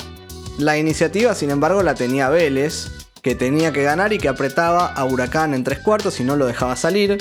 La 0.60 0.78
iniciativa, 0.78 1.34
sin 1.34 1.50
embargo, 1.50 1.82
la 1.82 1.96
tenía 1.96 2.30
Vélez, 2.30 2.92
que 3.22 3.36
tenía 3.36 3.72
que 3.72 3.84
ganar 3.84 4.14
y 4.14 4.18
que 4.18 4.30
apretaba 4.30 4.88
a 4.88 5.06
Huracán 5.06 5.54
en 5.54 5.64
tres 5.64 5.80
cuartos 5.80 6.20
y 6.20 6.24
no 6.24 6.36
lo 6.36 6.48
dejaba 6.48 6.76
salir. 6.76 7.18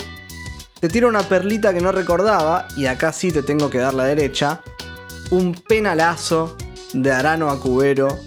Te 0.79 0.89
tiro 0.89 1.07
una 1.07 1.21
perlita 1.21 1.73
que 1.73 1.81
no 1.81 1.91
recordaba, 1.91 2.67
y 2.75 2.87
acá 2.87 3.13
sí 3.13 3.31
te 3.31 3.43
tengo 3.43 3.69
que 3.69 3.77
dar 3.77 3.93
la 3.93 4.05
derecha. 4.05 4.61
Un 5.29 5.53
penalazo 5.53 6.57
de 6.93 7.11
Arano 7.11 7.49
a 7.49 7.59
Cubero. 7.59 8.17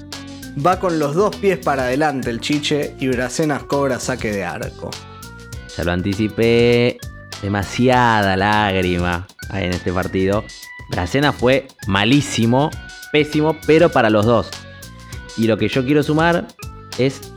Va 0.64 0.78
con 0.78 1.00
los 1.00 1.16
dos 1.16 1.34
pies 1.34 1.58
para 1.58 1.84
adelante 1.84 2.30
el 2.30 2.40
chiche 2.40 2.94
y 3.00 3.08
Bracenas 3.08 3.64
cobra 3.64 3.98
saque 3.98 4.30
de 4.30 4.44
arco. 4.44 4.90
Ya 5.76 5.82
lo 5.82 5.90
anticipé. 5.90 6.98
Demasiada 7.42 8.36
lágrima 8.36 9.26
en 9.52 9.72
este 9.72 9.92
partido. 9.92 10.44
Bracena 10.90 11.32
fue 11.32 11.66
malísimo, 11.88 12.70
pésimo, 13.10 13.56
pero 13.66 13.90
para 13.90 14.10
los 14.10 14.24
dos. 14.24 14.48
Y 15.36 15.48
lo 15.48 15.58
que 15.58 15.68
yo 15.68 15.84
quiero 15.84 16.04
sumar 16.04 16.46
es 16.96 17.33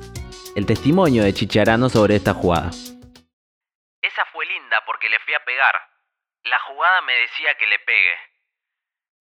el 0.57 0.65
testimonio 0.65 1.23
de 1.23 1.35
Chicharano 1.35 1.87
sobre 1.87 2.15
esta 2.15 2.33
jugada. 2.33 2.71
Esa 4.01 4.25
fue 4.33 4.43
linda 4.47 4.83
porque 4.87 5.07
le 5.07 5.19
fui 5.19 5.35
a 5.35 5.45
pegar. 5.45 5.75
La 6.45 6.59
jugada 6.61 6.99
me 7.03 7.13
decía 7.13 7.53
que 7.59 7.67
le 7.67 7.77
pegue. 7.77 8.15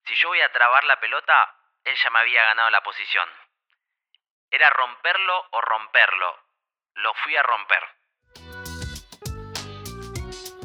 Si 0.07 0.15
yo 0.15 0.29
voy 0.29 0.41
a 0.41 0.51
trabar 0.51 0.83
la 0.85 0.99
pelota, 0.99 1.33
él 1.83 1.93
ya 2.03 2.09
me 2.09 2.19
había 2.21 2.41
ganado 2.41 2.71
la 2.71 2.81
posición. 2.81 3.29
Era 4.49 4.71
romperlo 4.71 5.45
o 5.51 5.61
romperlo. 5.61 6.35
Lo 6.95 7.13
fui 7.23 7.35
a 7.35 7.43
romper. 7.43 7.83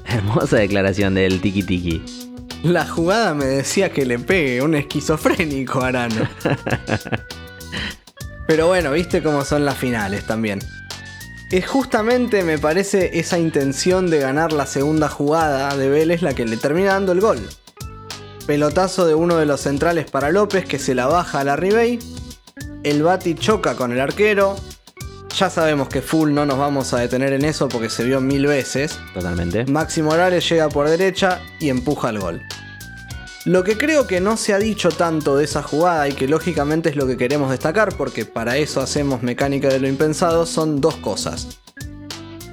Hermosa 0.07 0.57
declaración 0.57 1.17
del 1.17 1.43
tiki 1.43 1.67
tiki. 1.67 2.03
La 2.65 2.87
jugada 2.87 3.35
me 3.35 3.45
decía 3.45 3.93
que 3.93 4.07
le 4.07 4.19
pegue, 4.19 4.63
un 4.63 4.75
esquizofrénico 4.75 5.83
Arano. 5.83 6.27
Pero 8.53 8.67
bueno, 8.67 8.91
viste 8.91 9.23
cómo 9.23 9.47
son 9.47 9.65
las 9.65 9.79
finales 9.79 10.27
también. 10.27 10.59
Es 11.51 11.67
justamente, 11.67 12.43
me 12.43 12.59
parece, 12.59 13.19
esa 13.19 13.39
intención 13.39 14.11
de 14.11 14.19
ganar 14.19 14.53
la 14.53 14.67
segunda 14.67 15.09
jugada 15.09 15.75
de 15.75 15.89
Vélez 15.89 16.21
la 16.21 16.35
que 16.35 16.45
le 16.45 16.59
termina 16.59 16.93
dando 16.93 17.13
el 17.13 17.23
gol. 17.23 17.39
Pelotazo 18.47 19.07
de 19.07 19.15
uno 19.15 19.39
de 19.39 19.47
los 19.47 19.63
centrales 19.63 20.11
para 20.11 20.31
López 20.31 20.67
que 20.67 20.79
se 20.79 20.95
la 20.95 21.07
baja 21.07 21.41
a 21.41 21.45
la 21.45 21.57
Ribey. 21.57 21.99
El 22.85 23.03
Bati 23.03 23.37
choca 23.37 23.75
con 23.75 23.91
el 23.91 24.01
arquero. 24.01 24.55
Ya 25.35 25.49
sabemos 25.49 25.89
que 25.89 26.03
full 26.03 26.35
no 26.35 26.45
nos 26.45 26.59
vamos 26.59 26.93
a 26.93 26.99
detener 26.99 27.33
en 27.33 27.47
eso 27.47 27.71
porque 27.71 27.89
se 27.89 28.05
vio 28.05 28.21
mil 28.21 28.47
veces. 28.47 28.99
Totalmente. 29.15 29.65
Maxi 29.65 30.03
Morales 30.03 30.47
llega 30.47 30.69
por 30.69 30.91
derecha 30.91 31.41
y 31.59 31.71
empuja 31.71 32.11
el 32.11 32.19
gol. 32.19 32.43
Lo 33.45 33.65
que 33.65 33.77
creo 33.77 34.07
que 34.07 34.21
no 34.21 34.37
se 34.37 34.55
ha 34.55 34.59
dicho 34.59 34.91
tanto 34.91 35.37
de 35.37 35.45
esa 35.45 35.65
jugada 35.65 36.09
y 36.09 36.13
que 36.13 36.29
lógicamente 36.29 36.91
es 36.91 36.97
lo 36.97 37.09
que 37.09 37.17
queremos 37.17 37.51
destacar 37.51 37.97
porque 37.97 38.25
para 38.25 38.57
eso 38.57 38.81
hacemos 38.81 39.25
mecánica 39.25 39.69
de 39.69 39.81
lo 39.81 39.89
impensado 39.89 40.47
son 40.47 40.81
dos 40.81 40.95
cosas. 40.97 41.59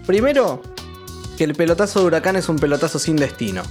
Primero, 0.07 0.63
que 1.37 1.43
el 1.43 1.53
pelotazo 1.53 1.99
de 1.99 2.05
Huracán 2.07 2.37
es 2.37 2.49
un 2.49 2.57
pelotazo 2.57 2.97
sin 2.97 3.17
destino. 3.17 3.61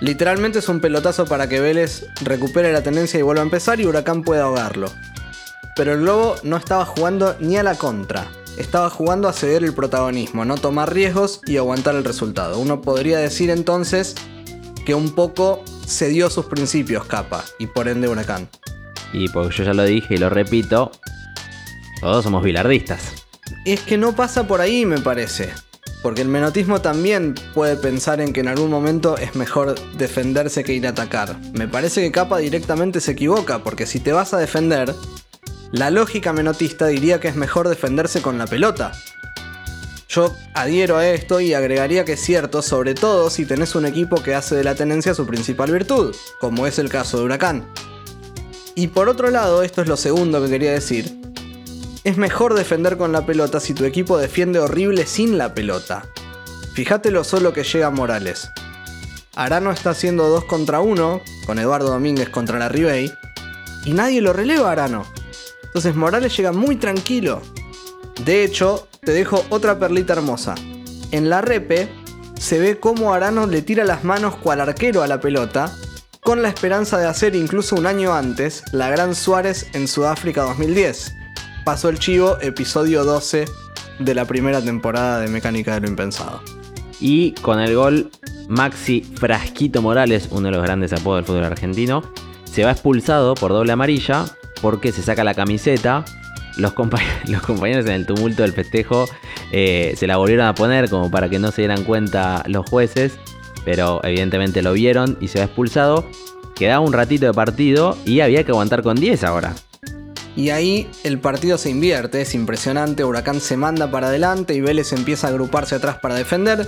Literalmente 0.00 0.58
es 0.58 0.68
un 0.68 0.80
pelotazo 0.80 1.24
para 1.24 1.48
que 1.48 1.60
Vélez 1.60 2.04
recupere 2.22 2.74
la 2.74 2.82
tendencia 2.82 3.18
y 3.18 3.22
vuelva 3.22 3.40
a 3.40 3.46
empezar 3.46 3.80
y 3.80 3.86
Huracán 3.86 4.22
pueda 4.22 4.44
ahogarlo. 4.44 4.92
Pero 5.76 5.94
el 5.94 6.00
Globo 6.00 6.36
no 6.42 6.58
estaba 6.58 6.84
jugando 6.84 7.36
ni 7.40 7.56
a 7.56 7.62
la 7.62 7.74
contra. 7.74 8.30
Estaba 8.58 8.90
jugando 8.90 9.28
a 9.28 9.32
ceder 9.32 9.64
el 9.64 9.72
protagonismo, 9.72 10.44
no 10.44 10.56
tomar 10.58 10.92
riesgos 10.92 11.40
y 11.46 11.56
aguantar 11.56 11.94
el 11.94 12.04
resultado. 12.04 12.58
Uno 12.58 12.82
podría 12.82 13.18
decir 13.18 13.48
entonces 13.48 14.14
que 14.84 14.94
un 14.94 15.14
poco 15.14 15.64
cedió 15.88 16.30
sus 16.30 16.46
principios 16.46 17.06
Capa 17.06 17.44
y 17.58 17.66
por 17.66 17.88
ende 17.88 18.08
Huracán. 18.08 18.48
Y 19.12 19.28
porque 19.28 19.56
yo 19.56 19.64
ya 19.64 19.74
lo 19.74 19.84
dije 19.84 20.14
y 20.14 20.18
lo 20.18 20.28
repito, 20.28 20.92
todos 22.00 22.24
somos 22.24 22.42
bilardistas. 22.42 23.24
Es 23.64 23.80
que 23.80 23.96
no 23.96 24.14
pasa 24.14 24.46
por 24.46 24.60
ahí, 24.60 24.84
me 24.84 24.98
parece. 24.98 25.50
Porque 26.02 26.22
el 26.22 26.28
menotismo 26.28 26.80
también 26.80 27.34
puede 27.54 27.76
pensar 27.76 28.20
en 28.20 28.32
que 28.32 28.40
en 28.40 28.48
algún 28.48 28.70
momento 28.70 29.16
es 29.16 29.34
mejor 29.34 29.74
defenderse 29.96 30.62
que 30.62 30.74
ir 30.74 30.86
a 30.86 30.90
atacar. 30.90 31.36
Me 31.54 31.66
parece 31.66 32.02
que 32.02 32.12
Capa 32.12 32.38
directamente 32.38 33.00
se 33.00 33.12
equivoca, 33.12 33.64
porque 33.64 33.86
si 33.86 33.98
te 33.98 34.12
vas 34.12 34.32
a 34.32 34.38
defender, 34.38 34.94
la 35.72 35.90
lógica 35.90 36.32
menotista 36.32 36.86
diría 36.86 37.18
que 37.18 37.28
es 37.28 37.36
mejor 37.36 37.68
defenderse 37.68 38.22
con 38.22 38.38
la 38.38 38.46
pelota. 38.46 38.92
Yo 40.08 40.34
adhiero 40.54 40.96
a 40.96 41.06
esto 41.06 41.38
y 41.40 41.52
agregaría 41.52 42.06
que 42.06 42.14
es 42.14 42.20
cierto, 42.20 42.62
sobre 42.62 42.94
todo 42.94 43.28
si 43.28 43.44
tenés 43.44 43.74
un 43.74 43.84
equipo 43.84 44.22
que 44.22 44.34
hace 44.34 44.54
de 44.54 44.64
la 44.64 44.74
tenencia 44.74 45.12
su 45.12 45.26
principal 45.26 45.70
virtud, 45.70 46.16
como 46.40 46.66
es 46.66 46.78
el 46.78 46.88
caso 46.88 47.18
de 47.18 47.24
Huracán. 47.24 47.68
Y 48.74 48.86
por 48.88 49.10
otro 49.10 49.30
lado, 49.30 49.62
esto 49.62 49.82
es 49.82 49.88
lo 49.88 49.98
segundo 49.98 50.42
que 50.42 50.48
quería 50.48 50.72
decir, 50.72 51.18
es 52.04 52.16
mejor 52.16 52.54
defender 52.54 52.96
con 52.96 53.12
la 53.12 53.26
pelota 53.26 53.60
si 53.60 53.74
tu 53.74 53.84
equipo 53.84 54.16
defiende 54.16 54.60
horrible 54.60 55.04
sin 55.04 55.36
la 55.36 55.52
pelota. 55.52 56.06
Fíjate 56.72 57.10
lo 57.10 57.22
solo 57.22 57.52
que 57.52 57.64
llega 57.64 57.90
Morales. 57.90 58.48
Arano 59.34 59.70
está 59.70 59.90
haciendo 59.90 60.26
2 60.28 60.44
contra 60.46 60.80
1 60.80 61.20
con 61.44 61.58
Eduardo 61.58 61.90
Domínguez 61.90 62.30
contra 62.30 62.58
la 62.58 62.70
Ribey 62.70 63.12
y 63.84 63.92
nadie 63.92 64.22
lo 64.22 64.32
releva 64.32 64.70
a 64.70 64.72
Arano. 64.72 65.04
Entonces 65.64 65.94
Morales 65.94 66.34
llega 66.34 66.52
muy 66.52 66.76
tranquilo. 66.76 67.42
De 68.24 68.44
hecho, 68.44 68.88
te 69.00 69.12
dejo 69.12 69.44
otra 69.50 69.78
perlita 69.78 70.14
hermosa. 70.14 70.54
En 71.10 71.30
la 71.30 71.40
repe 71.40 71.88
se 72.38 72.58
ve 72.58 72.78
cómo 72.78 73.14
Arano 73.14 73.46
le 73.46 73.62
tira 73.62 73.84
las 73.84 74.04
manos 74.04 74.36
cual 74.36 74.60
arquero 74.60 75.02
a 75.02 75.06
la 75.06 75.20
pelota, 75.20 75.72
con 76.20 76.42
la 76.42 76.48
esperanza 76.48 76.98
de 76.98 77.06
hacer 77.06 77.34
incluso 77.34 77.76
un 77.76 77.86
año 77.86 78.14
antes 78.14 78.62
la 78.72 78.90
Gran 78.90 79.14
Suárez 79.14 79.66
en 79.72 79.88
Sudáfrica 79.88 80.42
2010. 80.42 81.14
Pasó 81.64 81.88
el 81.88 81.98
chivo, 81.98 82.38
episodio 82.40 83.04
12 83.04 83.46
de 83.98 84.14
la 84.14 84.24
primera 84.24 84.60
temporada 84.60 85.20
de 85.20 85.28
Mecánica 85.28 85.74
de 85.74 85.80
lo 85.80 85.88
Impensado. 85.88 86.40
Y 87.00 87.32
con 87.32 87.60
el 87.60 87.74
gol, 87.74 88.10
Maxi 88.48 89.02
Frasquito 89.02 89.82
Morales, 89.82 90.28
uno 90.30 90.48
de 90.48 90.56
los 90.56 90.62
grandes 90.62 90.92
apodos 90.92 91.18
del 91.18 91.24
fútbol 91.24 91.44
argentino, 91.44 92.02
se 92.44 92.64
va 92.64 92.72
expulsado 92.72 93.34
por 93.34 93.52
doble 93.52 93.72
amarilla 93.72 94.24
porque 94.60 94.92
se 94.92 95.02
saca 95.02 95.24
la 95.24 95.34
camiseta. 95.34 96.04
Los, 96.58 96.74
compa- 96.74 97.00
los 97.26 97.40
compañeros 97.42 97.86
en 97.86 97.92
el 97.92 98.06
tumulto 98.06 98.42
del 98.42 98.52
festejo 98.52 99.08
eh, 99.52 99.94
se 99.96 100.06
la 100.06 100.16
volvieron 100.18 100.46
a 100.46 100.54
poner 100.54 100.90
como 100.90 101.10
para 101.10 101.28
que 101.30 101.38
no 101.38 101.50
se 101.50 101.62
dieran 101.62 101.84
cuenta 101.84 102.42
los 102.46 102.68
jueces, 102.68 103.12
pero 103.64 104.00
evidentemente 104.04 104.60
lo 104.62 104.72
vieron 104.74 105.16
y 105.20 105.28
se 105.28 105.38
va 105.38 105.46
expulsado. 105.46 106.04
Quedaba 106.54 106.80
un 106.80 106.92
ratito 106.92 107.26
de 107.26 107.32
partido 107.32 107.96
y 108.04 108.20
había 108.20 108.44
que 108.44 108.50
aguantar 108.50 108.82
con 108.82 108.96
10 108.96 109.24
ahora. 109.24 109.54
Y 110.36 110.50
ahí 110.50 110.88
el 111.04 111.18
partido 111.18 111.58
se 111.58 111.70
invierte, 111.70 112.20
es 112.20 112.34
impresionante, 112.34 113.02
Huracán 113.04 113.40
se 113.40 113.56
manda 113.56 113.90
para 113.90 114.08
adelante 114.08 114.54
y 114.54 114.60
Vélez 114.60 114.92
empieza 114.92 115.26
a 115.26 115.30
agruparse 115.30 115.74
atrás 115.76 115.98
para 116.00 116.14
defender. 116.14 116.66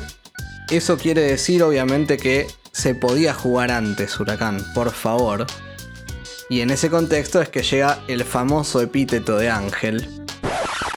Eso 0.70 0.97
quiere 0.97 1.20
decir 1.22 1.62
obviamente 1.62 2.16
que 2.16 2.47
se 2.72 2.95
podía 2.95 3.34
jugar 3.34 3.70
antes 3.72 4.18
Huracán, 4.18 4.64
por 4.74 4.91
favor. 4.91 5.47
Y 6.51 6.61
en 6.62 6.70
ese 6.70 6.90
contexto 6.90 7.40
es 7.40 7.48
que 7.48 7.62
llega 7.62 8.01
el 8.09 8.24
famoso 8.24 8.82
epíteto 8.82 9.36
de 9.36 9.48
Ángel. 9.48 9.98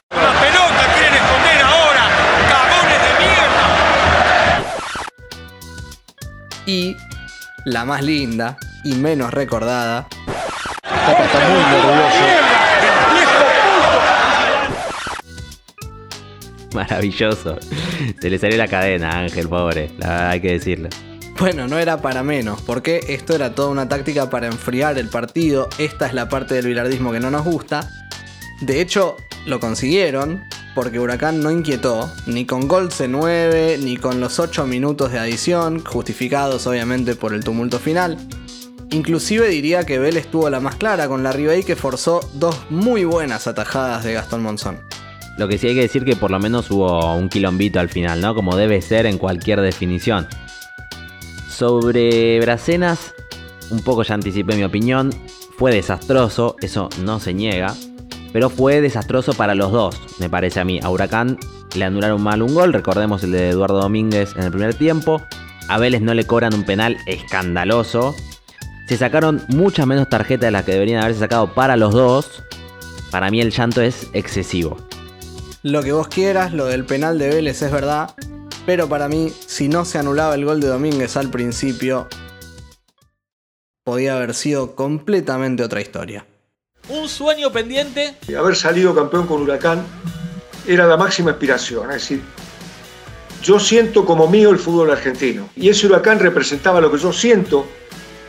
¡La 0.10 0.34
pelota 0.42 0.94
quieren 0.96 1.14
esconder 1.14 1.62
ahora! 1.62 2.10
¡Cagones 2.50 3.00
de 3.04 3.14
mierda! 3.24 3.64
Y 6.66 6.98
la 7.66 7.86
más 7.86 8.02
linda 8.02 8.58
y 8.84 8.96
menos 8.96 9.32
recordada. 9.32 10.08
Maravilloso. 16.74 17.60
Se 18.20 18.30
le 18.32 18.40
salió 18.40 18.58
la 18.58 18.68
cadena 18.68 19.12
a 19.12 19.20
Ángel, 19.20 19.48
pobre. 19.48 19.92
La 20.00 20.08
verdad 20.08 20.30
hay 20.30 20.42
que 20.42 20.54
decirlo. 20.54 20.90
Bueno, 21.44 21.68
no 21.68 21.78
era 21.78 22.02
para 22.02 22.24
menos, 22.24 22.62
porque 22.62 23.02
esto 23.10 23.36
era 23.36 23.54
toda 23.54 23.68
una 23.68 23.90
táctica 23.90 24.30
para 24.30 24.48
enfriar 24.48 24.98
el 24.98 25.10
partido. 25.10 25.68
Esta 25.78 26.08
es 26.08 26.14
la 26.14 26.30
parte 26.30 26.56
del 26.56 26.68
bilardismo 26.68 27.12
que 27.12 27.20
no 27.20 27.30
nos 27.32 27.44
gusta. 27.44 27.90
De 28.62 28.80
hecho, 28.80 29.18
lo 29.46 29.60
consiguieron, 29.60 30.46
porque 30.74 31.02
Huracán 31.02 31.42
no 31.42 31.52
inquietó, 31.52 32.10
ni 32.28 32.46
con 32.46 32.70
gol 32.70 32.92
C9, 32.92 33.78
ni 33.80 33.98
con 33.98 34.22
los 34.22 34.40
8 34.40 34.66
minutos 34.68 35.12
de 35.12 35.20
adición, 35.20 35.84
justificados 35.84 36.66
obviamente 36.66 37.14
por 37.14 37.34
el 37.34 37.44
tumulto 37.44 37.78
final. 37.78 38.18
Inclusive 38.92 39.50
diría 39.50 39.84
que 39.84 40.00
Vélez 40.00 40.28
tuvo 40.28 40.50
la 40.50 40.62
más 40.62 40.78
clara 40.78 41.10
con 41.10 41.24
la 41.24 41.34
Ribey 41.34 41.64
que 41.64 41.76
forzó 41.76 42.22
dos 42.36 42.58
muy 42.70 43.04
buenas 43.04 43.48
atajadas 43.48 44.06
de 44.06 44.14
Gastón 44.14 44.44
Monzón. 44.44 44.80
Lo 45.38 45.50
que 45.50 45.58
sí 45.58 45.68
hay 45.68 45.76
que 45.76 45.82
decir 45.82 46.06
que 46.06 46.16
por 46.16 46.32
lo 46.32 46.40
menos 46.40 46.72
hubo 46.72 47.14
un 47.16 47.28
quilombito 47.28 47.82
al 47.82 47.90
final, 47.90 48.22
¿no? 48.22 48.34
Como 48.34 48.56
debe 48.56 48.82
ser 48.82 49.08
en 49.08 49.18
cualquier 49.18 49.60
definición. 49.60 50.26
Sobre 51.54 52.40
Bracenas, 52.40 53.14
un 53.70 53.80
poco 53.82 54.02
ya 54.02 54.16
anticipé 54.16 54.56
mi 54.56 54.64
opinión. 54.64 55.12
Fue 55.56 55.72
desastroso, 55.72 56.56
eso 56.62 56.90
no 57.04 57.20
se 57.20 57.36
niega. 57.36 57.76
Pero 58.32 58.50
fue 58.50 58.82
desastroso 58.82 59.36
para 59.36 59.54
los 59.54 59.72
dos, 59.72 60.02
me 60.20 60.32
parece 60.32 60.60
a 60.60 60.66
mí. 60.66 60.80
A 60.82 60.90
Huracán 60.90 61.38
le 61.76 61.86
anularon 61.86 62.24
mal 62.24 62.42
un 62.42 62.56
gol, 62.56 62.74
recordemos 62.74 63.24
el 63.24 63.34
de 63.34 63.50
Eduardo 63.50 63.80
Domínguez 63.80 64.36
en 64.36 64.46
el 64.46 64.52
primer 64.52 64.74
tiempo. 64.74 65.22
A 65.70 65.78
Vélez 65.78 66.02
no 66.02 66.16
le 66.16 66.26
cobran 66.26 66.56
un 66.56 66.64
penal 66.64 66.98
escandaloso. 67.06 68.16
Se 68.88 68.98
sacaron 68.98 69.44
muchas 69.50 69.86
menos 69.86 70.10
tarjetas 70.10 70.48
de 70.48 70.52
las 70.52 70.66
que 70.66 70.72
deberían 70.72 71.04
haberse 71.04 71.20
sacado 71.20 71.54
para 71.54 71.78
los 71.78 71.94
dos. 71.94 72.44
Para 73.12 73.30
mí 73.30 73.42
el 73.42 73.52
llanto 73.52 73.84
es 73.84 74.10
excesivo. 74.14 74.78
Lo 75.62 75.84
que 75.84 75.92
vos 75.92 76.08
quieras, 76.08 76.52
lo 76.52 76.66
del 76.66 76.84
penal 76.84 77.20
de 77.20 77.30
Vélez 77.30 77.62
es 77.62 77.72
verdad, 77.72 78.10
pero 78.66 78.88
para 78.88 79.08
mí, 79.08 79.30
si 79.46 79.68
no 79.68 79.86
se 79.86 80.00
anulaba 80.00 80.36
el 80.36 80.46
gol 80.46 80.62
de 80.62 80.68
Domínguez 80.68 81.18
al 81.18 81.30
principio, 81.30 82.08
podía 83.84 84.16
haber 84.16 84.34
sido 84.34 84.76
completamente 84.76 85.64
otra 85.64 85.82
historia. 85.82 86.26
Un 86.90 87.08
sueño 87.08 87.52
pendiente. 87.52 88.18
Y 88.28 88.36
haber 88.36 88.56
salido 88.56 88.96
campeón 88.96 89.28
con 89.28 89.42
Huracán 89.42 89.84
era 90.68 90.86
la 90.86 90.98
máxima 90.98 91.32
aspiración. 91.32 91.90
Es 91.92 92.02
decir, 92.02 92.22
yo 93.42 93.60
siento 93.60 94.06
como 94.06 94.28
mío 94.28 94.50
el 94.52 94.60
fútbol 94.60 94.92
argentino. 94.92 95.50
Y 95.56 95.70
ese 95.70 95.88
Huracán 95.88 96.20
representaba 96.20 96.80
lo 96.80 96.92
que 96.92 96.98
yo 96.98 97.12
siento 97.12 97.68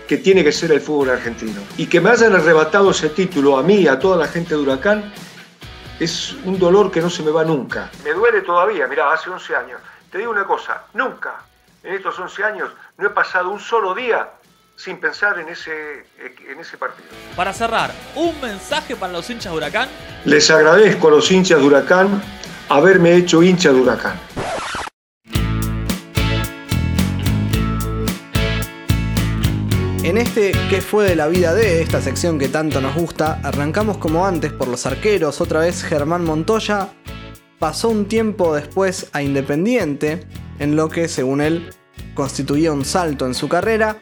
que 0.08 0.18
tiene 0.18 0.44
que 0.44 0.52
ser 0.52 0.72
el 0.72 0.80
fútbol 0.80 1.10
argentino. 1.10 1.60
Y 1.76 1.86
que 1.86 2.00
me 2.00 2.10
hayan 2.10 2.34
arrebatado 2.34 2.90
ese 2.90 3.08
título 3.10 3.56
a 3.56 3.62
mí 3.62 3.76
y 3.76 3.88
a 3.88 3.98
toda 3.98 4.16
la 4.16 4.26
gente 4.26 4.54
de 4.54 4.60
Huracán 4.60 5.12
es 6.00 6.34
un 6.44 6.58
dolor 6.58 6.90
que 6.90 7.00
no 7.00 7.08
se 7.08 7.22
me 7.22 7.30
va 7.30 7.44
nunca. 7.44 7.90
Me 8.04 8.12
duele 8.12 8.42
todavía, 8.42 8.86
mirá, 8.88 9.12
hace 9.12 9.30
11 9.30 9.56
años. 9.56 9.80
Te 10.14 10.20
digo 10.20 10.30
una 10.30 10.44
cosa, 10.44 10.84
nunca 10.92 11.42
en 11.82 11.94
estos 11.94 12.16
11 12.16 12.44
años 12.44 12.70
no 12.98 13.08
he 13.08 13.10
pasado 13.10 13.50
un 13.50 13.58
solo 13.58 13.96
día 13.96 14.30
sin 14.76 14.98
pensar 14.98 15.40
en 15.40 15.48
ese, 15.48 16.06
en 16.48 16.60
ese 16.60 16.78
partido. 16.78 17.08
Para 17.34 17.52
cerrar, 17.52 17.90
un 18.14 18.40
mensaje 18.40 18.94
para 18.94 19.12
los 19.12 19.28
hinchas 19.28 19.50
de 19.50 19.58
Huracán. 19.58 19.88
Les 20.24 20.48
agradezco 20.52 21.08
a 21.08 21.10
los 21.10 21.28
hinchas 21.32 21.58
de 21.58 21.66
Huracán 21.66 22.22
haberme 22.68 23.16
hecho 23.16 23.42
hincha 23.42 23.72
de 23.72 23.80
Huracán. 23.80 24.16
En 30.04 30.16
este 30.16 30.52
¿Qué 30.70 30.80
fue 30.80 31.06
de 31.06 31.16
la 31.16 31.26
vida 31.26 31.54
de? 31.54 31.82
esta 31.82 32.00
sección 32.00 32.38
que 32.38 32.48
tanto 32.48 32.80
nos 32.80 32.94
gusta, 32.94 33.40
arrancamos 33.42 33.98
como 33.98 34.24
antes 34.24 34.52
por 34.52 34.68
los 34.68 34.86
arqueros, 34.86 35.40
otra 35.40 35.58
vez 35.58 35.82
Germán 35.82 36.24
Montoya 36.24 36.90
pasó 37.64 37.88
un 37.88 38.04
tiempo 38.04 38.54
después 38.54 39.08
a 39.14 39.22
Independiente, 39.22 40.26
en 40.58 40.76
lo 40.76 40.90
que 40.90 41.08
según 41.08 41.40
él 41.40 41.70
constituía 42.12 42.70
un 42.72 42.84
salto 42.84 43.24
en 43.24 43.32
su 43.32 43.48
carrera, 43.48 43.96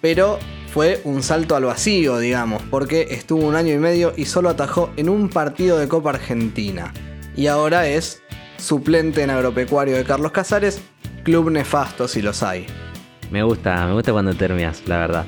pero 0.00 0.40
fue 0.74 1.02
un 1.04 1.22
salto 1.22 1.54
al 1.54 1.66
vacío, 1.66 2.18
digamos, 2.18 2.64
porque 2.68 3.06
estuvo 3.12 3.46
un 3.46 3.54
año 3.54 3.72
y 3.72 3.78
medio 3.78 4.12
y 4.16 4.24
solo 4.24 4.48
atajó 4.48 4.90
en 4.96 5.08
un 5.08 5.28
partido 5.28 5.78
de 5.78 5.86
Copa 5.86 6.10
Argentina. 6.10 6.92
Y 7.36 7.46
ahora 7.46 7.86
es 7.86 8.24
suplente 8.58 9.22
en 9.22 9.30
Agropecuario 9.30 9.96
de 9.96 10.02
Carlos 10.02 10.32
Casares, 10.32 10.82
club 11.22 11.50
nefasto 11.50 12.08
si 12.08 12.22
los 12.22 12.42
hay. 12.42 12.66
Me 13.30 13.44
gusta, 13.44 13.86
me 13.86 13.92
gusta 13.92 14.10
cuando 14.10 14.34
terminas, 14.34 14.82
la 14.86 14.98
verdad. 14.98 15.26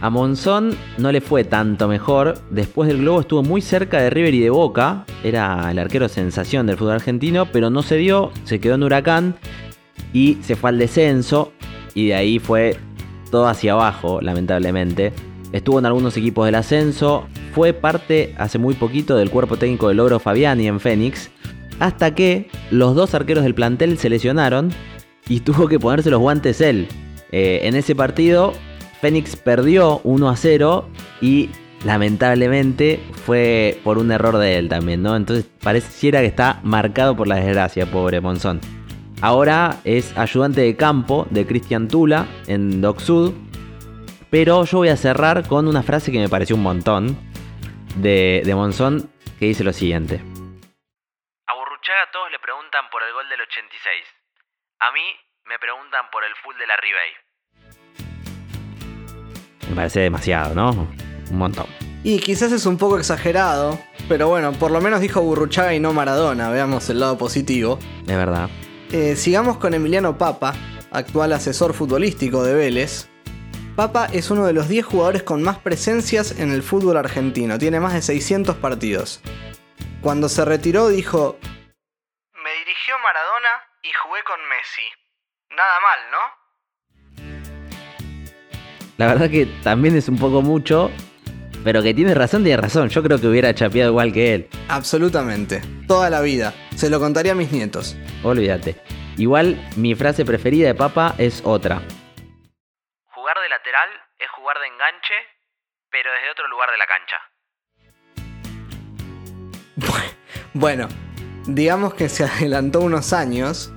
A 0.00 0.10
Monzón 0.10 0.76
no 0.96 1.10
le 1.10 1.20
fue 1.20 1.44
tanto 1.44 1.88
mejor. 1.88 2.38
Después 2.50 2.88
del 2.88 2.98
Globo 2.98 3.20
estuvo 3.20 3.42
muy 3.42 3.60
cerca 3.60 4.00
de 4.00 4.10
River 4.10 4.34
y 4.34 4.40
de 4.40 4.50
Boca. 4.50 5.04
Era 5.24 5.70
el 5.70 5.78
arquero 5.78 6.08
sensación 6.08 6.66
del 6.66 6.76
fútbol 6.76 6.94
argentino, 6.94 7.46
pero 7.52 7.68
no 7.68 7.82
se 7.82 7.96
dio. 7.96 8.30
Se 8.44 8.60
quedó 8.60 8.76
en 8.76 8.84
Huracán 8.84 9.34
y 10.12 10.38
se 10.42 10.54
fue 10.54 10.70
al 10.70 10.78
descenso. 10.78 11.52
Y 11.94 12.08
de 12.08 12.14
ahí 12.14 12.38
fue 12.38 12.76
todo 13.30 13.48
hacia 13.48 13.72
abajo, 13.72 14.20
lamentablemente. 14.20 15.12
Estuvo 15.52 15.80
en 15.80 15.86
algunos 15.86 16.16
equipos 16.16 16.46
del 16.46 16.54
ascenso. 16.54 17.26
Fue 17.52 17.72
parte 17.72 18.34
hace 18.38 18.58
muy 18.58 18.74
poquito 18.74 19.16
del 19.16 19.30
cuerpo 19.30 19.56
técnico 19.56 19.88
de 19.88 19.94
Logro 19.94 20.20
Fabiani 20.20 20.68
en 20.68 20.78
Fénix. 20.78 21.30
Hasta 21.80 22.14
que 22.14 22.48
los 22.70 22.94
dos 22.94 23.14
arqueros 23.14 23.42
del 23.42 23.54
plantel 23.54 23.98
se 23.98 24.10
lesionaron 24.10 24.70
y 25.28 25.40
tuvo 25.40 25.66
que 25.66 25.80
ponerse 25.80 26.10
los 26.10 26.20
guantes 26.20 26.60
él. 26.60 26.86
Eh, 27.32 27.60
en 27.64 27.74
ese 27.74 27.94
partido, 27.94 28.52
Fénix 29.00 29.36
perdió 29.36 30.00
1 30.04 30.28
a 30.28 30.36
0 30.36 30.88
y 31.20 31.50
lamentablemente 31.84 33.00
fue 33.24 33.80
por 33.84 33.98
un 33.98 34.10
error 34.10 34.38
de 34.38 34.58
él 34.58 34.68
también, 34.68 35.02
¿no? 35.02 35.16
Entonces 35.16 35.46
pareciera 35.62 36.20
que 36.20 36.26
está 36.26 36.60
marcado 36.62 37.16
por 37.16 37.28
la 37.28 37.36
desgracia, 37.36 37.86
pobre 37.86 38.20
Monzón. 38.20 38.60
Ahora 39.20 39.80
es 39.84 40.16
ayudante 40.16 40.60
de 40.60 40.76
campo 40.76 41.26
de 41.30 41.46
Cristian 41.46 41.88
Tula 41.88 42.26
en 42.46 42.80
Doc 42.80 43.00
Sud. 43.00 43.34
Pero 44.30 44.64
yo 44.64 44.78
voy 44.78 44.90
a 44.90 44.96
cerrar 44.96 45.48
con 45.48 45.66
una 45.66 45.82
frase 45.82 46.12
que 46.12 46.18
me 46.18 46.28
pareció 46.28 46.54
un 46.54 46.62
montón 46.62 47.16
de, 47.96 48.42
Monzón 48.54 49.10
que 49.38 49.46
dice 49.46 49.64
lo 49.64 49.72
siguiente. 49.72 50.16
A 51.46 51.54
Burruchaga 51.54 52.10
todos 52.12 52.30
le 52.30 52.38
preguntan 52.38 52.90
por 52.90 53.02
el 53.02 53.12
gol 53.12 53.28
del 53.28 53.40
86. 53.40 54.04
A 54.80 54.92
mí 54.92 55.02
me 55.46 55.58
preguntan 55.58 56.10
por 56.10 56.22
el 56.24 56.34
full 56.36 56.56
de 56.56 56.66
la 56.66 56.76
Ribey. 56.76 57.27
Parece 59.78 60.00
demasiado, 60.00 60.56
¿no? 60.56 60.70
Un 61.30 61.38
montón. 61.38 61.66
Y 62.02 62.18
quizás 62.18 62.50
es 62.50 62.66
un 62.66 62.78
poco 62.78 62.98
exagerado, 62.98 63.78
pero 64.08 64.26
bueno, 64.26 64.50
por 64.50 64.72
lo 64.72 64.80
menos 64.80 65.00
dijo 65.00 65.22
Burruchaga 65.22 65.72
y 65.72 65.78
no 65.78 65.92
Maradona, 65.92 66.50
veamos 66.50 66.90
el 66.90 66.98
lado 66.98 67.16
positivo. 67.16 67.78
De 68.04 68.16
verdad. 68.16 68.50
Eh, 68.90 69.14
sigamos 69.14 69.58
con 69.58 69.74
Emiliano 69.74 70.18
Papa, 70.18 70.52
actual 70.90 71.32
asesor 71.32 71.74
futbolístico 71.74 72.42
de 72.42 72.54
Vélez. 72.54 73.08
Papa 73.76 74.08
es 74.12 74.32
uno 74.32 74.46
de 74.46 74.52
los 74.52 74.68
10 74.68 74.84
jugadores 74.84 75.22
con 75.22 75.44
más 75.44 75.58
presencias 75.58 76.32
en 76.40 76.50
el 76.50 76.64
fútbol 76.64 76.96
argentino, 76.96 77.56
tiene 77.56 77.78
más 77.78 77.94
de 77.94 78.02
600 78.02 78.56
partidos. 78.56 79.20
Cuando 80.00 80.28
se 80.28 80.44
retiró 80.44 80.88
dijo, 80.88 81.38
Me 81.40 82.50
dirigió 82.50 82.98
Maradona 82.98 83.62
y 83.84 83.90
jugué 84.02 84.24
con 84.24 84.40
Messi. 84.48 84.88
Nada 85.50 85.78
mal, 85.78 86.10
¿no? 86.10 86.37
La 88.98 89.06
verdad 89.06 89.30
que 89.30 89.46
también 89.62 89.96
es 89.96 90.08
un 90.08 90.18
poco 90.18 90.42
mucho, 90.42 90.90
pero 91.62 91.84
que 91.84 91.94
tiene 91.94 92.14
razón, 92.14 92.42
tiene 92.42 92.60
razón. 92.60 92.88
Yo 92.88 93.00
creo 93.00 93.20
que 93.20 93.28
hubiera 93.28 93.54
chapeado 93.54 93.90
igual 93.90 94.12
que 94.12 94.34
él. 94.34 94.48
Absolutamente. 94.68 95.62
Toda 95.86 96.10
la 96.10 96.20
vida. 96.20 96.52
Se 96.74 96.90
lo 96.90 96.98
contaría 96.98 97.30
a 97.30 97.34
mis 97.36 97.52
nietos. 97.52 97.96
Olvídate. 98.24 98.74
Igual 99.16 99.56
mi 99.76 99.94
frase 99.94 100.24
preferida 100.24 100.66
de 100.66 100.74
Papa 100.74 101.14
es 101.16 101.42
otra. 101.44 101.80
Jugar 103.14 103.36
de 103.40 103.48
lateral 103.48 103.88
es 104.18 104.28
jugar 104.30 104.56
de 104.58 104.66
enganche, 104.66 105.14
pero 105.92 106.10
desde 106.10 106.32
otro 106.32 106.48
lugar 106.48 106.68
de 106.72 106.78
la 106.78 106.86
cancha. 106.86 107.16
Bueno, 110.54 110.88
digamos 111.46 111.94
que 111.94 112.08
se 112.08 112.24
adelantó 112.24 112.80
unos 112.80 113.12
años, 113.12 113.70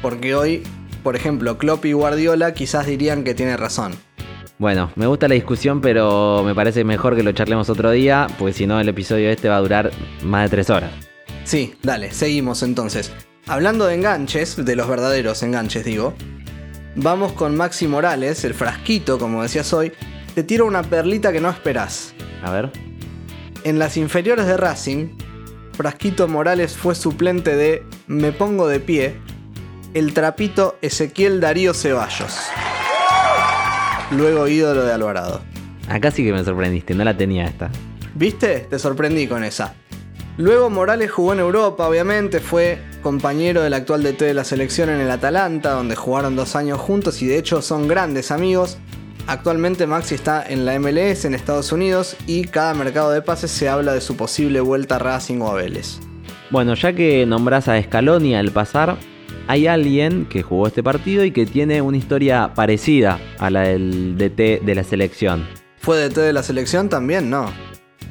porque 0.00 0.34
hoy, 0.34 0.62
por 1.02 1.16
ejemplo, 1.16 1.58
Klopp 1.58 1.84
y 1.84 1.92
Guardiola 1.92 2.54
quizás 2.54 2.86
dirían 2.86 3.24
que 3.24 3.34
tiene 3.34 3.58
razón. 3.58 3.92
Bueno, 4.58 4.92
me 4.94 5.06
gusta 5.06 5.26
la 5.26 5.34
discusión, 5.34 5.80
pero 5.80 6.42
me 6.44 6.54
parece 6.54 6.84
mejor 6.84 7.16
que 7.16 7.22
lo 7.22 7.32
charlemos 7.32 7.68
otro 7.68 7.90
día, 7.90 8.28
porque 8.38 8.52
si 8.52 8.66
no 8.66 8.78
el 8.80 8.88
episodio 8.88 9.28
este 9.30 9.48
va 9.48 9.56
a 9.56 9.60
durar 9.60 9.90
más 10.22 10.44
de 10.44 10.56
tres 10.56 10.70
horas. 10.70 10.92
Sí, 11.44 11.74
dale, 11.82 12.12
seguimos 12.12 12.62
entonces. 12.62 13.12
Hablando 13.46 13.86
de 13.86 13.94
enganches, 13.94 14.64
de 14.64 14.76
los 14.76 14.88
verdaderos 14.88 15.42
enganches 15.42 15.84
digo, 15.84 16.14
vamos 16.94 17.32
con 17.32 17.56
Maxi 17.56 17.88
Morales, 17.88 18.44
el 18.44 18.54
frasquito, 18.54 19.18
como 19.18 19.42
decías 19.42 19.72
hoy, 19.72 19.92
te 20.34 20.44
tiro 20.44 20.66
una 20.66 20.82
perlita 20.82 21.32
que 21.32 21.40
no 21.40 21.50
esperás. 21.50 22.14
A 22.42 22.50
ver. 22.50 22.70
En 23.64 23.78
las 23.78 23.96
inferiores 23.96 24.46
de 24.46 24.56
Racing, 24.56 25.16
Frasquito 25.72 26.28
Morales 26.28 26.76
fue 26.76 26.94
suplente 26.94 27.56
de 27.56 27.82
Me 28.06 28.30
Pongo 28.30 28.68
de 28.68 28.78
Pie, 28.78 29.16
el 29.94 30.14
trapito 30.14 30.78
Ezequiel 30.80 31.40
Darío 31.40 31.74
Ceballos. 31.74 32.36
Luego 34.16 34.46
ídolo 34.46 34.84
de 34.84 34.92
Alvarado. 34.92 35.40
Acá 35.88 36.10
sí 36.10 36.24
que 36.24 36.32
me 36.32 36.44
sorprendiste, 36.44 36.94
no 36.94 37.04
la 37.04 37.16
tenía 37.16 37.46
esta. 37.46 37.70
¿Viste? 38.14 38.66
Te 38.70 38.78
sorprendí 38.78 39.26
con 39.26 39.42
esa. 39.42 39.74
Luego 40.36 40.70
Morales 40.70 41.10
jugó 41.10 41.32
en 41.32 41.40
Europa, 41.40 41.88
obviamente, 41.88 42.40
fue 42.40 42.78
compañero 43.02 43.62
del 43.62 43.74
actual 43.74 44.02
DT 44.02 44.24
de 44.24 44.34
la 44.34 44.44
selección 44.44 44.88
en 44.88 45.00
el 45.00 45.10
Atalanta, 45.10 45.70
donde 45.70 45.94
jugaron 45.94 46.36
dos 46.36 46.56
años 46.56 46.80
juntos 46.80 47.22
y 47.22 47.26
de 47.26 47.38
hecho 47.38 47.62
son 47.62 47.86
grandes 47.86 48.30
amigos. 48.30 48.78
Actualmente 49.26 49.86
Maxi 49.86 50.14
está 50.14 50.44
en 50.46 50.64
la 50.64 50.78
MLS 50.78 51.24
en 51.24 51.34
Estados 51.34 51.72
Unidos 51.72 52.16
y 52.26 52.44
cada 52.44 52.74
mercado 52.74 53.10
de 53.10 53.22
pases 53.22 53.50
se 53.50 53.68
habla 53.68 53.94
de 53.94 54.00
su 54.00 54.16
posible 54.16 54.60
vuelta 54.60 54.96
a 54.96 54.98
Racing 54.98 55.40
o 55.40 55.48
a 55.48 55.54
Vélez. 55.54 55.98
Bueno, 56.50 56.74
ya 56.74 56.92
que 56.92 57.26
nombras 57.26 57.68
a 57.68 57.80
Scaloni 57.82 58.34
al 58.34 58.50
pasar, 58.50 58.96
hay 59.46 59.66
alguien 59.66 60.26
que 60.26 60.42
jugó 60.42 60.66
este 60.66 60.82
partido 60.82 61.24
y 61.24 61.30
que 61.30 61.46
tiene 61.46 61.82
una 61.82 61.96
historia 61.96 62.52
parecida 62.54 63.18
a 63.38 63.50
la 63.50 63.62
del 63.62 64.16
DT 64.16 64.64
de 64.64 64.74
la 64.74 64.84
selección. 64.84 65.46
¿Fue 65.78 65.96
DT 65.98 66.20
de 66.20 66.32
la 66.32 66.42
selección 66.42 66.88
también? 66.88 67.30
No. 67.30 67.52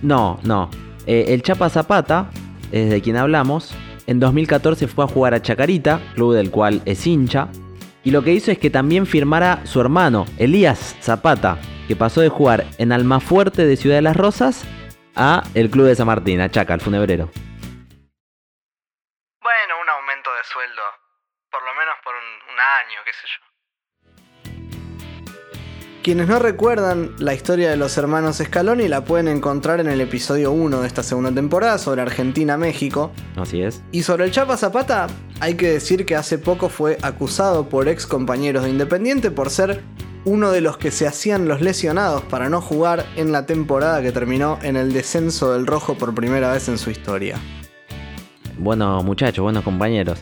No, 0.01 0.39
no. 0.43 0.69
Eh, 1.05 1.25
el 1.29 1.41
Chapa 1.41 1.69
Zapata, 1.69 2.29
es 2.71 2.89
de 2.89 3.01
quien 3.01 3.17
hablamos, 3.17 3.73
en 4.05 4.19
2014 4.19 4.87
fue 4.87 5.05
a 5.05 5.07
jugar 5.07 5.33
a 5.33 5.41
Chacarita, 5.41 5.99
club 6.15 6.33
del 6.33 6.51
cual 6.51 6.81
es 6.85 7.07
hincha, 7.07 7.49
y 8.03 8.11
lo 8.11 8.21
que 8.21 8.33
hizo 8.33 8.51
es 8.51 8.59
que 8.59 8.69
también 8.69 9.05
firmara 9.05 9.65
su 9.65 9.79
hermano, 9.79 10.25
Elías 10.37 10.97
Zapata, 11.01 11.57
que 11.87 11.95
pasó 11.95 12.21
de 12.21 12.29
jugar 12.29 12.65
en 12.77 12.91
Almafuerte 12.91 13.65
de 13.65 13.77
Ciudad 13.77 13.95
de 13.95 14.01
las 14.01 14.17
Rosas 14.17 14.65
a 15.15 15.43
el 15.53 15.69
club 15.69 15.85
de 15.85 15.95
San 15.95 16.07
Martín, 16.07 16.41
a 16.41 16.49
Chaca, 16.49 16.73
al 16.73 16.81
funebrero. 16.81 17.29
Bueno, 19.41 19.73
un 19.81 19.89
aumento 19.89 20.33
de 20.35 20.43
sueldo. 20.43 20.81
Por 21.49 21.63
lo 21.63 21.73
menos 21.75 21.95
por 22.03 22.13
un, 22.15 22.53
un 22.53 22.59
año, 22.59 22.99
qué 23.02 23.02
sé 23.13 23.27
yo. 23.27 23.53
Quienes 26.03 26.27
no 26.27 26.37
recuerdan 26.37 27.11
la 27.17 27.33
historia 27.33 27.69
de 27.69 27.77
los 27.77 27.97
hermanos 27.97 28.41
Scaloni 28.43 28.89
la 28.89 29.05
pueden 29.05 29.29
encontrar 29.29 29.79
en 29.79 29.87
el 29.87 30.01
episodio 30.01 30.51
1 30.51 30.81
de 30.81 30.87
esta 30.87 31.01
segunda 31.01 31.31
temporada 31.31 31.77
sobre 31.77 32.01
Argentina-México. 32.01 33.13
Así 33.37 33.61
es. 33.61 33.81
Y 33.93 34.03
sobre 34.03 34.25
el 34.25 34.31
Chapa 34.31 34.57
Zapata, 34.57 35.07
hay 35.39 35.53
que 35.55 35.71
decir 35.71 36.05
que 36.05 36.17
hace 36.17 36.37
poco 36.37 36.67
fue 36.67 36.97
acusado 37.01 37.69
por 37.69 37.87
ex 37.87 38.05
compañeros 38.05 38.65
de 38.65 38.71
Independiente 38.71 39.31
por 39.31 39.49
ser 39.49 39.81
uno 40.25 40.51
de 40.51 40.59
los 40.59 40.77
que 40.77 40.91
se 40.91 41.07
hacían 41.07 41.47
los 41.47 41.61
lesionados 41.61 42.21
para 42.23 42.49
no 42.49 42.59
jugar 42.59 43.05
en 43.15 43.31
la 43.31 43.45
temporada 43.45 44.01
que 44.01 44.11
terminó 44.11 44.59
en 44.61 44.75
el 44.75 44.91
descenso 44.91 45.53
del 45.53 45.65
Rojo 45.65 45.97
por 45.97 46.13
primera 46.13 46.51
vez 46.51 46.67
en 46.67 46.77
su 46.77 46.89
historia. 46.91 47.37
Buenos 48.57 49.05
muchachos, 49.05 49.41
buenos 49.41 49.63
compañeros. 49.63 50.19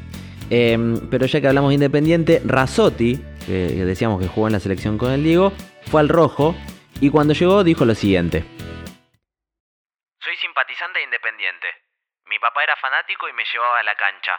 Eh, 0.54 0.78
pero 1.10 1.26
ya 1.26 1.40
que 1.40 1.48
hablamos 1.48 1.70
de 1.70 1.76
Independiente, 1.76 2.42
Razotti, 2.44 3.18
que, 3.46 3.72
que 3.72 3.86
decíamos 3.86 4.22
que 4.22 4.28
jugó 4.28 4.48
en 4.48 4.54
la 4.54 4.60
selección 4.60 4.98
con 4.98 5.12
el 5.12 5.24
Diego, 5.24 5.54
fue 5.90 6.02
al 6.02 6.10
Rojo 6.10 6.54
y 7.00 7.10
cuando 7.10 7.34
llegó 7.34 7.64
dijo 7.64 7.86
lo 7.86 7.96
siguiente. 7.96 8.44
Soy 10.20 10.36
simpatizante 10.36 11.00
de 11.00 11.06
Independiente. 11.06 11.68
Mi 12.28 12.38
papá 12.38 12.64
era 12.64 12.76
fanático 12.76 13.30
y 13.30 13.34
me 13.34 13.44
llevaba 13.52 13.80
a 13.80 13.84
la 13.84 13.96
cancha. 13.96 14.32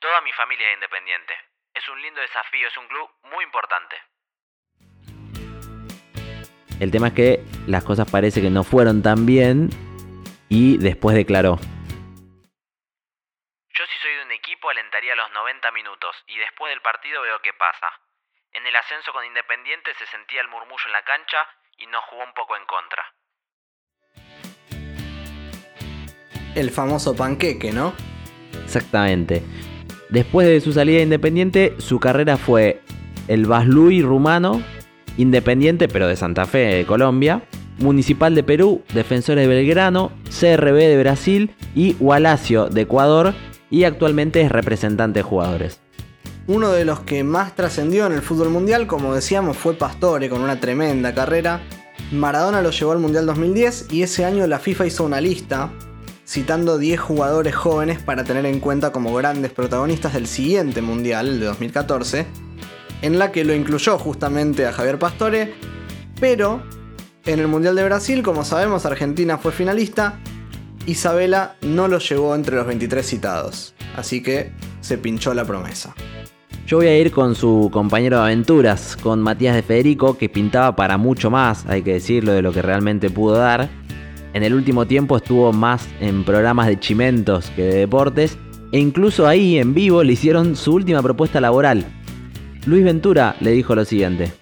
Toda 0.00 0.20
mi 0.22 0.32
familia 0.32 0.68
es 0.68 0.74
independiente. 0.74 1.32
Es 1.72 1.88
un 1.88 2.02
lindo 2.02 2.20
desafío, 2.20 2.68
es 2.68 2.76
un 2.76 2.86
club 2.88 3.08
muy 3.30 3.44
importante. 3.44 3.96
El 6.80 6.90
tema 6.90 7.08
es 7.08 7.14
que 7.14 7.44
las 7.66 7.84
cosas 7.84 8.10
parece 8.10 8.42
que 8.42 8.50
no 8.50 8.64
fueron 8.64 9.02
tan 9.02 9.24
bien 9.24 9.70
y 10.48 10.78
después 10.78 11.16
declaró. 11.16 11.58
Equipo 14.64 14.70
alentaría 14.70 15.14
los 15.14 15.30
90 15.32 15.70
minutos 15.72 16.16
y 16.26 16.38
después 16.38 16.70
del 16.70 16.80
partido 16.80 17.20
veo 17.22 17.36
qué 17.42 17.52
pasa. 17.52 17.86
En 18.52 18.66
el 18.66 18.74
ascenso 18.76 19.12
con 19.12 19.24
Independiente 19.24 19.90
se 19.98 20.06
sentía 20.06 20.40
el 20.40 20.48
murmullo 20.48 20.86
en 20.86 20.92
la 20.92 21.02
cancha 21.02 21.38
y 21.76 21.86
nos 21.86 22.02
jugó 22.04 22.24
un 22.24 22.32
poco 22.32 22.56
en 22.56 22.64
contra. 22.64 23.04
El 26.54 26.70
famoso 26.70 27.14
panqueque, 27.14 27.72
¿no? 27.72 27.94
Exactamente. 28.64 29.42
Después 30.08 30.46
de 30.46 30.60
su 30.60 30.72
salida 30.72 30.98
de 30.98 31.04
Independiente, 31.04 31.74
su 31.78 32.00
carrera 32.00 32.36
fue 32.36 32.80
el 33.28 33.46
Baslui 33.46 34.02
rumano, 34.02 34.62
Independiente 35.18 35.88
pero 35.88 36.08
de 36.08 36.16
Santa 36.16 36.46
Fe 36.46 36.76
de 36.76 36.86
Colombia, 36.86 37.42
Municipal 37.78 38.34
de 38.34 38.44
Perú, 38.44 38.84
Defensores 38.94 39.46
de 39.46 39.54
Belgrano, 39.54 40.12
CRB 40.30 40.76
de 40.76 40.98
Brasil 40.98 41.54
y 41.74 41.96
Walacio 41.98 42.68
de 42.68 42.82
Ecuador 42.82 43.34
y 43.70 43.84
actualmente 43.84 44.40
es 44.40 44.50
representante 44.50 45.20
de 45.20 45.22
jugadores. 45.22 45.80
Uno 46.46 46.72
de 46.72 46.84
los 46.84 47.00
que 47.00 47.24
más 47.24 47.56
trascendió 47.56 48.06
en 48.06 48.12
el 48.12 48.20
fútbol 48.20 48.50
mundial, 48.50 48.86
como 48.86 49.14
decíamos, 49.14 49.56
fue 49.56 49.74
Pastore 49.74 50.28
con 50.28 50.42
una 50.42 50.60
tremenda 50.60 51.14
carrera. 51.14 51.62
Maradona 52.12 52.60
lo 52.60 52.70
llevó 52.70 52.92
al 52.92 52.98
Mundial 52.98 53.24
2010 53.24 53.86
y 53.90 54.02
ese 54.02 54.24
año 54.24 54.46
la 54.46 54.58
FIFA 54.58 54.86
hizo 54.86 55.04
una 55.04 55.20
lista 55.20 55.72
citando 56.26 56.78
10 56.78 57.00
jugadores 57.00 57.54
jóvenes 57.54 57.98
para 57.98 58.24
tener 58.24 58.46
en 58.46 58.60
cuenta 58.60 58.92
como 58.92 59.14
grandes 59.14 59.52
protagonistas 59.52 60.14
del 60.14 60.26
siguiente 60.26 60.82
Mundial, 60.82 61.28
el 61.28 61.40
de 61.40 61.46
2014, 61.46 62.26
en 63.02 63.18
la 63.18 63.32
que 63.32 63.44
lo 63.44 63.54
incluyó 63.54 63.98
justamente 63.98 64.66
a 64.66 64.72
Javier 64.72 64.98
Pastore, 64.98 65.54
pero 66.20 66.62
en 67.26 67.38
el 67.38 67.48
Mundial 67.48 67.74
de 67.74 67.84
Brasil, 67.84 68.22
como 68.22 68.44
sabemos, 68.44 68.84
Argentina 68.86 69.38
fue 69.38 69.52
finalista, 69.52 70.20
Isabela 70.86 71.56
no 71.62 71.88
lo 71.88 71.98
llevó 71.98 72.34
entre 72.34 72.56
los 72.56 72.66
23 72.66 73.06
citados, 73.06 73.74
así 73.96 74.22
que 74.22 74.52
se 74.82 74.98
pinchó 74.98 75.32
la 75.32 75.44
promesa. 75.46 75.94
Yo 76.66 76.76
voy 76.76 76.88
a 76.88 76.98
ir 76.98 77.10
con 77.10 77.34
su 77.34 77.70
compañero 77.72 78.18
de 78.18 78.24
aventuras, 78.24 78.96
con 78.96 79.20
Matías 79.20 79.54
de 79.54 79.62
Federico, 79.62 80.18
que 80.18 80.28
pintaba 80.28 80.76
para 80.76 80.98
mucho 80.98 81.30
más, 81.30 81.64
hay 81.66 81.82
que 81.82 81.94
decirlo, 81.94 82.32
de 82.32 82.42
lo 82.42 82.52
que 82.52 82.60
realmente 82.60 83.08
pudo 83.08 83.36
dar. 83.36 83.70
En 84.34 84.42
el 84.42 84.52
último 84.52 84.86
tiempo 84.86 85.16
estuvo 85.16 85.52
más 85.54 85.88
en 86.00 86.22
programas 86.24 86.66
de 86.66 86.78
chimentos 86.78 87.50
que 87.56 87.62
de 87.62 87.76
deportes, 87.76 88.36
e 88.70 88.78
incluso 88.78 89.26
ahí, 89.26 89.58
en 89.58 89.72
vivo, 89.72 90.02
le 90.02 90.12
hicieron 90.12 90.54
su 90.54 90.74
última 90.74 91.02
propuesta 91.02 91.40
laboral. 91.40 91.86
Luis 92.66 92.84
Ventura 92.84 93.36
le 93.40 93.52
dijo 93.52 93.74
lo 93.74 93.86
siguiente. 93.86 94.32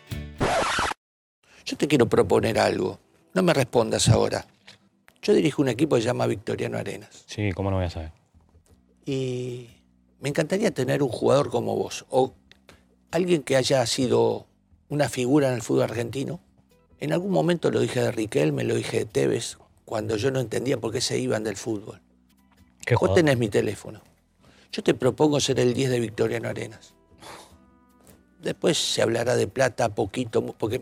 Yo 1.65 1.77
te 1.77 1.87
quiero 1.87 2.09
proponer 2.09 2.59
algo. 2.59 2.99
No 3.35 3.43
me 3.43 3.55
respondas 3.55 4.09
ahora. 4.09 4.47
Yo 5.23 5.33
dirijo 5.33 5.63
un 5.63 5.69
equipo 5.69 5.95
que 5.95 6.03
se 6.03 6.07
llama 6.07 6.27
Victoriano 6.27 6.79
Arenas. 6.79 7.25
Sí, 7.27 7.53
¿cómo 7.53 7.71
no 7.71 7.77
voy 7.77 7.87
a 7.87 7.91
saber? 7.91 8.13
Y 9.07 9.69
me 10.21 10.29
encantaría 10.29 10.73
tener 10.73 11.03
un 11.03 11.09
jugador 11.09 11.51
como 11.51 11.77
vos, 11.77 12.05
o 12.11 12.35
alguien 13.13 13.43
que 13.43 13.57
haya 13.57 13.85
sido 13.87 14.47
una 14.89 15.09
figura 15.09 15.49
en 15.49 15.55
el 15.55 15.63
fútbol 15.63 15.85
argentino. 15.85 16.41
En 16.99 17.13
algún 17.13 17.31
momento 17.31 17.71
lo 17.71 17.81
dije 17.81 18.01
de 18.01 18.13
Riquelme, 18.13 18.65
lo 18.65 18.75
dije 18.75 18.99
de 18.99 19.05
Tevez, 19.07 19.59
cuando 19.85 20.17
yo 20.17 20.31
no 20.31 20.41
entendía 20.41 20.79
por 20.79 20.93
qué 20.93 21.01
se 21.01 21.19
iban 21.19 21.45
del 21.45 21.57
fútbol. 21.57 22.01
¿Qué 22.85 22.95
Vos 22.95 23.01
jugador? 23.01 23.17
tenés 23.17 23.39
mi 23.39 23.49
teléfono. 23.49 24.03
Yo 24.73 24.83
te 24.83 24.95
propongo 24.95 25.39
ser 25.39 25.61
el 25.61 25.75
10 25.75 25.91
de 25.91 26.01
Victoriano 26.01 26.49
Arenas. 26.49 26.95
Después 28.41 28.77
se 28.77 29.03
hablará 29.03 29.37
de 29.37 29.47
plata 29.47 29.95
poquito, 29.95 30.45
porque 30.45 30.81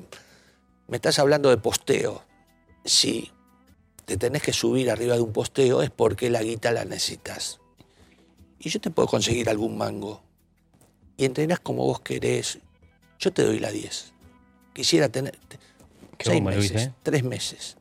me 0.89 0.97
estás 0.97 1.19
hablando 1.19 1.51
de 1.51 1.59
posteo. 1.59 2.23
Si 2.85 3.31
te 4.11 4.17
tenés 4.17 4.43
que 4.43 4.53
subir 4.53 4.91
arriba 4.91 5.15
de 5.15 5.21
un 5.21 5.33
posteo 5.33 5.83
es 5.83 5.91
porque 5.91 6.31
la 6.31 6.43
guita 6.43 6.73
la 6.73 6.85
necesitas. 6.85 7.61
Y 8.59 8.69
yo 8.69 8.81
te 8.81 8.91
puedo 8.91 9.07
conseguir 9.07 9.49
algún 9.49 9.79
mango. 9.79 10.21
Y 11.17 11.27
entrenás 11.27 11.61
como 11.61 11.85
vos 11.85 12.01
querés. 12.01 12.59
Yo 13.21 13.33
te 13.33 13.45
doy 13.45 13.61
la 13.61 13.71
10. 13.71 14.13
Quisiera 14.73 15.09
tener 15.11 15.39
Qué 16.19 16.25
seis 16.25 16.39
bomba, 16.39 16.57
Luis, 16.57 16.73
meses, 16.73 16.89
¿eh? 16.89 16.95
tres 17.05 17.23
meses. 17.23 17.77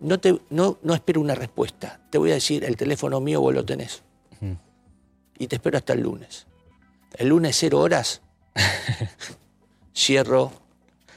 No, 0.00 0.18
te, 0.18 0.36
no, 0.50 0.78
no 0.82 0.94
espero 0.94 1.20
una 1.20 1.36
respuesta. 1.36 2.00
Te 2.10 2.18
voy 2.18 2.32
a 2.32 2.34
decir, 2.34 2.64
el 2.64 2.76
teléfono 2.76 3.20
mío 3.20 3.40
vos 3.40 3.54
lo 3.54 3.64
tenés. 3.64 4.02
Y 5.38 5.46
te 5.46 5.56
espero 5.56 5.78
hasta 5.78 5.92
el 5.92 6.00
lunes. 6.00 6.48
El 7.12 7.28
lunes 7.28 7.56
cero 7.56 7.78
horas 7.78 8.20
cierro 9.94 10.50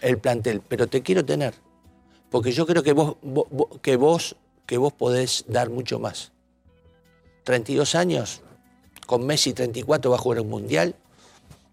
el 0.02 0.20
plantel, 0.20 0.62
pero 0.62 0.86
te 0.86 1.02
quiero 1.02 1.26
tener. 1.26 1.56
Porque 2.30 2.52
yo 2.52 2.66
creo 2.66 2.84
que 2.84 2.94
vos, 2.94 3.16
vo- 3.24 3.48
vo- 3.50 3.80
que 3.82 3.96
vos, 3.96 4.36
que 4.66 4.78
vos 4.78 4.94
podés 4.94 5.46
dar 5.48 5.70
mucho 5.70 6.00
más. 6.00 6.32
32 7.44 7.96
años, 7.96 8.42
con 9.06 9.26
Messi 9.26 9.54
34 9.54 10.12
va 10.12 10.18
a 10.18 10.20
jugar 10.20 10.42
un 10.42 10.50
mundial. 10.50 10.96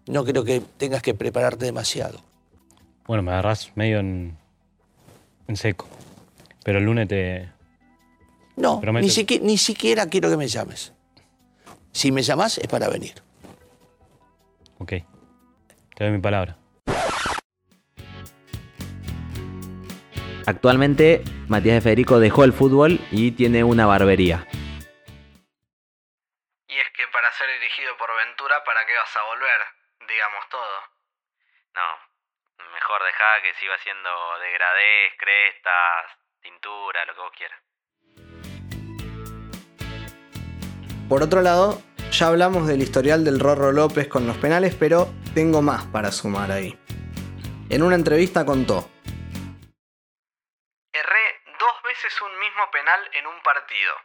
No 0.07 0.23
creo 0.23 0.43
que 0.43 0.61
tengas 0.77 1.01
que 1.01 1.13
prepararte 1.13 1.65
demasiado. 1.65 2.19
Bueno, 3.07 3.23
me 3.23 3.31
agarrás 3.31 3.71
medio 3.75 3.99
en, 3.99 4.37
en 5.47 5.57
seco. 5.57 5.87
Pero 6.63 6.79
el 6.79 6.85
lunes 6.85 7.07
te. 7.07 7.49
No, 8.55 8.79
ni, 9.01 9.09
siqui- 9.09 9.41
ni 9.41 9.57
siquiera 9.57 10.07
quiero 10.07 10.29
que 10.29 10.37
me 10.37 10.47
llames. 10.47 10.93
Si 11.91 12.11
me 12.11 12.21
llamas 12.23 12.57
es 12.57 12.67
para 12.67 12.87
venir. 12.87 13.15
Ok. 14.79 14.93
Te 15.95 16.03
doy 16.03 16.11
mi 16.11 16.19
palabra. 16.19 16.57
Actualmente, 20.47 21.23
Matías 21.47 21.75
de 21.75 21.81
Federico 21.81 22.19
dejó 22.19 22.43
el 22.43 22.53
fútbol 22.53 22.99
y 23.09 23.31
tiene 23.31 23.63
una 23.63 23.87
barbería. 23.87 24.45
Y 26.67 26.77
es 26.77 26.89
que 26.95 27.07
para 27.11 27.31
ser 27.31 27.49
dirigido 27.59 27.97
por 27.97 28.09
Ventura, 28.15 28.63
¿para 28.63 28.85
qué 28.85 28.93
vas 28.93 29.15
a 29.17 29.23
volver? 29.23 29.61
Digamos 30.07 30.49
todo. 30.49 30.95
No, 31.73 32.71
mejor 32.73 33.03
dejá 33.03 33.41
que 33.41 33.53
siga 33.59 33.73
haciendo 33.73 34.09
degradés, 34.39 35.13
crestas, 35.17 36.05
tintura, 36.41 37.05
lo 37.05 37.15
que 37.15 37.21
vos 37.21 37.31
quieras. 37.35 37.59
Por 41.09 41.23
otro 41.23 41.41
lado, 41.41 41.81
ya 42.11 42.27
hablamos 42.27 42.67
del 42.67 42.83
historial 42.83 43.23
del 43.23 43.39
Rorro 43.39 43.71
López 43.71 44.07
con 44.07 44.27
los 44.27 44.37
penales, 44.37 44.75
pero 44.75 45.07
tengo 45.33 45.63
más 45.63 45.85
para 45.85 46.11
sumar 46.11 46.51
ahí. 46.51 46.79
En 47.69 47.81
una 47.81 47.95
entrevista 47.95 48.45
contó. 48.45 48.94
Veces 52.05 52.21
un 52.21 52.37
mismo 52.37 52.69
penal 52.69 53.09
en 53.13 53.25
un 53.25 53.41
partido. 53.41 53.99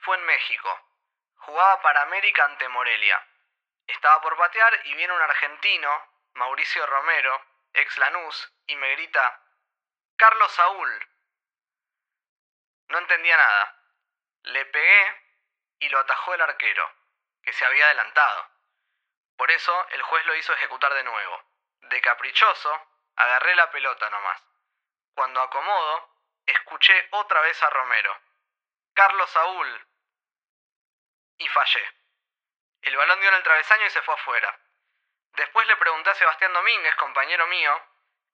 Fue 0.00 0.14
en 0.18 0.24
México. 0.26 0.78
Jugaba 1.36 1.80
para 1.80 2.02
América 2.02 2.44
ante 2.44 2.68
Morelia. 2.68 3.26
Estaba 3.86 4.20
por 4.20 4.36
patear 4.36 4.78
y 4.84 4.94
viene 4.94 5.14
un 5.14 5.22
argentino, 5.22 5.90
Mauricio 6.34 6.84
Romero, 6.84 7.42
ex 7.72 7.96
Lanús, 7.96 8.52
y 8.66 8.76
me 8.76 8.90
grita, 8.92 9.42
Carlos 10.16 10.52
Saúl. 10.52 11.08
No 12.88 12.98
entendía 12.98 13.38
nada. 13.38 13.74
Le 14.42 14.66
pegué 14.66 15.22
y 15.78 15.88
lo 15.88 16.00
atajó 16.00 16.34
el 16.34 16.42
arquero, 16.42 16.92
que 17.42 17.54
se 17.54 17.64
había 17.64 17.86
adelantado. 17.86 18.50
Por 19.38 19.50
eso 19.50 19.88
el 19.90 20.02
juez 20.02 20.26
lo 20.26 20.34
hizo 20.34 20.52
ejecutar 20.52 20.92
de 20.92 21.04
nuevo. 21.04 21.42
De 21.80 22.02
caprichoso, 22.02 22.82
agarré 23.16 23.56
la 23.56 23.70
pelota 23.70 24.10
nomás. 24.10 24.42
Cuando 25.14 25.40
acomodo, 25.40 26.17
escuché 26.50 27.08
otra 27.12 27.40
vez 27.42 27.62
a 27.62 27.70
Romero. 27.70 28.16
Carlos 28.94 29.30
Saúl. 29.30 29.86
Y 31.38 31.48
fallé. 31.48 31.84
El 32.82 32.96
balón 32.96 33.20
dio 33.20 33.28
en 33.28 33.36
el 33.36 33.42
travesaño 33.42 33.86
y 33.86 33.90
se 33.90 34.02
fue 34.02 34.14
afuera. 34.14 34.58
Después 35.36 35.66
le 35.68 35.76
pregunté 35.76 36.10
a 36.10 36.14
Sebastián 36.14 36.52
Domínguez, 36.52 36.94
compañero 36.96 37.46
mío, 37.46 37.70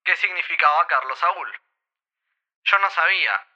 qué 0.04 0.16
significaba 0.16 0.86
Carlos 0.86 1.18
Saúl. 1.18 1.60
Yo 2.64 2.78
no 2.78 2.90
sabía. 2.90 3.46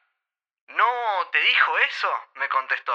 ¿No 0.68 1.28
te 1.32 1.40
dijo 1.40 1.78
eso? 1.78 2.12
me 2.34 2.48
contestó. 2.48 2.94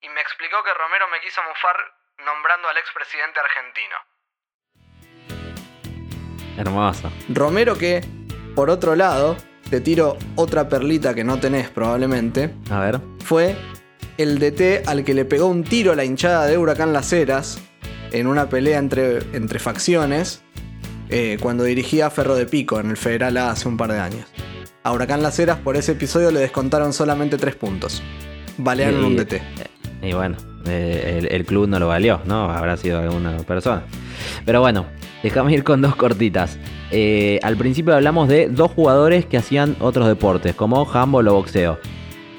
Y 0.00 0.08
me 0.08 0.20
explicó 0.20 0.62
que 0.62 0.72
Romero 0.72 1.08
me 1.08 1.20
quiso 1.20 1.42
mufar 1.42 1.76
nombrando 2.18 2.68
al 2.68 2.78
expresidente 2.78 3.40
argentino. 3.40 3.96
Hermoso. 6.56 7.10
Romero 7.28 7.76
que, 7.76 8.00
por 8.54 8.70
otro 8.70 8.94
lado, 8.94 9.36
te 9.70 9.80
tiro 9.80 10.16
otra 10.36 10.68
perlita 10.68 11.14
que 11.14 11.24
no 11.24 11.38
tenés 11.40 11.68
probablemente, 11.70 12.50
A 12.70 12.80
ver. 12.80 13.00
fue 13.24 13.56
el 14.18 14.38
DT 14.38 14.86
al 14.86 15.04
que 15.04 15.14
le 15.14 15.24
pegó 15.24 15.46
un 15.46 15.64
tiro 15.64 15.92
a 15.92 15.96
la 15.96 16.04
hinchada 16.04 16.46
de 16.46 16.56
Huracán 16.58 16.92
Las 16.92 17.12
Heras 17.12 17.58
en 18.12 18.26
una 18.26 18.48
pelea 18.48 18.78
entre, 18.78 19.18
entre 19.36 19.58
facciones 19.58 20.42
eh, 21.08 21.36
cuando 21.40 21.64
dirigía 21.64 22.10
Ferro 22.10 22.34
de 22.36 22.46
Pico 22.46 22.78
en 22.80 22.90
el 22.90 22.96
Federal 22.96 23.36
A 23.36 23.50
hace 23.50 23.68
un 23.68 23.76
par 23.76 23.90
de 23.92 23.98
años. 23.98 24.26
A 24.84 24.92
Huracán 24.92 25.22
Las 25.22 25.38
Heras 25.38 25.58
por 25.58 25.76
ese 25.76 25.92
episodio 25.92 26.30
le 26.30 26.40
descontaron 26.40 26.92
solamente 26.92 27.38
tres 27.38 27.56
puntos. 27.56 28.02
Balearon 28.58 29.02
Y- 29.02 29.06
un 29.06 29.16
DT. 29.16 29.42
Y 30.02 30.12
bueno, 30.12 30.36
eh, 30.66 31.28
el, 31.30 31.44
club 31.44 31.68
no 31.68 31.78
lo 31.78 31.88
valió, 31.88 32.20
¿no? 32.24 32.50
Habrá 32.50 32.76
sido 32.76 33.00
alguna 33.00 33.36
persona. 33.38 33.82
Pero 34.44 34.60
bueno, 34.60 34.86
déjame 35.22 35.52
ir 35.52 35.64
con 35.64 35.82
dos 35.82 35.96
cortitas. 35.96 36.58
Eh, 36.90 37.40
al 37.42 37.56
principio 37.56 37.94
hablamos 37.94 38.28
de 38.28 38.48
dos 38.48 38.70
jugadores 38.70 39.26
que 39.26 39.36
hacían 39.36 39.76
otros 39.80 40.06
deportes, 40.06 40.54
como 40.54 40.88
handball 40.90 41.28
o 41.28 41.34
boxeo. 41.34 41.78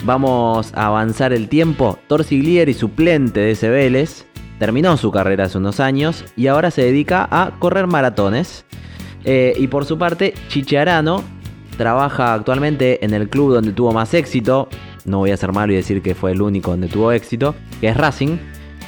Vamos 0.04 0.72
a 0.76 0.88
avanzar 0.88 1.34
el 1.34 1.50
tiempo. 1.50 1.98
Torciglieri, 2.08 2.74
suplente 2.74 3.40
de 3.40 3.52
ese 3.52 3.70
Vélez, 3.70 4.26
terminó 4.60 4.98
su 4.98 5.12
carrera 5.12 5.46
hace 5.46 5.58
unos 5.58 5.80
años 5.80 6.26
y 6.36 6.48
ahora 6.48 6.72
se 6.72 6.84
dedica 6.84 7.28
a 7.30 7.52
correr 7.60 7.88
maratones. 7.88 8.66
Eh, 9.24 9.54
y 9.58 9.68
por 9.68 9.86
su 9.86 9.98
parte, 9.98 10.34
Chicharano 10.50 11.24
trabaja 11.78 12.34
actualmente 12.34 13.04
en 13.04 13.14
el 13.14 13.30
club 13.30 13.54
donde 13.54 13.74
tuvo 13.74 13.92
más 13.92 14.14
éxito. 14.14 14.70
No 15.06 15.20
voy 15.20 15.32
a 15.32 15.38
ser 15.38 15.52
malo 15.52 15.72
y 15.72 15.76
decir 15.76 16.02
que 16.02 16.16
fue 16.16 16.32
el 16.32 16.42
único 16.42 16.72
donde 16.72 16.90
tuvo 16.90 17.12
éxito, 17.12 17.54
que 17.80 17.90
es 17.90 17.96
Racing. 17.98 18.40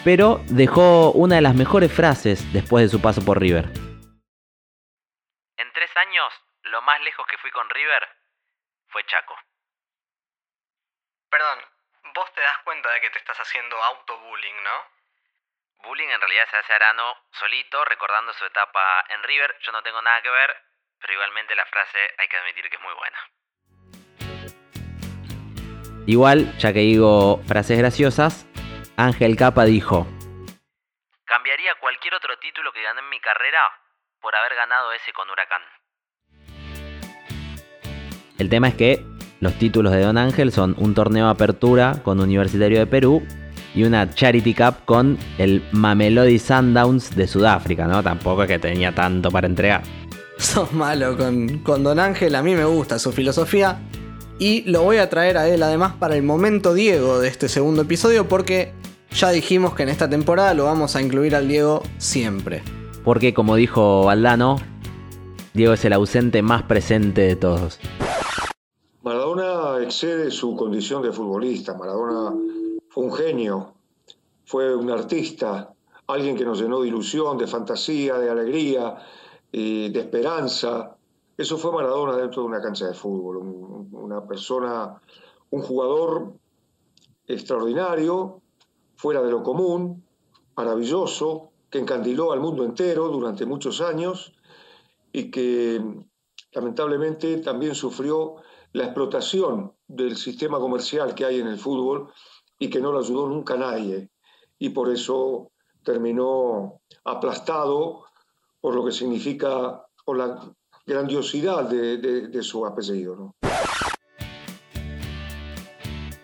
Pero 0.04 0.42
dejó 0.50 1.12
una 1.12 1.36
de 1.36 1.42
las 1.42 1.54
mejores 1.54 1.94
frases 1.94 2.42
después 2.54 2.84
de 2.84 2.90
su 2.90 3.02
paso 3.02 3.24
por 3.24 3.40
River. 3.40 3.66
En 5.58 5.72
tres 5.74 5.96
años, 5.96 6.34
lo 6.64 6.82
más 6.82 7.00
lejos 7.02 7.26
que 7.28 7.38
fui 7.38 7.52
con 7.52 7.70
River 7.70 8.08
fue 8.88 9.06
Chaco. 9.06 9.36
Perdón, 11.30 11.60
vos 12.16 12.34
te 12.34 12.42
das 12.42 12.58
cuenta 12.64 12.92
de 12.94 13.02
que 13.02 13.10
te 13.12 13.20
estás 13.20 13.38
haciendo 13.38 13.76
autobullying, 13.84 14.64
¿no? 14.64 14.98
Bullying 15.84 16.10
en 16.10 16.22
realidad 16.22 16.48
se 16.50 16.58
hace 16.58 16.74
Arano 16.74 17.16
solito, 17.32 17.86
recordando 17.86 18.34
su 18.34 18.46
etapa 18.46 19.06
en 19.10 19.22
River. 19.22 19.56
Yo 19.62 19.72
no 19.72 19.84
tengo 19.84 20.02
nada 20.02 20.22
que 20.24 20.32
ver, 20.32 20.56
pero 21.00 21.14
igualmente 21.14 21.54
la 21.54 21.66
frase 21.68 22.00
hay 22.18 22.28
que 22.28 22.38
admitir 22.38 22.70
que 22.70 22.78
es 22.78 22.82
muy 22.82 22.94
buena. 22.94 23.20
Igual, 26.08 26.58
ya 26.58 26.72
que 26.72 26.80
digo 26.80 27.42
frases 27.46 27.78
graciosas, 27.78 28.48
Ángel 28.96 29.36
Capa 29.36 29.66
dijo, 29.66 30.08
Cambiaría 31.26 31.72
cualquier 31.82 32.14
otro 32.14 32.34
título 32.40 32.72
que 32.72 32.82
gané 32.82 33.02
en 33.02 33.10
mi 33.10 33.20
carrera 33.20 33.60
por 34.22 34.34
haber 34.34 34.56
ganado 34.56 34.94
ese 34.94 35.12
con 35.12 35.30
Huracán. 35.30 35.62
el 38.40 38.50
tema 38.50 38.70
es 38.70 38.76
que 38.76 39.06
los 39.42 39.54
títulos 39.56 39.92
de 39.92 40.02
Don 40.02 40.18
Ángel 40.18 40.54
son 40.54 40.76
un 40.78 40.94
torneo 40.96 41.26
de 41.26 41.32
apertura 41.32 42.02
con 42.04 42.22
Universitario 42.22 42.80
de 42.80 42.88
Perú 42.88 43.28
y 43.76 43.84
una 43.84 44.10
Charity 44.10 44.54
Cup 44.54 44.86
con 44.86 45.18
el 45.38 45.62
Mamelodi 45.74 46.40
Sundowns 46.40 47.18
de 47.18 47.28
Sudáfrica, 47.28 47.86
¿no? 47.86 48.02
Tampoco 48.02 48.44
es 48.44 48.48
que 48.48 48.60
tenía 48.60 48.96
tanto 48.96 49.30
para 49.30 49.48
entregar. 49.48 49.84
Sos 50.38 50.72
malo 50.72 51.18
con, 51.18 51.60
con 51.60 51.84
Don 51.84 52.00
Ángel, 52.00 52.34
a 52.36 52.42
mí 52.42 52.56
me 52.56 52.64
gusta 52.64 52.98
su 52.98 53.12
filosofía. 53.12 53.78
Y 54.40 54.62
lo 54.70 54.84
voy 54.84 54.98
a 54.98 55.10
traer 55.10 55.38
a 55.38 55.50
él 55.50 55.64
además 55.64 55.94
para 55.96 56.16
el 56.16 56.22
momento 56.22 56.76
Diego 56.76 57.20
de 57.20 57.28
este 57.28 57.50
segundo 57.50 57.82
episodio 57.82 58.28
porque 58.28 58.72
ya 59.12 59.32
dijimos 59.32 59.74
que 59.74 59.82
en 59.82 59.90
esta 59.90 60.08
temporada 60.08 60.54
lo 60.54 60.66
vamos 60.66 60.96
a 60.96 61.02
incluir 61.02 61.36
al 61.36 61.48
Diego 61.48 61.82
siempre. 61.98 62.62
Porque 63.04 63.34
como 63.34 63.56
dijo 63.56 64.04
Valdano, 64.04 64.58
Diego 65.56 65.74
es 65.74 65.84
el 65.86 65.94
ausente 65.94 66.44
más 66.44 66.62
presente 66.64 67.22
de 67.22 67.36
todos. 67.36 67.80
Maradona 69.02 69.84
excede 69.84 70.30
su 70.30 70.56
condición 70.56 71.02
de 71.02 71.12
futbolista. 71.12 71.74
Maradona 71.74 72.36
fue 72.90 73.06
un 73.06 73.14
genio. 73.14 73.74
fue 74.46 74.76
un 74.76 74.92
artista, 74.92 75.74
alguien 76.06 76.38
que 76.38 76.46
nos 76.46 76.62
llenó 76.62 76.82
de 76.82 76.90
ilusión, 76.90 77.38
de 77.38 77.48
fantasía, 77.48 78.20
de 78.20 78.30
alegría, 78.30 78.98
y 79.52 79.90
de 79.90 80.00
esperanza. 80.02 80.97
Eso 81.38 81.58
fue 81.58 81.72
Maradona 81.72 82.18
dentro 82.18 82.42
de 82.42 82.48
una 82.48 82.62
cancha 82.62 82.88
de 82.88 82.94
fútbol, 82.96 83.38
un- 83.38 83.90
una 83.92 84.26
persona, 84.26 85.00
un 85.52 85.62
jugador 85.62 86.34
extraordinario, 87.28 88.42
fuera 88.96 89.22
de 89.22 89.30
lo 89.30 89.44
común, 89.44 90.04
maravilloso, 90.56 91.52
que 91.70 91.80
encandiló 91.80 92.32
al 92.32 92.40
mundo 92.40 92.64
entero 92.64 93.10
durante 93.10 93.46
muchos 93.46 93.82
años 93.82 94.34
y 95.12 95.30
que 95.30 95.82
lamentablemente 96.54 97.38
también 97.38 97.76
sufrió 97.76 98.38
la 98.74 98.86
explotación 98.86 99.74
del 99.88 100.16
sistema 100.16 100.60
comercial 100.60 101.14
que 101.14 101.26
hay 101.26 101.40
en 101.40 101.48
el 101.48 101.60
fútbol 101.60 102.12
y 102.58 102.70
que 102.70 102.80
no 102.82 102.92
lo 102.92 103.00
ayudó 103.00 103.28
nunca 103.28 103.56
nadie. 103.58 104.10
Y 104.58 104.70
por 104.70 104.90
eso 104.90 105.52
terminó 105.84 106.82
aplastado 107.04 108.06
por 108.60 108.74
lo 108.74 108.84
que 108.84 108.92
significa, 108.92 109.86
por 110.04 110.18
la 110.18 110.52
grandiosidad 110.88 111.70
de, 111.70 111.98
de- 111.98 112.28
de 112.30 112.42
su 112.44 112.66
apellido. 112.66 113.16
¿no? 113.16 113.36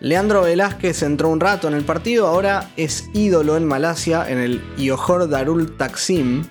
Leandro 0.00 0.42
Velázquez 0.42 1.02
entró 1.02 1.28
un 1.28 1.40
rato 1.40 1.68
en 1.68 1.74
el 1.74 1.84
partido, 1.84 2.26
ahora 2.26 2.70
es 2.76 3.08
ídolo 3.14 3.56
en 3.56 3.66
Malasia 3.66 4.28
en 4.28 4.38
el 4.38 4.62
Johor 4.78 5.28
Darul 5.30 5.76
Taksim. 5.78 6.42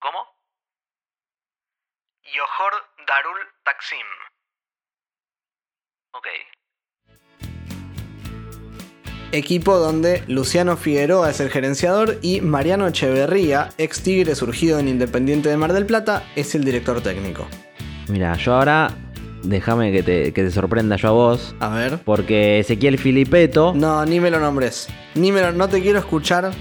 ¿Cómo? 0.00 0.18
Johor 2.24 2.72
Darul 3.06 3.38
Taksim. 3.64 4.06
Ok. 6.12 6.26
Equipo 9.34 9.78
donde 9.78 10.22
Luciano 10.28 10.76
Figueroa 10.76 11.28
es 11.28 11.40
el 11.40 11.50
gerenciador 11.50 12.18
y 12.22 12.40
Mariano 12.40 12.86
Echeverría, 12.86 13.70
ex 13.78 14.00
Tigre 14.00 14.36
surgido 14.36 14.78
en 14.78 14.86
Independiente 14.86 15.48
de 15.48 15.56
Mar 15.56 15.72
del 15.72 15.86
Plata, 15.86 16.22
es 16.36 16.54
el 16.54 16.62
director 16.62 17.00
técnico. 17.00 17.44
Mira, 18.06 18.36
yo 18.36 18.54
ahora 18.54 18.96
déjame 19.42 19.90
que 19.90 20.04
te, 20.04 20.32
que 20.32 20.44
te 20.44 20.52
sorprenda 20.52 20.94
yo 20.94 21.08
a 21.08 21.10
vos. 21.10 21.56
A 21.58 21.70
ver. 21.70 21.98
Porque 22.04 22.60
Ezequiel 22.60 22.96
Filipeto. 22.96 23.72
No, 23.74 24.06
ni 24.06 24.20
me 24.20 24.30
lo 24.30 24.38
nombres. 24.38 24.86
Ni 25.16 25.32
me 25.32 25.40
lo, 25.40 25.50
no 25.50 25.68
te 25.68 25.82
quiero 25.82 25.98
escuchar 25.98 26.52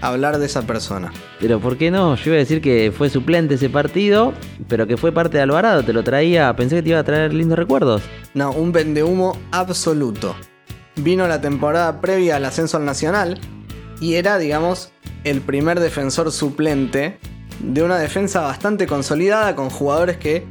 hablar 0.00 0.38
de 0.38 0.46
esa 0.46 0.62
persona. 0.62 1.12
Pero 1.40 1.58
¿por 1.58 1.76
qué 1.76 1.90
no? 1.90 2.14
Yo 2.14 2.30
iba 2.30 2.36
a 2.36 2.38
decir 2.38 2.60
que 2.60 2.92
fue 2.96 3.10
suplente 3.10 3.54
ese 3.54 3.68
partido, 3.68 4.32
pero 4.68 4.86
que 4.86 4.96
fue 4.96 5.10
parte 5.10 5.38
de 5.38 5.42
Alvarado, 5.42 5.82
te 5.82 5.92
lo 5.92 6.04
traía, 6.04 6.54
pensé 6.54 6.76
que 6.76 6.82
te 6.82 6.88
iba 6.90 7.00
a 7.00 7.04
traer 7.04 7.34
lindos 7.34 7.58
recuerdos. 7.58 8.02
No, 8.32 8.52
un 8.52 8.70
vendehumo 8.70 9.36
absoluto. 9.50 10.36
Vino 10.96 11.28
la 11.28 11.40
temporada 11.40 12.00
previa 12.00 12.36
al 12.36 12.44
ascenso 12.44 12.76
al 12.76 12.84
Nacional 12.84 13.38
y 14.00 14.14
era, 14.14 14.38
digamos, 14.38 14.92
el 15.24 15.40
primer 15.40 15.80
defensor 15.80 16.32
suplente 16.32 17.18
de 17.60 17.82
una 17.82 17.98
defensa 17.98 18.40
bastante 18.42 18.86
consolidada 18.86 19.56
con 19.56 19.70
jugadores 19.70 20.16
que 20.16 20.46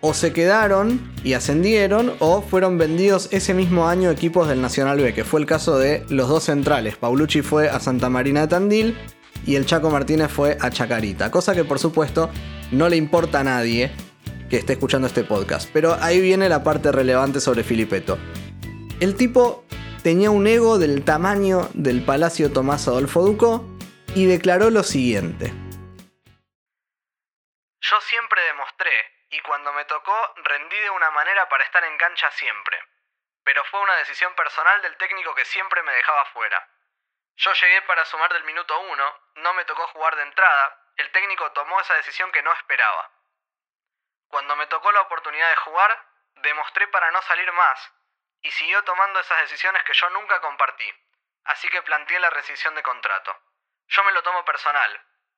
o 0.00 0.14
se 0.14 0.32
quedaron 0.32 1.12
y 1.24 1.32
ascendieron 1.32 2.12
o 2.20 2.40
fueron 2.42 2.78
vendidos 2.78 3.28
ese 3.32 3.54
mismo 3.54 3.88
año 3.88 4.10
equipos 4.10 4.48
del 4.48 4.62
Nacional 4.62 4.98
B, 4.98 5.12
que 5.12 5.24
fue 5.24 5.40
el 5.40 5.46
caso 5.46 5.78
de 5.78 6.04
los 6.08 6.28
dos 6.28 6.44
centrales. 6.44 6.96
Paulucci 6.96 7.42
fue 7.42 7.68
a 7.68 7.80
Santa 7.80 8.08
Marina 8.08 8.42
de 8.42 8.48
Tandil 8.48 8.96
y 9.46 9.56
el 9.56 9.66
Chaco 9.66 9.90
Martínez 9.90 10.30
fue 10.30 10.56
a 10.60 10.70
Chacarita, 10.70 11.30
cosa 11.30 11.54
que 11.54 11.64
por 11.64 11.78
supuesto 11.78 12.30
no 12.70 12.88
le 12.88 12.96
importa 12.96 13.40
a 13.40 13.44
nadie 13.44 13.90
que 14.48 14.56
esté 14.56 14.74
escuchando 14.74 15.06
este 15.08 15.24
podcast. 15.24 15.68
Pero 15.72 15.96
ahí 16.00 16.20
viene 16.20 16.48
la 16.48 16.62
parte 16.62 16.92
relevante 16.92 17.40
sobre 17.40 17.64
Filipeto. 17.64 18.18
El 19.00 19.14
tipo 19.14 19.64
tenía 20.02 20.30
un 20.30 20.46
ego 20.46 20.78
del 20.78 21.04
tamaño 21.04 21.68
del 21.74 22.04
Palacio 22.04 22.52
Tomás 22.52 22.86
Adolfo 22.88 23.20
Ducó 23.20 23.64
y 24.14 24.26
declaró 24.26 24.70
lo 24.70 24.82
siguiente. 24.82 25.52
Yo 27.80 28.00
siempre 28.02 28.42
demostré, 28.42 28.92
y 29.30 29.40
cuando 29.40 29.72
me 29.72 29.84
tocó 29.86 30.34
rendí 30.44 30.76
de 30.78 30.90
una 30.90 31.10
manera 31.10 31.48
para 31.48 31.64
estar 31.64 31.82
en 31.84 31.96
cancha 31.96 32.30
siempre. 32.32 32.78
Pero 33.44 33.64
fue 33.64 33.80
una 33.80 33.96
decisión 33.96 34.34
personal 34.34 34.82
del 34.82 34.96
técnico 34.96 35.34
que 35.34 35.44
siempre 35.44 35.82
me 35.82 35.92
dejaba 35.92 36.24
fuera. 36.26 36.68
Yo 37.36 37.52
llegué 37.52 37.82
para 37.82 38.04
sumar 38.04 38.32
del 38.32 38.44
minuto 38.44 38.78
uno, 38.80 39.04
no 39.36 39.54
me 39.54 39.64
tocó 39.64 39.86
jugar 39.88 40.16
de 40.16 40.22
entrada, 40.22 40.76
el 40.96 41.10
técnico 41.12 41.50
tomó 41.52 41.80
esa 41.80 41.94
decisión 41.94 42.30
que 42.32 42.42
no 42.42 42.52
esperaba. 42.52 43.10
Cuando 44.28 44.56
me 44.56 44.66
tocó 44.66 44.92
la 44.92 45.02
oportunidad 45.02 45.48
de 45.48 45.56
jugar, 45.56 46.04
demostré 46.42 46.88
para 46.88 47.10
no 47.10 47.22
salir 47.22 47.50
más, 47.52 47.92
y 48.42 48.50
siguió 48.50 48.82
tomando 48.84 49.20
esas 49.20 49.40
decisiones 49.42 49.82
que 49.84 49.94
yo 49.94 50.08
nunca 50.10 50.40
compartí. 50.40 50.86
Así 51.44 51.68
que 51.68 51.82
planteé 51.82 52.20
la 52.20 52.30
rescisión 52.30 52.74
de 52.74 52.82
contrato. 52.82 53.32
Yo 53.88 54.04
me 54.04 54.12
lo 54.12 54.22
tomo 54.22 54.44
personal. 54.44 54.90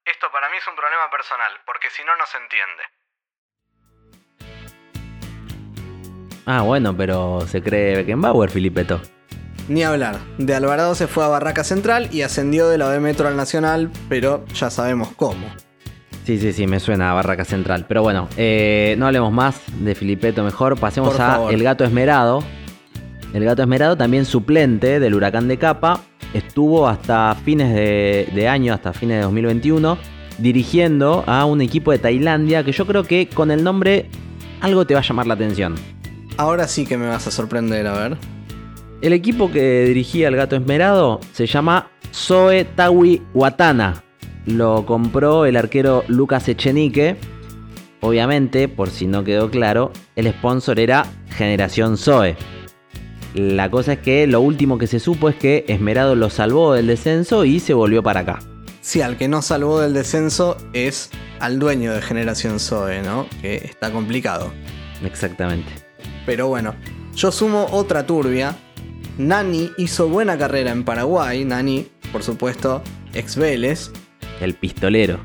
Esto 0.05 0.31
para 0.33 0.49
mí 0.49 0.57
es 0.57 0.67
un 0.67 0.75
problema 0.75 1.11
personal, 1.11 1.53
porque 1.65 1.91
si 1.91 2.03
no, 2.05 2.17
no 2.17 2.27
se 2.27 2.39
entiende. 2.39 2.83
Ah, 6.47 6.63
bueno, 6.63 6.97
pero 6.97 7.43
se 7.47 7.63
cree 7.63 7.97
Beckenbauer, 7.97 8.51
Filipeto. 8.51 9.01
Ni 9.69 9.85
hablar. 9.85 10.17
De 10.39 10.55
Alvarado 10.55 10.95
se 10.97 11.07
fue 11.07 11.25
a 11.25 11.29
Barraca 11.29 11.63
Central 11.63 12.09
y 12.11 12.23
ascendió 12.23 12.69
de 12.69 12.79
la 12.79 12.89
B 12.89 12.99
Metro 12.99 13.29
al 13.29 13.37
Nacional, 13.37 13.91
pero 14.09 14.45
ya 14.47 14.69
sabemos 14.69 15.13
cómo. 15.15 15.47
Sí, 16.25 16.39
sí, 16.39 16.53
sí, 16.53 16.67
me 16.67 16.81
suena 16.81 17.11
a 17.11 17.15
Barraca 17.15 17.45
Central. 17.45 17.87
Pero 17.87 18.03
bueno, 18.03 18.29
eh, 18.37 18.95
no 18.99 19.07
hablemos 19.07 19.33
más 19.33 19.63
de 19.85 19.95
Filipeto 19.95 20.43
mejor. 20.43 20.79
Pasemos 20.79 21.13
Por 21.13 21.23
a 21.23 21.27
favor. 21.27 21.55
El 21.55 21.63
Gato 21.63 21.85
Esmerado. 21.85 22.43
El 23.33 23.45
Gato 23.45 23.63
Esmerado, 23.63 23.97
también 23.97 24.25
suplente 24.25 24.99
del 24.99 25.15
Huracán 25.15 25.47
de 25.47 25.57
Capa, 25.57 26.03
estuvo 26.35 26.89
hasta 26.89 27.35
fines 27.45 27.73
de, 27.73 28.29
de 28.35 28.49
año, 28.49 28.75
hasta 28.75 28.93
fines 28.93 29.19
de 29.19 29.23
2021, 29.23 29.99
dirigiendo 30.39 31.23
a 31.27 31.45
un 31.45 31.61
equipo 31.61 31.93
de 31.93 31.99
Tailandia 31.99 32.65
que 32.65 32.73
yo 32.73 32.87
creo 32.87 33.05
que 33.05 33.29
con 33.29 33.51
el 33.51 33.63
nombre 33.63 34.07
algo 34.61 34.85
te 34.85 34.95
va 34.95 35.01
a 35.01 35.03
llamar 35.03 35.27
la 35.27 35.35
atención. 35.35 35.75
Ahora 36.37 36.67
sí 36.67 36.87
que 36.87 36.97
me 36.97 37.07
vas 37.07 37.27
a 37.27 37.31
sorprender, 37.31 37.87
a 37.87 37.93
ver. 37.93 38.17
El 39.03 39.13
equipo 39.13 39.51
que 39.51 39.85
dirigía 39.85 40.29
el 40.29 40.37
Gato 40.37 40.57
Esmerado 40.57 41.21
se 41.33 41.47
llama 41.47 41.91
Soe 42.11 42.65
Tawi 42.65 43.23
Watana. 43.33 44.03
Lo 44.47 44.85
compró 44.87 45.47
el 45.47 45.57
arquero 45.57 46.05
Lucas 46.09 46.49
Echenique. 46.49 47.17
Obviamente, 48.01 48.69
por 48.69 48.91
si 48.91 49.07
no 49.07 49.25
quedó 49.25 49.51
claro, 49.51 49.93
el 50.17 50.31
sponsor 50.31 50.81
era 50.81 51.07
Generación 51.31 51.97
Zoe. 51.97 52.37
La 53.35 53.71
cosa 53.71 53.93
es 53.95 53.99
que 54.01 54.27
lo 54.27 54.41
último 54.41 54.77
que 54.77 54.89
se 54.89 54.99
supo 54.99 55.29
es 55.29 55.37
que 55.37 55.65
Esmerado 55.69 56.17
lo 56.17 56.31
salvó 56.31 56.73
del 56.73 56.89
descenso 56.89 57.45
y 57.45 57.61
se 57.61 57.75
volvió 57.75 58.03
para 58.03 58.21
acá. 58.21 58.41
Sí, 58.81 59.03
al 59.03 59.17
que 59.17 59.29
no 59.29 59.41
salvó 59.41 59.81
del 59.81 59.95
descenso 59.95 60.57
es 60.73 61.11
al 61.39 61.59
dueño 61.61 61.93
de 61.93 62.03
Generación 62.03 62.59
Zoe, 62.59 63.03
¿no? 63.03 63.27
Que 63.41 63.57
está 63.57 63.93
complicado. 63.93 64.53
Exactamente. 65.05 65.71
Pero 66.27 66.49
bueno, 66.49 66.75
yo 67.15 67.31
sumo 67.31 67.69
otra 67.71 68.05
turbia. 68.05 68.57
Nani 69.17 69.71
hizo 69.79 70.09
buena 70.09 70.37
carrera 70.37 70.73
en 70.73 70.85
Paraguay. 70.85 71.45
Nani, 71.45 71.87
por 72.11 72.25
supuesto, 72.25 72.83
ex 73.15 73.37
Vélez. 73.37 73.93
El 74.41 74.55
pistolero. 74.55 75.21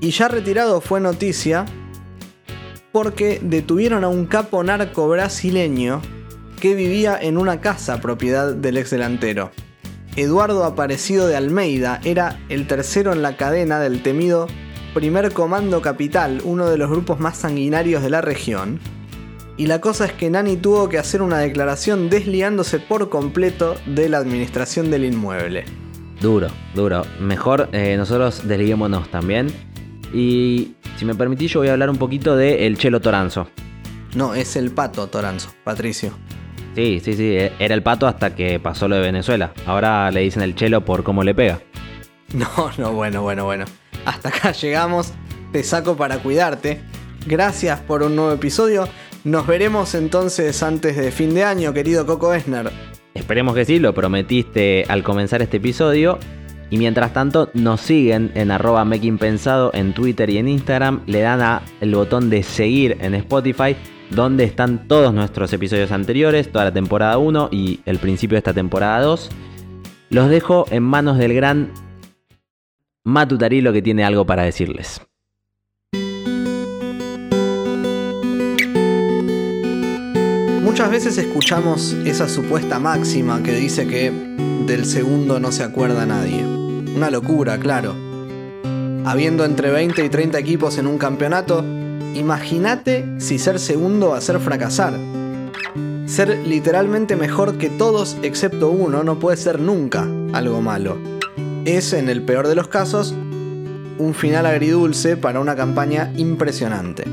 Y 0.00 0.10
ya 0.10 0.28
retirado 0.28 0.80
fue 0.80 1.00
noticia 1.00 1.66
porque 2.92 3.40
detuvieron 3.42 4.04
a 4.04 4.08
un 4.08 4.26
capo 4.26 4.62
narco 4.64 5.08
brasileño 5.08 6.00
que 6.60 6.74
vivía 6.74 7.18
en 7.20 7.38
una 7.38 7.60
casa 7.60 8.00
propiedad 8.00 8.54
del 8.54 8.76
ex 8.76 8.90
delantero. 8.90 9.50
Eduardo 10.16 10.64
Aparecido 10.64 11.26
de 11.26 11.36
Almeida 11.36 12.00
era 12.04 12.38
el 12.48 12.66
tercero 12.66 13.12
en 13.12 13.22
la 13.22 13.36
cadena 13.36 13.80
del 13.80 14.02
temido 14.02 14.46
Primer 14.94 15.32
Comando 15.32 15.82
Capital, 15.82 16.42
uno 16.44 16.68
de 16.68 16.76
los 16.76 16.90
grupos 16.90 17.18
más 17.20 17.38
sanguinarios 17.38 18.02
de 18.02 18.10
la 18.10 18.20
región. 18.20 18.80
Y 19.56 19.66
la 19.66 19.80
cosa 19.80 20.04
es 20.04 20.12
que 20.12 20.30
Nani 20.30 20.56
tuvo 20.56 20.88
que 20.88 20.98
hacer 20.98 21.22
una 21.22 21.38
declaración 21.38 22.10
desligándose 22.10 22.78
por 22.78 23.08
completo 23.08 23.76
de 23.86 24.08
la 24.08 24.18
administración 24.18 24.90
del 24.90 25.04
inmueble. 25.04 25.64
Duro, 26.20 26.48
duro. 26.74 27.02
Mejor 27.20 27.68
eh, 27.72 27.96
nosotros 27.96 28.46
desliguémonos 28.46 29.10
también. 29.10 29.48
Y 30.12 30.74
si 30.98 31.04
me 31.04 31.14
permitís, 31.14 31.52
yo 31.52 31.60
voy 31.60 31.68
a 31.68 31.72
hablar 31.72 31.88
un 31.88 31.98
poquito 31.98 32.36
de 32.36 32.66
El 32.66 32.76
Chelo 32.76 33.00
Toranzo. 33.00 33.48
No, 34.14 34.34
es 34.34 34.56
el 34.56 34.72
pato 34.72 35.06
Toranzo, 35.06 35.50
Patricio. 35.62 36.12
Sí, 36.74 37.00
sí, 37.04 37.14
sí, 37.14 37.36
e- 37.36 37.52
era 37.58 37.74
el 37.74 37.82
pato 37.82 38.06
hasta 38.06 38.34
que 38.34 38.58
pasó 38.60 38.88
lo 38.88 38.96
de 38.96 39.02
Venezuela. 39.02 39.52
Ahora 39.66 40.10
le 40.10 40.20
dicen 40.20 40.42
el 40.42 40.54
Chelo 40.54 40.84
por 40.84 41.02
cómo 41.02 41.24
le 41.24 41.34
pega. 41.34 41.60
No, 42.32 42.70
no, 42.78 42.92
bueno, 42.92 43.22
bueno, 43.22 43.44
bueno. 43.44 43.64
Hasta 44.04 44.28
acá 44.28 44.52
llegamos. 44.60 45.12
Te 45.50 45.64
saco 45.64 45.96
para 45.96 46.18
cuidarte. 46.18 46.80
Gracias 47.26 47.80
por 47.80 48.04
un 48.04 48.14
nuevo 48.14 48.32
episodio. 48.32 48.88
Nos 49.24 49.48
veremos 49.48 49.96
entonces 49.96 50.62
antes 50.62 50.96
de 50.96 51.10
fin 51.10 51.34
de 51.34 51.42
año, 51.42 51.72
querido 51.74 52.06
Coco 52.06 52.32
Esner. 52.32 52.70
Esperemos 53.14 53.54
que 53.54 53.64
sí, 53.64 53.80
lo 53.80 53.92
prometiste 53.92 54.84
al 54.88 55.02
comenzar 55.02 55.42
este 55.42 55.56
episodio. 55.56 56.18
Y 56.70 56.78
mientras 56.78 57.12
tanto, 57.12 57.50
nos 57.52 57.80
siguen 57.80 58.30
en 58.36 58.52
arroba 58.52 58.88
Pensado 59.18 59.72
en 59.74 59.92
Twitter 59.92 60.30
y 60.30 60.38
en 60.38 60.48
Instagram. 60.48 61.02
Le 61.06 61.20
dan 61.20 61.42
a 61.42 61.62
el 61.80 61.94
botón 61.94 62.30
de 62.30 62.44
seguir 62.44 62.96
en 63.00 63.14
Spotify, 63.16 63.74
donde 64.10 64.44
están 64.44 64.88
todos 64.88 65.14
nuestros 65.14 65.52
episodios 65.52 65.92
anteriores, 65.92 66.50
toda 66.50 66.66
la 66.66 66.72
temporada 66.72 67.18
1 67.18 67.48
y 67.52 67.80
el 67.86 67.98
principio 67.98 68.34
de 68.34 68.38
esta 68.38 68.52
temporada 68.52 69.00
2. 69.02 69.30
Los 70.10 70.28
dejo 70.28 70.66
en 70.70 70.82
manos 70.82 71.18
del 71.18 71.34
gran 71.34 71.72
Matu 73.04 73.38
Tarilo 73.38 73.72
que 73.72 73.82
tiene 73.82 74.04
algo 74.04 74.26
para 74.26 74.42
decirles. 74.42 75.00
Muchas 80.62 80.90
veces 80.90 81.18
escuchamos 81.18 81.94
esa 82.04 82.28
supuesta 82.28 82.78
máxima 82.78 83.42
que 83.42 83.52
dice 83.52 83.86
que 83.86 84.10
del 84.66 84.84
segundo 84.84 85.40
no 85.40 85.52
se 85.52 85.64
acuerda 85.64 86.06
nadie. 86.06 86.44
Una 86.94 87.10
locura, 87.10 87.58
claro. 87.58 87.94
Habiendo 89.04 89.44
entre 89.44 89.70
20 89.70 90.04
y 90.04 90.08
30 90.08 90.38
equipos 90.38 90.78
en 90.78 90.86
un 90.86 90.98
campeonato, 90.98 91.64
imagínate 92.14 93.04
si 93.18 93.38
ser 93.38 93.58
segundo 93.58 94.10
va 94.10 94.18
a 94.18 94.20
ser 94.20 94.40
fracasar. 94.40 94.94
Ser 96.06 96.38
literalmente 96.46 97.16
mejor 97.16 97.56
que 97.58 97.70
todos 97.70 98.16
excepto 98.22 98.70
uno 98.70 99.04
no 99.04 99.18
puede 99.18 99.36
ser 99.36 99.60
nunca 99.60 100.06
algo 100.32 100.60
malo. 100.60 100.98
Es, 101.64 101.92
en 101.92 102.08
el 102.08 102.22
peor 102.22 102.48
de 102.48 102.54
los 102.54 102.68
casos, 102.68 103.14
un 103.98 104.14
final 104.14 104.46
agridulce 104.46 105.16
para 105.16 105.40
una 105.40 105.54
campaña 105.54 106.12
impresionante. 106.16 107.04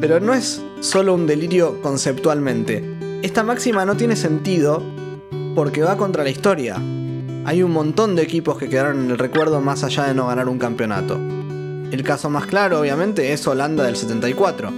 Pero 0.00 0.20
no 0.20 0.34
es 0.34 0.62
solo 0.80 1.14
un 1.14 1.26
delirio 1.26 1.80
conceptualmente. 1.82 2.82
Esta 3.22 3.42
máxima 3.42 3.84
no 3.84 3.96
tiene 3.96 4.16
sentido 4.16 4.82
porque 5.54 5.82
va 5.82 5.96
contra 5.96 6.24
la 6.24 6.30
historia. 6.30 6.76
Hay 7.44 7.62
un 7.62 7.72
montón 7.72 8.16
de 8.16 8.22
equipos 8.22 8.58
que 8.58 8.68
quedaron 8.68 9.04
en 9.04 9.10
el 9.10 9.18
recuerdo 9.18 9.60
más 9.60 9.84
allá 9.84 10.04
de 10.04 10.14
no 10.14 10.26
ganar 10.26 10.48
un 10.48 10.58
campeonato. 10.58 11.18
El 11.90 12.02
caso 12.02 12.28
más 12.28 12.46
claro, 12.46 12.80
obviamente, 12.80 13.32
es 13.32 13.46
Holanda 13.46 13.84
del 13.84 13.96
74. 13.96 14.70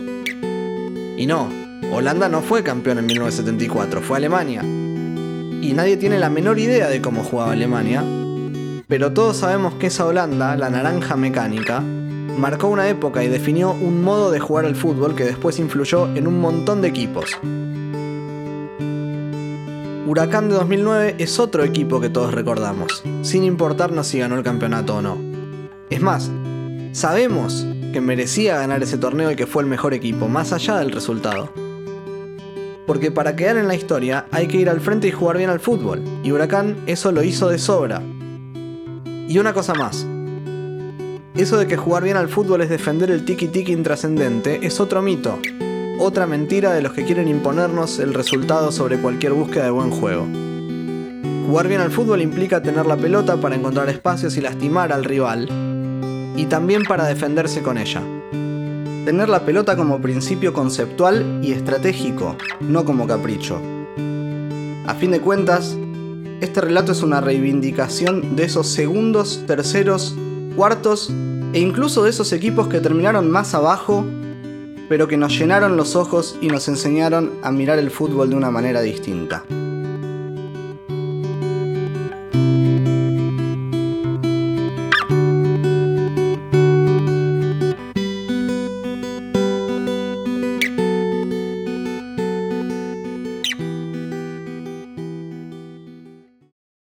Y 1.16 1.26
no, 1.26 1.48
Holanda 1.92 2.28
no 2.28 2.40
fue 2.40 2.62
campeón 2.62 2.98
en 2.98 3.06
1974, 3.06 4.00
fue 4.00 4.16
Alemania. 4.18 4.62
Y 4.62 5.72
nadie 5.74 5.96
tiene 5.96 6.18
la 6.18 6.30
menor 6.30 6.58
idea 6.58 6.88
de 6.88 7.02
cómo 7.02 7.24
jugaba 7.24 7.52
Alemania, 7.52 8.04
pero 8.86 9.12
todos 9.12 9.38
sabemos 9.38 9.74
que 9.74 9.88
esa 9.88 10.06
Holanda, 10.06 10.56
la 10.56 10.70
naranja 10.70 11.16
mecánica, 11.16 11.80
marcó 11.80 12.68
una 12.68 12.88
época 12.88 13.22
y 13.24 13.28
definió 13.28 13.72
un 13.72 14.02
modo 14.02 14.30
de 14.30 14.40
jugar 14.40 14.64
al 14.64 14.76
fútbol 14.76 15.14
que 15.14 15.24
después 15.24 15.58
influyó 15.58 16.06
en 16.14 16.26
un 16.26 16.40
montón 16.40 16.80
de 16.80 16.88
equipos. 16.88 17.38
Huracán 20.06 20.48
de 20.48 20.54
2009 20.54 21.16
es 21.18 21.38
otro 21.38 21.62
equipo 21.62 22.00
que 22.00 22.08
todos 22.08 22.32
recordamos, 22.32 23.02
sin 23.22 23.44
importarnos 23.44 24.06
si 24.06 24.18
ganó 24.18 24.36
el 24.36 24.42
campeonato 24.42 24.96
o 24.96 25.02
no. 25.02 25.18
Es 25.90 26.00
más, 26.00 26.30
sabemos 26.92 27.66
que 27.92 28.00
merecía 28.00 28.58
ganar 28.58 28.82
ese 28.82 28.98
torneo 28.98 29.30
y 29.30 29.36
que 29.36 29.46
fue 29.46 29.62
el 29.62 29.68
mejor 29.68 29.94
equipo, 29.94 30.28
más 30.28 30.52
allá 30.52 30.78
del 30.78 30.92
resultado. 30.92 31.52
Porque 32.86 33.10
para 33.10 33.36
quedar 33.36 33.56
en 33.56 33.68
la 33.68 33.74
historia 33.74 34.26
hay 34.30 34.48
que 34.48 34.56
ir 34.56 34.68
al 34.68 34.80
frente 34.80 35.08
y 35.08 35.12
jugar 35.12 35.36
bien 35.36 35.50
al 35.50 35.60
fútbol, 35.60 36.02
y 36.22 36.32
Huracán 36.32 36.76
eso 36.86 37.12
lo 37.12 37.22
hizo 37.22 37.48
de 37.48 37.58
sobra. 37.58 38.02
Y 39.28 39.38
una 39.38 39.52
cosa 39.52 39.74
más, 39.74 40.06
eso 41.36 41.56
de 41.56 41.68
que 41.68 41.76
jugar 41.76 42.02
bien 42.02 42.16
al 42.16 42.28
fútbol 42.28 42.60
es 42.62 42.68
defender 42.68 43.10
el 43.10 43.24
tiki-tiki 43.24 43.70
intrascendente 43.70 44.58
es 44.66 44.80
otro 44.80 45.00
mito, 45.00 45.38
otra 46.00 46.26
mentira 46.26 46.72
de 46.72 46.82
los 46.82 46.92
que 46.92 47.04
quieren 47.04 47.28
imponernos 47.28 48.00
el 48.00 48.14
resultado 48.14 48.72
sobre 48.72 48.98
cualquier 48.98 49.34
búsqueda 49.34 49.64
de 49.64 49.70
buen 49.70 49.90
juego. 49.90 50.26
Jugar 51.46 51.68
bien 51.68 51.80
al 51.80 51.92
fútbol 51.92 52.20
implica 52.20 52.62
tener 52.62 52.86
la 52.86 52.96
pelota 52.96 53.36
para 53.36 53.54
encontrar 53.54 53.88
espacios 53.88 54.36
y 54.36 54.40
lastimar 54.40 54.92
al 54.92 55.04
rival, 55.04 55.48
y 56.36 56.46
también 56.46 56.82
para 56.84 57.06
defenderse 57.06 57.62
con 57.62 57.78
ella. 57.78 58.02
Tener 59.04 59.28
la 59.28 59.44
pelota 59.44 59.76
como 59.76 60.00
principio 60.00 60.52
conceptual 60.52 61.40
y 61.42 61.52
estratégico, 61.52 62.36
no 62.60 62.84
como 62.84 63.06
capricho. 63.06 63.60
A 64.86 64.94
fin 64.94 65.10
de 65.10 65.20
cuentas, 65.20 65.76
este 66.40 66.60
relato 66.60 66.92
es 66.92 67.02
una 67.02 67.20
reivindicación 67.20 68.36
de 68.36 68.44
esos 68.44 68.66
segundos, 68.68 69.44
terceros, 69.46 70.14
cuartos 70.56 71.10
e 71.52 71.60
incluso 71.60 72.04
de 72.04 72.10
esos 72.10 72.32
equipos 72.32 72.68
que 72.68 72.80
terminaron 72.80 73.30
más 73.30 73.54
abajo, 73.54 74.04
pero 74.88 75.08
que 75.08 75.16
nos 75.16 75.38
llenaron 75.38 75.76
los 75.76 75.96
ojos 75.96 76.36
y 76.40 76.48
nos 76.48 76.68
enseñaron 76.68 77.32
a 77.42 77.50
mirar 77.50 77.78
el 77.78 77.90
fútbol 77.90 78.30
de 78.30 78.36
una 78.36 78.50
manera 78.50 78.80
distinta. 78.80 79.44